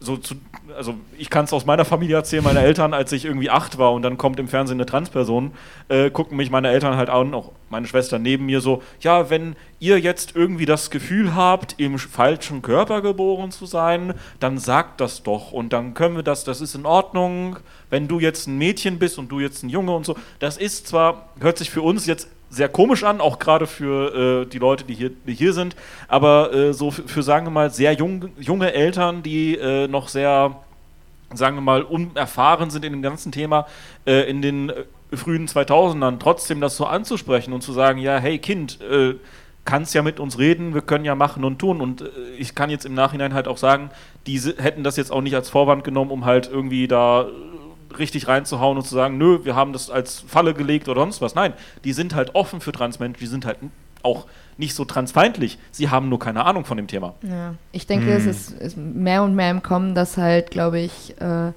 [0.00, 0.36] so zu,
[0.76, 3.92] also ich kann es aus meiner Familie erzählen, meine Eltern, als ich irgendwie acht war
[3.92, 5.52] und dann kommt im Fernsehen eine Transperson,
[5.88, 9.56] äh, gucken mich meine Eltern halt an, auch meine Schwester neben mir so, ja, wenn
[9.80, 15.22] ihr jetzt irgendwie das Gefühl habt, im falschen Körper geboren zu sein, dann sagt das
[15.22, 17.56] doch und dann können wir das, das ist in Ordnung,
[17.90, 20.86] wenn du jetzt ein Mädchen bist und du jetzt ein Junge und so, das ist
[20.86, 24.84] zwar, hört sich für uns jetzt sehr komisch an, auch gerade für äh, die Leute,
[24.84, 25.76] die hier, die hier sind,
[26.08, 30.56] aber äh, so für, sagen wir mal, sehr jung, junge Eltern, die äh, noch sehr,
[31.34, 33.66] sagen wir mal, unerfahren sind in dem ganzen Thema,
[34.06, 34.84] äh, in den äh,
[35.16, 39.14] frühen 2000ern, trotzdem das so anzusprechen und zu sagen, ja, hey Kind, äh,
[39.64, 41.82] kannst ja mit uns reden, wir können ja machen und tun.
[41.82, 42.02] Und
[42.38, 43.90] ich kann jetzt im Nachhinein halt auch sagen,
[44.26, 47.26] diese hätten das jetzt auch nicht als Vorwand genommen, um halt irgendwie da
[47.98, 51.34] richtig reinzuhauen und zu sagen, nö, wir haben das als Falle gelegt oder sonst was.
[51.34, 51.52] Nein,
[51.84, 53.58] die sind halt offen für Transmenschen, die sind halt
[54.02, 54.26] auch
[54.56, 55.58] nicht so transfeindlich.
[55.70, 57.14] Sie haben nur keine Ahnung von dem Thema.
[57.22, 61.20] Ja, ich denke, es ist, ist mehr und mehr im Kommen, dass halt, glaube ich,
[61.20, 61.52] äh,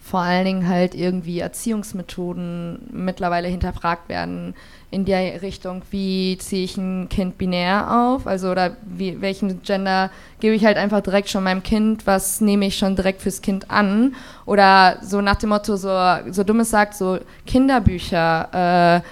[0.00, 4.54] vor allen Dingen halt irgendwie Erziehungsmethoden mittlerweile hinterfragt werden
[4.94, 10.10] in der Richtung, wie ziehe ich ein Kind binär auf, also oder wie, welchen Gender
[10.40, 13.70] gebe ich halt einfach direkt schon meinem Kind, was nehme ich schon direkt fürs Kind
[13.70, 14.14] an
[14.46, 15.90] oder so nach dem Motto, so,
[16.30, 19.08] so dummes sagt, so Kinderbücher, äh,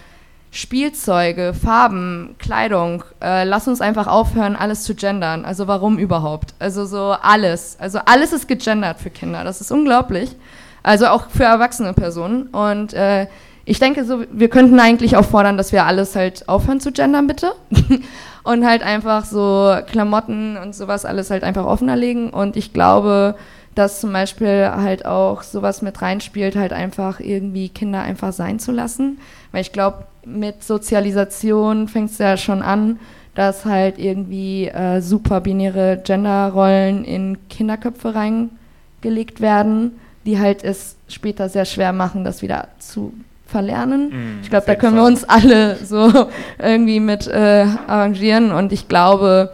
[0.54, 5.46] Spielzeuge, Farben, Kleidung, äh, lass uns einfach aufhören, alles zu gendern.
[5.46, 6.54] Also warum überhaupt?
[6.58, 7.78] Also so alles.
[7.80, 9.44] Also alles ist gegendert für Kinder.
[9.44, 10.36] Das ist unglaublich.
[10.82, 12.48] Also auch für erwachsene Personen.
[12.48, 13.28] Und äh,
[13.64, 17.26] ich denke so, wir könnten eigentlich auch fordern, dass wir alles halt aufhören zu gendern,
[17.26, 17.52] bitte.
[18.42, 22.30] und halt einfach so Klamotten und sowas alles halt einfach offener legen.
[22.30, 23.36] Und ich glaube,
[23.74, 28.72] dass zum Beispiel halt auch sowas mit reinspielt, halt einfach irgendwie Kinder einfach sein zu
[28.72, 29.18] lassen.
[29.52, 32.98] Weil ich glaube, mit Sozialisation fängt es ja schon an,
[33.34, 39.92] dass halt irgendwie äh, super binäre Genderrollen in Kinderköpfe reingelegt werden,
[40.26, 43.14] die halt es später sehr schwer machen, das wieder zu
[43.52, 44.08] verlernen.
[44.08, 45.12] Mhm, ich glaube, da können wir Fall.
[45.12, 46.26] uns alle so
[46.58, 49.52] irgendwie mit äh, arrangieren und ich glaube,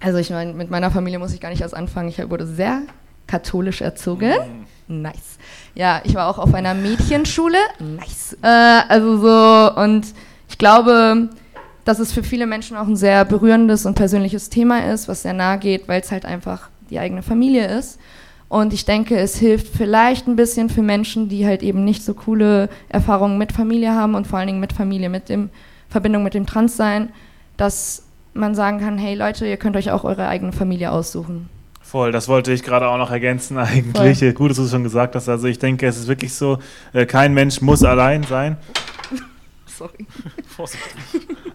[0.00, 2.08] also ich meine, mit meiner Familie muss ich gar nicht erst anfangen.
[2.08, 2.80] Ich wurde sehr
[3.26, 4.32] katholisch erzogen.
[4.88, 5.38] Nice.
[5.74, 7.58] Ja, ich war auch auf einer Mädchenschule.
[7.78, 8.36] Nice.
[8.42, 8.48] Äh,
[8.88, 10.06] also so, und
[10.48, 11.28] ich glaube,
[11.84, 15.32] dass es für viele Menschen auch ein sehr berührendes und persönliches Thema ist, was sehr
[15.32, 18.00] nahe geht, weil es halt einfach die eigene Familie ist.
[18.50, 22.14] Und ich denke, es hilft vielleicht ein bisschen für Menschen, die halt eben nicht so
[22.14, 25.50] coole Erfahrungen mit Familie haben und vor allen Dingen mit Familie, mit dem
[25.88, 27.10] Verbindung mit dem Transsein,
[27.56, 28.02] dass
[28.34, 31.48] man sagen kann, hey Leute, ihr könnt euch auch eure eigene Familie aussuchen.
[31.80, 34.18] Voll, das wollte ich gerade auch noch ergänzen eigentlich.
[34.18, 34.32] Voll.
[34.32, 35.28] Gut, dass du es schon gesagt hast.
[35.28, 36.58] Also ich denke, es ist wirklich so,
[36.92, 38.56] äh, kein Mensch muss allein sein.
[39.66, 40.06] Sorry.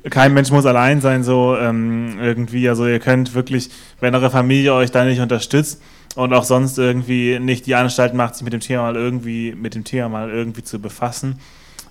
[0.09, 2.69] Kein Mensch muss allein sein, so ähm, irgendwie.
[2.69, 3.69] Also ihr könnt wirklich,
[3.99, 5.81] wenn eure Familie euch da nicht unterstützt
[6.15, 9.75] und auch sonst irgendwie nicht die Anstalt macht, sich mit dem Thema mal irgendwie, mit
[9.75, 11.39] dem Thema mal irgendwie zu befassen,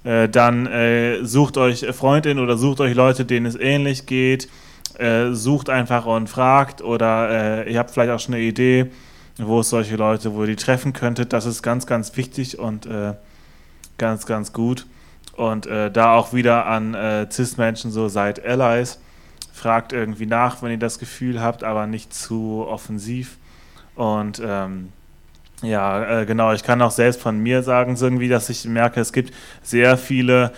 [0.04, 4.48] äh, dann äh, sucht euch Freundinnen oder sucht euch Leute, denen es ähnlich geht
[4.98, 8.90] äh, sucht einfach und fragt oder äh, ihr habt vielleicht auch schon eine Idee,
[9.38, 11.32] wo es solche Leute, wo ihr die treffen könntet.
[11.32, 13.14] Das ist ganz, ganz wichtig und äh,
[13.98, 14.86] ganz, ganz gut.
[15.36, 16.96] Und äh, da auch wieder an
[17.28, 19.00] CIS-Menschen so seid Allies.
[19.52, 23.38] Fragt irgendwie nach, wenn ihr das Gefühl habt, aber nicht zu offensiv.
[23.94, 24.92] Und ähm,
[25.62, 29.12] ja, äh, genau, ich kann auch selbst von mir sagen, irgendwie, dass ich merke, es
[29.12, 30.52] gibt sehr viele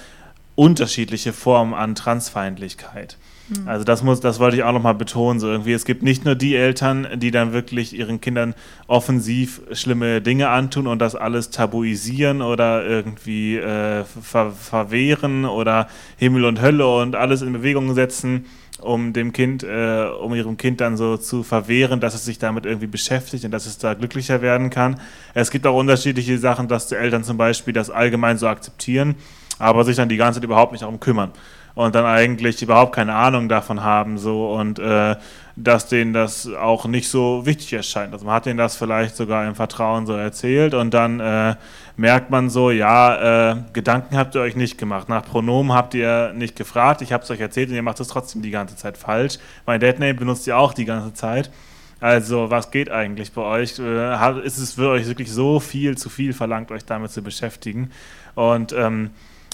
[0.55, 3.19] unterschiedliche Formen an Transfeindlichkeit.
[3.49, 3.69] Mhm.
[3.69, 5.39] Also das muss, das wollte ich auch nochmal betonen.
[5.39, 8.55] So irgendwie, es gibt nicht nur die Eltern, die dann wirklich ihren Kindern
[8.87, 16.45] offensiv schlimme Dinge antun und das alles tabuisieren oder irgendwie äh, ver verwehren oder Himmel
[16.45, 18.47] und Hölle und alles in Bewegung setzen,
[18.81, 22.67] um dem Kind, äh, um ihrem Kind dann so zu verwehren, dass es sich damit
[22.67, 25.01] irgendwie beschäftigt und dass es da glücklicher werden kann.
[25.35, 29.15] Es gibt auch unterschiedliche Sachen, dass die Eltern zum Beispiel das allgemein so akzeptieren,
[29.59, 31.33] aber sich dann die ganze Zeit überhaupt nicht darum kümmern
[31.77, 35.15] und dann eigentlich überhaupt keine Ahnung davon haben so und äh,
[35.57, 38.13] dass denen das auch nicht so wichtig erscheint.
[38.13, 41.55] Also man hat denen das vielleicht sogar im Vertrauen so erzählt und dann äh,
[41.97, 45.09] merkt man so, ja, äh, Gedanken habt ihr euch nicht gemacht.
[45.09, 48.09] Nach Pronomen habt ihr nicht gefragt, ich habe es euch erzählt und ihr macht es
[48.09, 49.39] trotzdem die ganze Zeit falsch.
[49.65, 51.51] Mein Deadname benutzt ihr auch die ganze Zeit.
[51.99, 53.79] Also, was geht eigentlich bei euch?
[53.79, 57.91] Äh, ist es für euch wirklich so viel zu viel verlangt, euch damit zu beschäftigen?
[58.35, 59.11] Und ähm,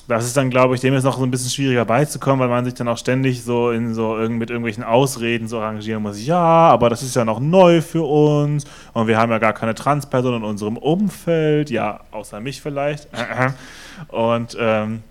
[0.08, 2.64] das ist dann, glaube ich, dem ist noch so ein bisschen schwieriger beizukommen, weil man
[2.64, 6.24] sich dann auch ständig so in so irg mit irgendwelchen Ausreden so arrangieren muss.
[6.24, 9.74] Ja, aber das ist ja noch neu für uns und wir haben ja gar keine
[9.74, 11.70] Transperson in unserem Umfeld.
[11.70, 13.08] Ja, außer mich vielleicht.
[14.08, 15.02] Und ähm,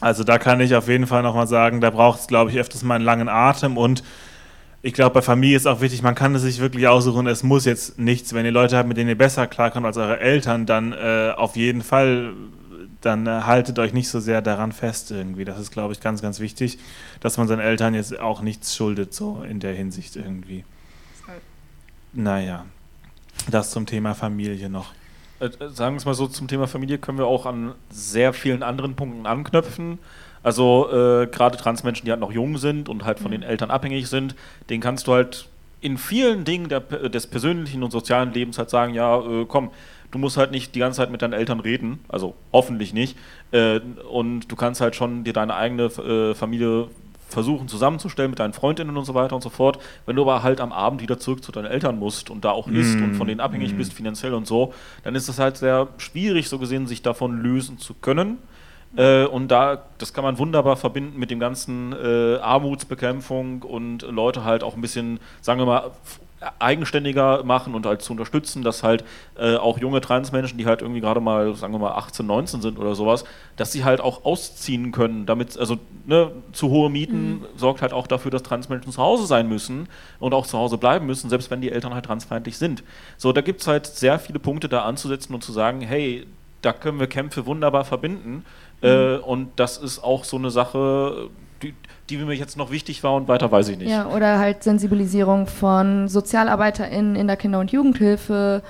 [0.00, 2.82] also da kann ich auf jeden Fall nochmal sagen, da braucht es, glaube ich, öfters
[2.82, 4.02] mal einen langen Atem und
[4.82, 7.66] ich glaube, bei Familie ist auch wichtig, man kann es sich wirklich aussuchen, es muss
[7.66, 8.32] jetzt nichts.
[8.32, 11.54] Wenn ihr Leute habt, mit denen ihr besser klarkommt als eure Eltern, dann äh, auf
[11.56, 12.32] jeden Fall
[13.00, 15.44] dann äh, haltet euch nicht so sehr daran fest irgendwie.
[15.44, 16.78] Das ist, glaube ich, ganz, ganz wichtig,
[17.20, 20.64] dass man seinen Eltern jetzt auch nichts schuldet, so in der Hinsicht irgendwie.
[22.12, 22.64] Naja,
[23.50, 24.92] das zum Thema Familie noch.
[25.40, 28.32] Äh, äh, sagen wir es mal so, zum Thema Familie können wir auch an sehr
[28.32, 29.98] vielen anderen Punkten anknüpfen.
[30.42, 33.40] Also äh, gerade Transmenschen, die halt noch jung sind und halt von mhm.
[33.40, 34.34] den Eltern abhängig sind,
[34.70, 35.48] den kannst du halt
[35.80, 39.70] in vielen Dingen der, des persönlichen und sozialen Lebens halt sagen, ja, äh, komm,
[40.10, 43.16] du musst halt nicht die ganze Zeit mit deinen Eltern reden, also hoffentlich nicht.
[43.52, 43.80] Äh,
[44.10, 46.88] und du kannst halt schon dir deine eigene äh, Familie
[47.30, 49.78] versuchen zusammenzustellen mit deinen Freundinnen und so weiter und so fort.
[50.04, 52.66] Wenn du aber halt am Abend wieder zurück zu deinen Eltern musst und da auch
[52.66, 53.04] isst mm.
[53.04, 53.76] und von denen abhängig mm.
[53.76, 54.74] bist finanziell und so,
[55.04, 58.38] dann ist es halt sehr schwierig, so gesehen, sich davon lösen zu können.
[58.96, 64.44] Äh, und da, das kann man wunderbar verbinden mit dem ganzen äh, Armutsbekämpfung und Leute
[64.44, 65.90] halt auch ein bisschen, sagen wir mal,
[66.58, 69.04] eigenständiger machen und halt zu unterstützen, dass halt
[69.38, 72.78] äh, auch junge Transmenschen, die halt irgendwie gerade mal, sagen wir mal, 18, 19 sind
[72.78, 73.24] oder sowas,
[73.56, 77.46] dass sie halt auch ausziehen können, damit, also ne, zu hohe Mieten mhm.
[77.56, 79.88] sorgt halt auch dafür, dass Transmenschen zu Hause sein müssen
[80.18, 82.82] und auch zu Hause bleiben müssen, selbst wenn die Eltern halt transfeindlich sind.
[83.18, 86.26] So, da gibt es halt sehr viele Punkte da anzusetzen und zu sagen, hey,
[86.62, 88.44] da können wir Kämpfe wunderbar verbinden.
[88.80, 88.88] Mhm.
[88.88, 91.28] Äh, und das ist auch so eine Sache,
[91.62, 91.74] die,
[92.10, 93.90] die mir jetzt noch wichtig war und weiter weiß ich nicht.
[93.90, 98.62] Ja, oder halt Sensibilisierung von SozialarbeiterInnen in der Kinder- und Jugendhilfe.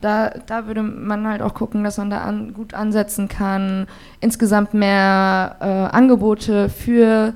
[0.00, 3.86] Da, da würde man halt auch gucken, dass man da an, gut ansetzen kann.
[4.20, 7.34] Insgesamt mehr äh, Angebote für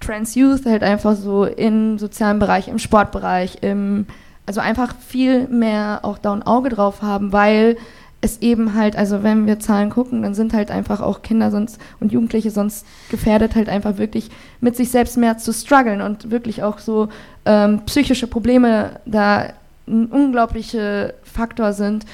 [0.00, 4.06] Trans Youth halt einfach so im sozialen Bereich, im Sportbereich, im,
[4.46, 7.76] also einfach viel mehr auch da ein Auge drauf haben, weil
[8.20, 11.78] es eben halt, also wenn wir Zahlen gucken, dann sind halt einfach auch Kinder sonst
[12.00, 14.30] und Jugendliche sonst gefährdet, halt einfach wirklich
[14.60, 17.08] mit sich selbst mehr zu strugglen und wirklich auch so
[17.46, 19.52] ähm, psychische Probleme da
[19.88, 22.04] ein unglaublicher Faktor sind,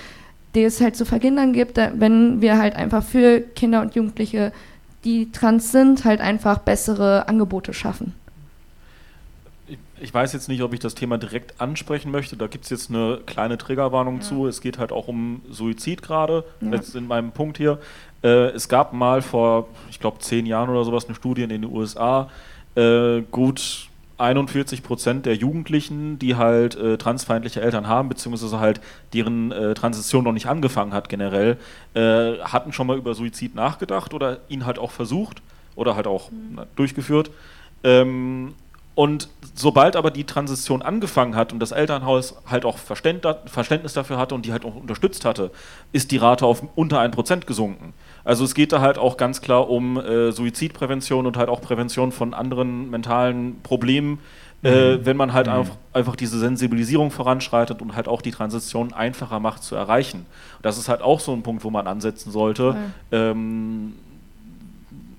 [0.54, 4.52] die es halt zu verhindern gibt, wenn wir halt einfach für Kinder und Jugendliche,
[5.04, 8.14] die trans sind, halt einfach bessere Angebote schaffen
[10.00, 12.36] ich weiß jetzt nicht, ob ich das Thema direkt ansprechen möchte.
[12.36, 14.20] Da gibt es jetzt eine kleine Triggerwarnung ja.
[14.20, 14.46] zu.
[14.46, 16.44] Es geht halt auch um Suizid gerade.
[16.60, 16.72] Ja.
[16.72, 17.78] Jetzt in meinem Punkt hier.
[18.22, 21.64] Äh, es gab mal vor, ich glaube, zehn Jahren oder sowas eine Studie in den
[21.64, 22.30] USA.
[22.74, 23.88] Äh, gut
[24.18, 28.80] 41 Prozent der Jugendlichen, die halt äh, transfeindliche Eltern haben, beziehungsweise halt
[29.12, 31.58] deren äh, Transition noch nicht angefangen hat generell,
[31.94, 35.42] äh, hatten schon mal über Suizid nachgedacht oder ihn halt auch versucht
[35.74, 36.54] oder halt auch mhm.
[36.56, 37.30] na, durchgeführt.
[37.84, 38.54] Ähm,
[38.96, 44.34] und sobald aber die Transition angefangen hat und das Elternhaus halt auch Verständnis dafür hatte
[44.34, 45.50] und die halt auch unterstützt hatte,
[45.92, 47.92] ist die Rate auf unter 1% gesunken.
[48.24, 52.10] Also es geht da halt auch ganz klar um äh, Suizidprävention und halt auch Prävention
[52.10, 54.18] von anderen mentalen Problemen,
[54.64, 55.04] äh, mhm.
[55.04, 55.52] wenn man halt mhm.
[55.52, 60.24] einfach, einfach diese Sensibilisierung voranschreitet und halt auch die Transition einfacher macht zu erreichen.
[60.62, 62.74] Das ist halt auch so ein Punkt, wo man ansetzen sollte.
[63.12, 63.92] Ähm,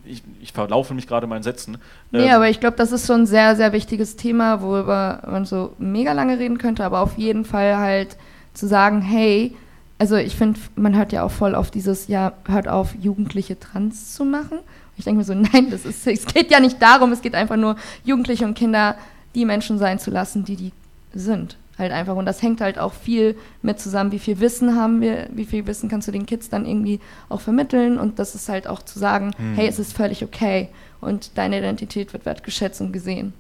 [0.08, 1.78] ich, ich, verlaufe mich gerade meinen Sätzen.
[2.12, 5.46] Nee, ähm, aber ich glaube, das ist schon ein sehr, sehr wichtiges Thema, worüber man
[5.46, 8.18] so mega lange reden könnte, aber auf jeden Fall halt
[8.54, 9.56] zu sagen, hey,
[10.00, 14.14] also ich finde, man hört ja auch voll auf dieses, ja, hört auf, Jugendliche trans
[14.14, 14.60] zu machen.
[14.98, 17.58] ich denke mir so, nein, das ist, es geht ja nicht darum, es geht einfach
[17.58, 18.96] nur, Jugendliche und Kinder
[19.36, 20.72] die Menschen sein zu lassen, die die
[21.14, 21.58] sind.
[21.78, 22.16] Halt einfach.
[22.16, 25.68] Und das hängt halt auch viel mit zusammen, wie viel Wissen haben wir, wie viel
[25.68, 27.00] Wissen kannst du den Kids dann irgendwie
[27.30, 28.00] auch vermitteln.
[28.00, 29.56] Und das ist halt auch zu sagen, hm.
[29.56, 30.70] hey, es ist völlig okay
[31.02, 33.34] und deine Identität wird wertgeschätzt und gesehen.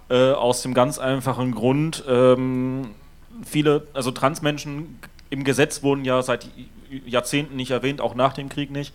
[0.08, 2.90] Äh, aus dem ganz einfachen Grund, ähm,
[3.44, 4.98] viele, also Transmenschen
[5.30, 6.48] im Gesetz wurden ja seit
[7.06, 8.94] Jahrzehnten nicht erwähnt, auch nach dem Krieg nicht.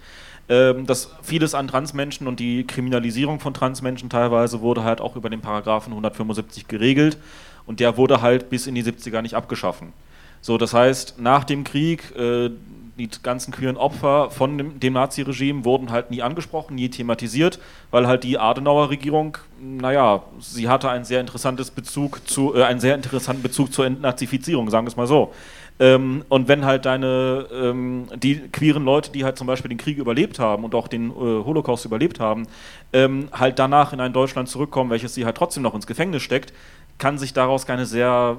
[0.50, 5.30] Ähm, dass vieles an Transmenschen und die Kriminalisierung von Transmenschen teilweise wurde halt auch über
[5.30, 7.18] den Paragraphen 175 geregelt
[7.66, 9.94] und der wurde halt bis in die 70er nicht abgeschaffen.
[10.42, 12.50] So, das heißt, nach dem Krieg, äh,
[12.98, 17.60] die ganzen queeren Opfer von dem, dem Nazi-Regime wurden halt nie angesprochen, nie thematisiert,
[17.90, 22.96] weil halt die Adenauer-Regierung, naja, sie hatte ein sehr interessantes Bezug zu, äh, einen sehr
[22.96, 25.34] interessanten Bezug zur Entnazifizierung, sagen wir es mal so.
[25.82, 29.98] Ähm, und wenn halt deine, ähm, die queeren Leute, die halt zum Beispiel den Krieg
[29.98, 32.46] überlebt haben und auch den äh, Holocaust überlebt haben,
[32.94, 36.54] ähm, halt danach in ein Deutschland zurückkommen, welches sie halt trotzdem noch ins Gefängnis steckt,
[37.00, 38.38] kann sich daraus keine sehr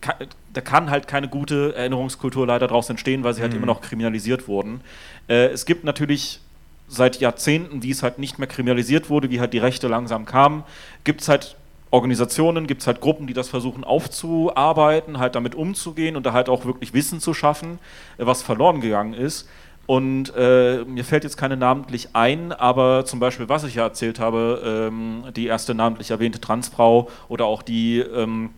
[0.00, 0.14] kann,
[0.54, 3.58] da kann halt keine gute Erinnerungskultur leider daraus entstehen, weil sie halt mhm.
[3.58, 4.80] immer noch kriminalisiert wurden.
[5.28, 6.40] Äh, es gibt natürlich
[6.88, 10.64] seit Jahrzehnten, wie es halt nicht mehr kriminalisiert wurde, wie halt die Rechte langsam kamen,
[11.04, 11.56] gibt es halt
[11.90, 16.48] Organisationen, gibt es halt Gruppen, die das versuchen aufzuarbeiten, halt damit umzugehen und da halt
[16.48, 17.78] auch wirklich Wissen zu schaffen,
[18.18, 19.48] äh, was verloren gegangen ist.
[19.86, 24.20] Und äh, mir fällt jetzt keine namentlich ein, aber zum Beispiel, was ich ja erzählt
[24.20, 28.50] habe, ähm, die erste namentlich erwähnte Transfrau oder auch die ähm,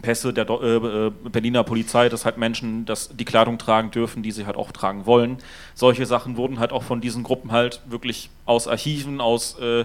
[0.00, 4.30] Pässe der äh, äh, Berliner Polizei, dass halt Menschen das, die Kleidung tragen dürfen, die
[4.30, 5.38] sie halt auch tragen wollen.
[5.74, 9.84] Solche Sachen wurden halt auch von diesen Gruppen halt wirklich aus Archiven, aus äh,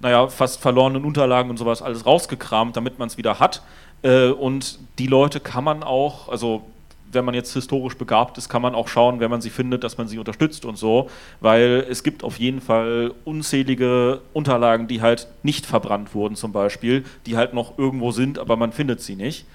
[0.00, 3.62] naja, fast verlorenen Unterlagen und sowas alles rausgekramt, damit man es wieder hat.
[4.02, 6.64] Äh, und die Leute kann man auch, also
[7.12, 9.96] wenn man jetzt historisch begabt ist, kann man auch schauen, wenn man sie findet, dass
[9.96, 11.08] man sie unterstützt und so,
[11.40, 17.04] weil es gibt auf jeden Fall unzählige Unterlagen, die halt nicht verbrannt wurden zum Beispiel,
[17.24, 19.46] die halt noch irgendwo sind, aber man findet sie nicht.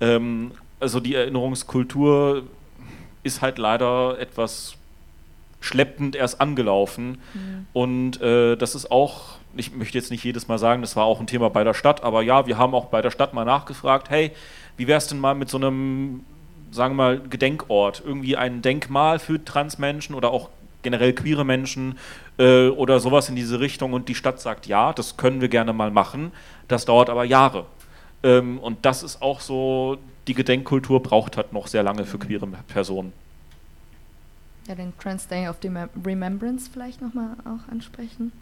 [0.00, 2.42] Ähm, also die Erinnerungskultur
[3.22, 4.74] ist halt leider etwas
[5.60, 7.66] schleppend erst angelaufen mhm.
[7.72, 11.20] und äh, das ist auch ich möchte jetzt nicht jedes Mal sagen, das war auch
[11.20, 14.10] ein Thema bei der Stadt, aber ja, wir haben auch bei der Stadt mal nachgefragt,
[14.10, 14.32] hey,
[14.76, 16.24] wie wäre es denn mal mit so einem,
[16.70, 20.50] sagen wir mal, Gedenkort, irgendwie ein Denkmal für Transmenschen oder auch
[20.82, 21.98] generell queere Menschen
[22.38, 25.72] äh, oder sowas in diese Richtung und die Stadt sagt, ja, das können wir gerne
[25.72, 26.32] mal machen,
[26.68, 27.66] das dauert aber Jahre.
[28.22, 32.46] Ähm, und das ist auch so, die Gedenkkultur braucht halt noch sehr lange für queere
[32.68, 33.12] Personen.
[34.68, 35.56] Ja, den Trans Day of
[36.04, 38.32] Remembrance vielleicht nochmal auch ansprechen.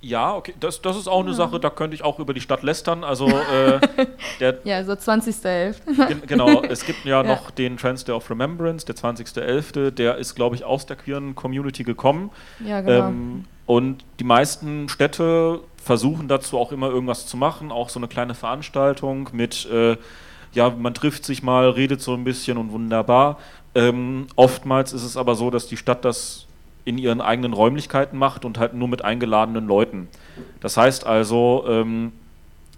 [0.00, 1.26] Ja, okay, das, das ist auch ja.
[1.26, 3.02] eine Sache, da könnte ich auch über die Stadt lästern.
[3.02, 3.80] Also, äh,
[4.38, 6.06] der ja, so 20.11.
[6.08, 10.16] Gen genau, es gibt ja, ja, noch den Trans Day of Remembrance, der 20.11., der
[10.16, 12.30] ist, glaube ich, aus der queeren Community gekommen.
[12.64, 13.08] Ja, genau.
[13.08, 18.08] Ähm, und die meisten Städte versuchen dazu auch immer irgendwas zu machen, auch so eine
[18.08, 19.66] kleine Veranstaltung mit.
[19.70, 19.96] Äh,
[20.52, 23.38] ja, man trifft sich mal, redet so ein bisschen und wunderbar.
[23.74, 26.46] Ähm, oftmals ist es aber so, dass die Stadt das
[26.84, 30.08] in ihren eigenen Räumlichkeiten macht und halt nur mit eingeladenen Leuten.
[30.60, 32.12] Das heißt also, ähm,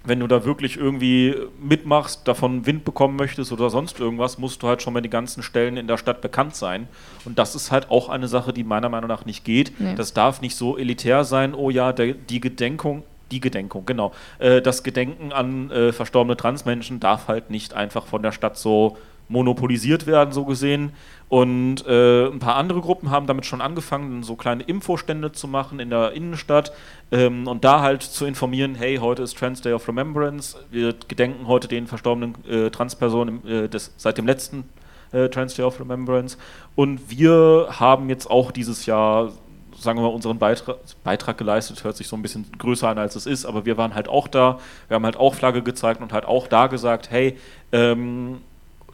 [0.07, 4.69] wenn du da wirklich irgendwie mitmachst, davon Wind bekommen möchtest oder sonst irgendwas, musst du
[4.69, 6.87] halt schon bei den ganzen Stellen in der Stadt bekannt sein.
[7.25, 9.73] Und das ist halt auch eine Sache, die meiner Meinung nach nicht geht.
[9.81, 9.97] Nee.
[9.97, 13.03] Das darf nicht so elitär sein, oh ja, der, die Gedenkung,
[13.33, 14.13] die Gedenkung, genau.
[14.39, 18.97] Äh, das Gedenken an äh, verstorbene Transmenschen darf halt nicht einfach von der Stadt so
[19.29, 20.93] monopolisiert werden, so gesehen.
[21.29, 25.81] Und äh, ein paar andere Gruppen haben damit schon angefangen, so kleine Infostände zu machen
[25.81, 26.73] in der Innenstadt
[27.11, 31.49] ähm, und da halt zu informieren, hey, heute ist Trans Day of Remembrance, wir gedenken
[31.49, 34.69] heute den verstorbenen äh, Transpersonen äh, seit dem letzten
[35.11, 36.39] äh, Trans Day of Remembrance.
[36.77, 39.33] Und wir haben jetzt auch dieses Jahr
[39.79, 43.15] sagen wir mal, unseren Beitrag, Beitrag geleistet, hört sich so ein bisschen größer an, als
[43.17, 44.59] es ist, aber wir waren halt auch da,
[44.89, 47.37] wir haben halt auch Flagge gezeigt und halt auch da gesagt, hey,
[47.73, 48.41] ähm,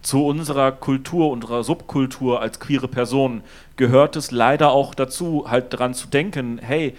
[0.02, 3.42] zu unserer Kultur, unserer Subkultur als queere Person
[3.76, 6.96] gehört es leider auch dazu, halt daran zu denken, hey,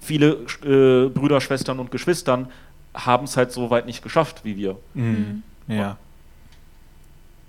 [0.00, 2.48] viele äh, Brüder, Schwestern und Geschwistern
[2.94, 4.76] haben es halt so weit nicht geschafft wie wir.
[4.94, 5.42] Mhm.
[5.66, 5.96] Ja.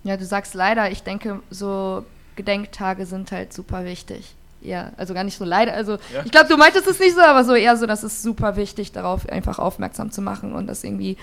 [0.04, 2.06] Ja, du sagst leider, ich denke, so
[2.36, 4.34] Gedenktage sind halt super wichtig.
[4.62, 5.74] Ja, also gar nicht so leider.
[5.74, 6.24] Also Ja.
[6.26, 8.92] ich glaube, du meintest es nicht so, aber so eher so, dass es super wichtig,
[8.92, 11.18] darauf einfach aufmerksam zu machen und das irgendwie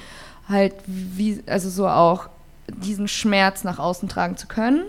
[0.49, 2.29] halt wie, also so auch
[2.69, 4.83] diesen Schmerz nach außen tragen zu können.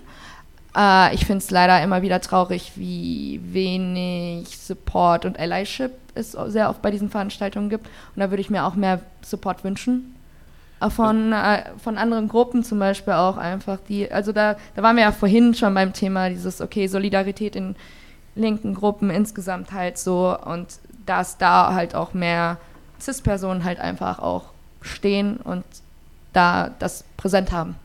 [0.75, 6.69] Äh, ich finde es leider immer wieder traurig, wie wenig Support und Allyship es sehr
[6.69, 7.85] oft bei diesen Veranstaltungen gibt.
[7.85, 10.15] Und da würde ich mir auch mehr Support wünschen.
[10.79, 14.95] Auch Von, äh, von anderen Gruppen zum Beispiel auch einfach die, also da, da waren
[14.95, 17.75] wir ja vorhin schon beim Thema dieses, okay, Solidarität in
[18.35, 20.67] linken Gruppen insgesamt halt so und
[21.07, 22.57] dass da halt auch mehr
[23.01, 24.51] CIS-Personen halt einfach auch
[24.81, 25.63] stehen und
[26.37, 27.75] da das präsent haben.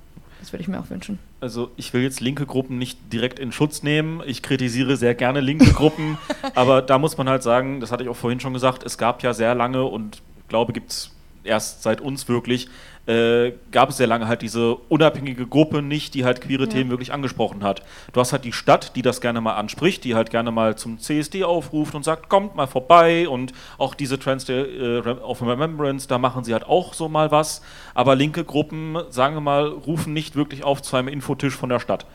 [0.41, 1.19] Das würde ich mir auch wünschen.
[1.41, 4.23] Also ich will jetzt linke Gruppen nicht direkt in Schutz nehmen.
[4.27, 6.19] Ich kritisiere sehr gerne linke Gruppen,
[6.55, 9.23] aber da muss man halt sagen, das hatte ich auch vorhin schon gesagt, es gab
[9.23, 11.11] ja sehr lange und ich glaube, gibt es
[11.45, 12.69] erst seit uns wirklich,
[13.07, 16.69] äh, gab es sehr lange halt diese unabhängige Gruppe nicht, die halt queere Ja.
[16.69, 17.83] Themen wirklich angesprochen hat.
[18.12, 20.99] Du hast halt die Stadt, die das gerne mal anspricht, die halt gerne mal zum
[20.99, 26.07] CSD aufruft und sagt, kommt mal vorbei und auch diese Trans Day äh, of Remembrance,
[26.07, 27.62] da machen sie halt auch so mal was.
[27.95, 31.81] Aber linke Gruppen, sagen wir mal, rufen nicht wirklich auf zu einem Infotisch von der
[31.81, 32.07] Stadt.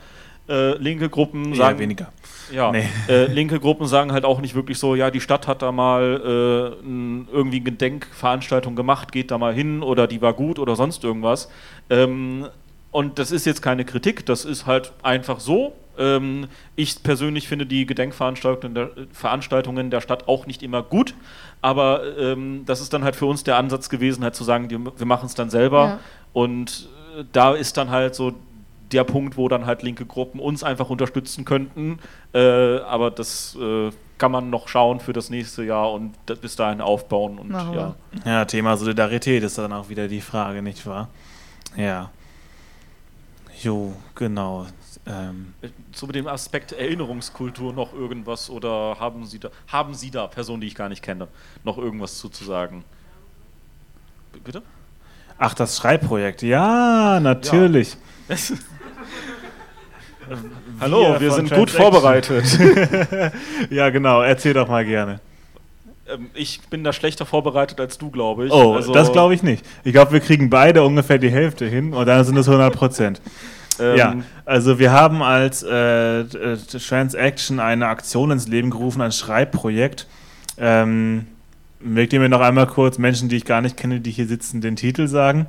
[0.48, 2.10] Äh, linke Gruppen Eher sagen weniger.
[2.52, 2.88] Ja, Nee.
[3.08, 6.20] äh, linke Gruppen sagen halt auch nicht wirklich so, ja, die Stadt hat da mal
[6.24, 6.86] äh,
[7.32, 11.50] irgendwie eine Gedenkveranstaltung gemacht, geht da mal hin oder die war gut oder sonst irgendwas.
[11.90, 12.46] Ähm,
[12.90, 15.74] und das ist jetzt keine Kritik, das ist halt einfach so.
[15.98, 16.46] Ähm,
[16.76, 21.14] ich persönlich finde die Gedenkveranstaltungen der, Veranstaltungen der Stadt auch nicht immer gut,
[21.60, 24.78] aber ähm, das ist dann halt für uns der Ansatz gewesen, halt zu sagen, die,
[24.78, 25.84] wir machen es dann selber.
[25.84, 25.98] Ja.
[26.32, 26.88] Und
[27.18, 28.32] äh, da ist dann halt so
[28.92, 31.98] der Punkt, wo dann halt linke Gruppen uns einfach unterstützen könnten.
[32.32, 36.56] Äh, aber das äh, kann man noch schauen für das nächste Jahr und das bis
[36.56, 37.38] dahin aufbauen.
[37.38, 37.94] Und ja.
[38.24, 41.08] Ja, Thema Solidarität ist dann auch wieder die Frage, nicht wahr?
[41.76, 42.10] Ja.
[43.62, 44.66] Jo, genau.
[45.06, 50.26] Ähm, Äh, Zu dem Aspekt Erinnerungskultur noch irgendwas oder haben Sie da, haben Sie da,
[50.26, 51.28] Personen, die ich gar nicht kenne,
[51.64, 52.84] noch irgendwas zu, zu sagen?
[54.32, 54.62] B- Bitte?
[55.38, 56.42] ach, das Schreibprojekt.
[56.42, 57.96] Ja, natürlich.
[60.80, 62.44] Hallo, wir, von sind gut vorbereitet.
[63.70, 64.22] Ja, genau.
[64.22, 65.20] Erzähl doch mal gerne.
[66.12, 68.52] ähm, ich bin da schlechter vorbereitet als du, glaube ich.
[68.52, 69.64] Oh, Also, das glaube ich nicht.
[69.84, 73.20] Ich glaube, wir kriegen beide ungefähr die Hälfte hin und dann sind es 100 Prozent.
[73.80, 79.12] Ähm, ja, also wir haben als äh, äh, Transaction eine Aktion ins Leben gerufen, ein
[79.12, 80.08] Schreibprojekt.
[80.58, 81.26] Ähm,
[81.78, 84.60] mögt ihr mir noch einmal kurz Menschen, die ich gar nicht kenne, die hier sitzen,
[84.60, 85.46] den Titel sagen?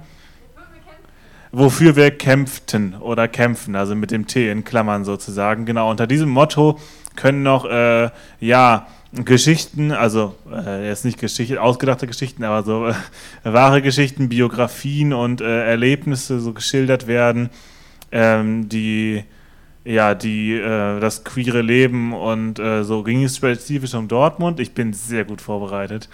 [1.52, 5.66] Wofür wir kämpften oder kämpfen, also mit dem T in Klammern sozusagen.
[5.66, 6.80] Genau, unter diesem Motto
[7.16, 8.10] können noch, äh,
[8.40, 12.94] ja, Geschichten, also äh, jetzt nicht Geschichte, ausgedachte Geschichten, aber so äh,
[13.44, 17.50] wahre Geschichten, Biografien und äh, Erlebnisse so geschildert werden,
[18.12, 19.24] ähm, die
[19.84, 24.60] ja, die äh, das queere Leben und äh, so ging es spezifisch um Dortmund.
[24.60, 26.10] Ich bin sehr gut vorbereitet.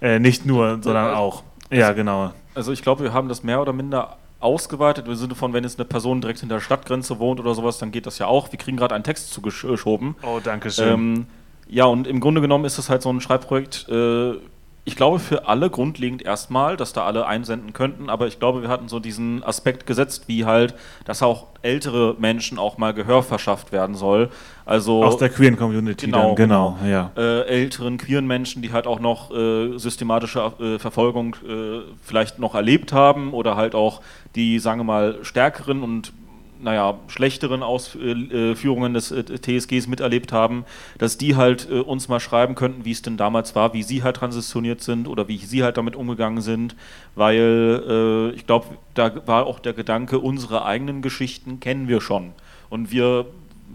[0.00, 1.44] Äh, nicht nur, sondern auch.
[1.70, 2.32] Ja, genau.
[2.54, 5.78] Also ich glaube, wir haben das mehr oder minder ausgeweitet, im Sinne von, wenn jetzt
[5.78, 8.50] eine Person direkt hinter der Stadtgrenze wohnt oder sowas, dann geht das ja auch.
[8.50, 10.16] Wir kriegen gerade einen Text zugeschoben.
[10.22, 10.92] Oh, danke schön.
[10.92, 11.26] Ähm,
[11.68, 14.34] ja, und im Grunde genommen ist es halt so ein Schreibprojekt, äh,
[14.84, 18.68] Ich glaube für alle grundlegend erstmal, dass da alle einsenden könnten, aber ich glaube, wir
[18.68, 20.74] hatten so diesen Aspekt gesetzt, wie halt,
[21.04, 24.30] dass auch ältere Menschen auch mal Gehör verschafft werden soll.
[24.64, 27.10] Also Aus der queeren Community Genau, dann, genau, ja.
[27.16, 32.54] äh, älteren queeren Menschen, die halt auch noch äh, systematische äh, Verfolgung äh, vielleicht noch
[32.54, 34.00] erlebt haben oder halt auch
[34.34, 36.12] die, sagen wir mal, stärkeren und
[36.62, 40.64] naja, schlechteren Ausführungen des äh, TSGs miterlebt haben,
[40.98, 44.02] dass die halt äh, uns mal schreiben könnten, wie es denn damals war, wie sie
[44.02, 46.76] halt transitioniert sind oder wie sie halt damit umgegangen sind,
[47.14, 52.32] weil äh, ich glaube, da war auch der Gedanke, unsere eigenen Geschichten kennen wir schon.
[52.68, 53.26] Und wir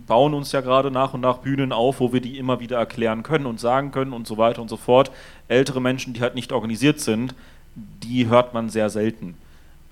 [0.07, 3.23] bauen uns ja gerade nach und nach Bühnen auf, wo wir die immer wieder erklären
[3.23, 5.11] können und sagen können und so weiter und so fort.
[5.47, 7.33] Ältere Menschen, die halt nicht organisiert sind,
[7.75, 9.35] die hört man sehr selten.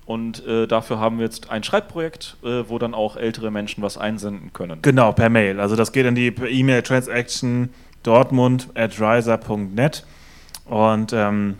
[0.06, 3.96] Und äh, dafür haben wir jetzt ein Schreibprojekt, äh, wo dann auch ältere Menschen was
[3.96, 4.80] einsenden können.
[4.82, 5.60] Genau, per Mail.
[5.60, 7.70] Also das geht an die E-Mail transaction
[8.02, 10.04] dortmund at riser.net
[10.66, 11.56] und ähm,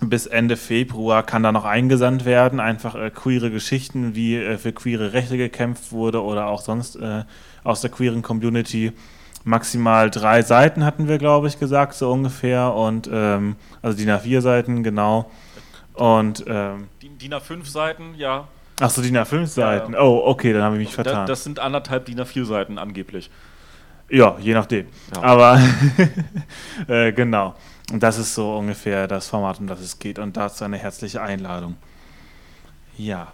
[0.00, 2.60] bis Ende Februar kann da noch eingesandt werden.
[2.60, 7.24] Einfach äh, queere Geschichten, wie äh, für queere Rechte gekämpft wurde oder auch sonst äh,
[7.64, 8.92] aus der queeren Community.
[9.44, 12.74] Maximal drei Seiten hatten wir, glaube ich, gesagt, so ungefähr.
[12.74, 15.30] Und ähm, also DIN A4 Seiten, genau.
[15.94, 16.91] Und ähm, Die
[17.22, 18.48] DIN A5 Seiten, ja.
[18.80, 19.92] ach so, DIN A5 Seiten.
[19.92, 21.26] Ja, Oh, okay, dann habe ich mich Da, vertan.
[21.26, 23.30] das sind anderthalb DIN A4 Seiten angeblich.
[24.10, 24.86] Ja, je nachdem.
[25.14, 25.22] Ja.
[25.22, 25.60] Aber
[26.88, 27.54] äh, genau.
[27.90, 30.18] Und das ist so ungefähr das Format, um das es geht.
[30.18, 31.76] Und dazu eine herzliche Einladung.
[32.96, 33.32] Ja.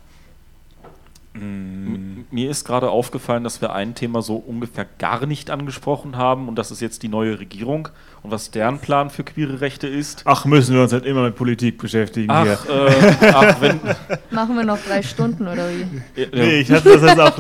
[1.35, 6.49] Mm, Mir ist gerade aufgefallen, dass wir ein Thema so ungefähr gar nicht angesprochen haben
[6.49, 7.89] und das ist jetzt die neue Regierung
[8.23, 10.23] und was deren Plan für queere Rechte ist.
[10.25, 12.59] Ach, müssen wir uns halt immer mit Politik beschäftigen Ach, hier.
[12.75, 13.81] äh, ach wenn.
[14.31, 16.21] Machen wir noch drei Stunden oder wie?
[16.21, 17.39] äh, Nee, ich hatte das jetzt auch,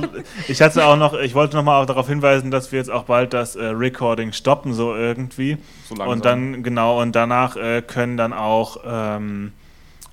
[0.49, 3.05] ich hatte auch noch, ich wollte noch mal auch darauf hinweisen, dass wir jetzt auch
[3.05, 5.57] bald das äh, Recording stoppen, so irgendwie.
[5.89, 6.09] So langsam.
[6.13, 9.53] und dann, genau, und danach äh, können dann auch ähm,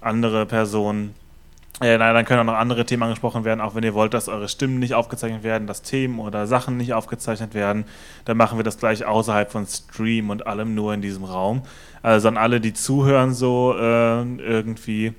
[0.02, 1.14] andere Personen,
[1.82, 4.48] äh, dann können auch noch andere Themen angesprochen werden, auch wenn ihr wollt, dass eure
[4.48, 7.84] Stimmen nicht aufgezeichnet werden, dass Themen oder Sachen nicht aufgezeichnet werden,
[8.24, 11.64] dann machen wir das gleich außerhalb von Stream und allem nur in diesem Raum.
[12.02, 15.14] Also an alle, die zuhören, so äh, irgendwie.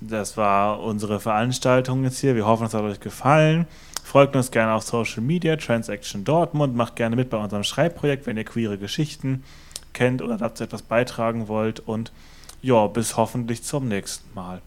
[0.00, 2.34] Das war unsere Veranstaltung jetzt hier.
[2.34, 3.66] Wir hoffen, es hat euch gefallen.
[4.02, 6.74] Folgt uns gerne auf Social Media, Transaction Dortmund.
[6.74, 9.44] Macht gerne mit bei unserem Schreibprojekt, wenn ihr queere Geschichten
[9.92, 11.80] kennt oder dazu etwas beitragen wollt.
[11.80, 12.10] Und
[12.62, 14.62] ja, bis hoffentlich zum nächsten Mal.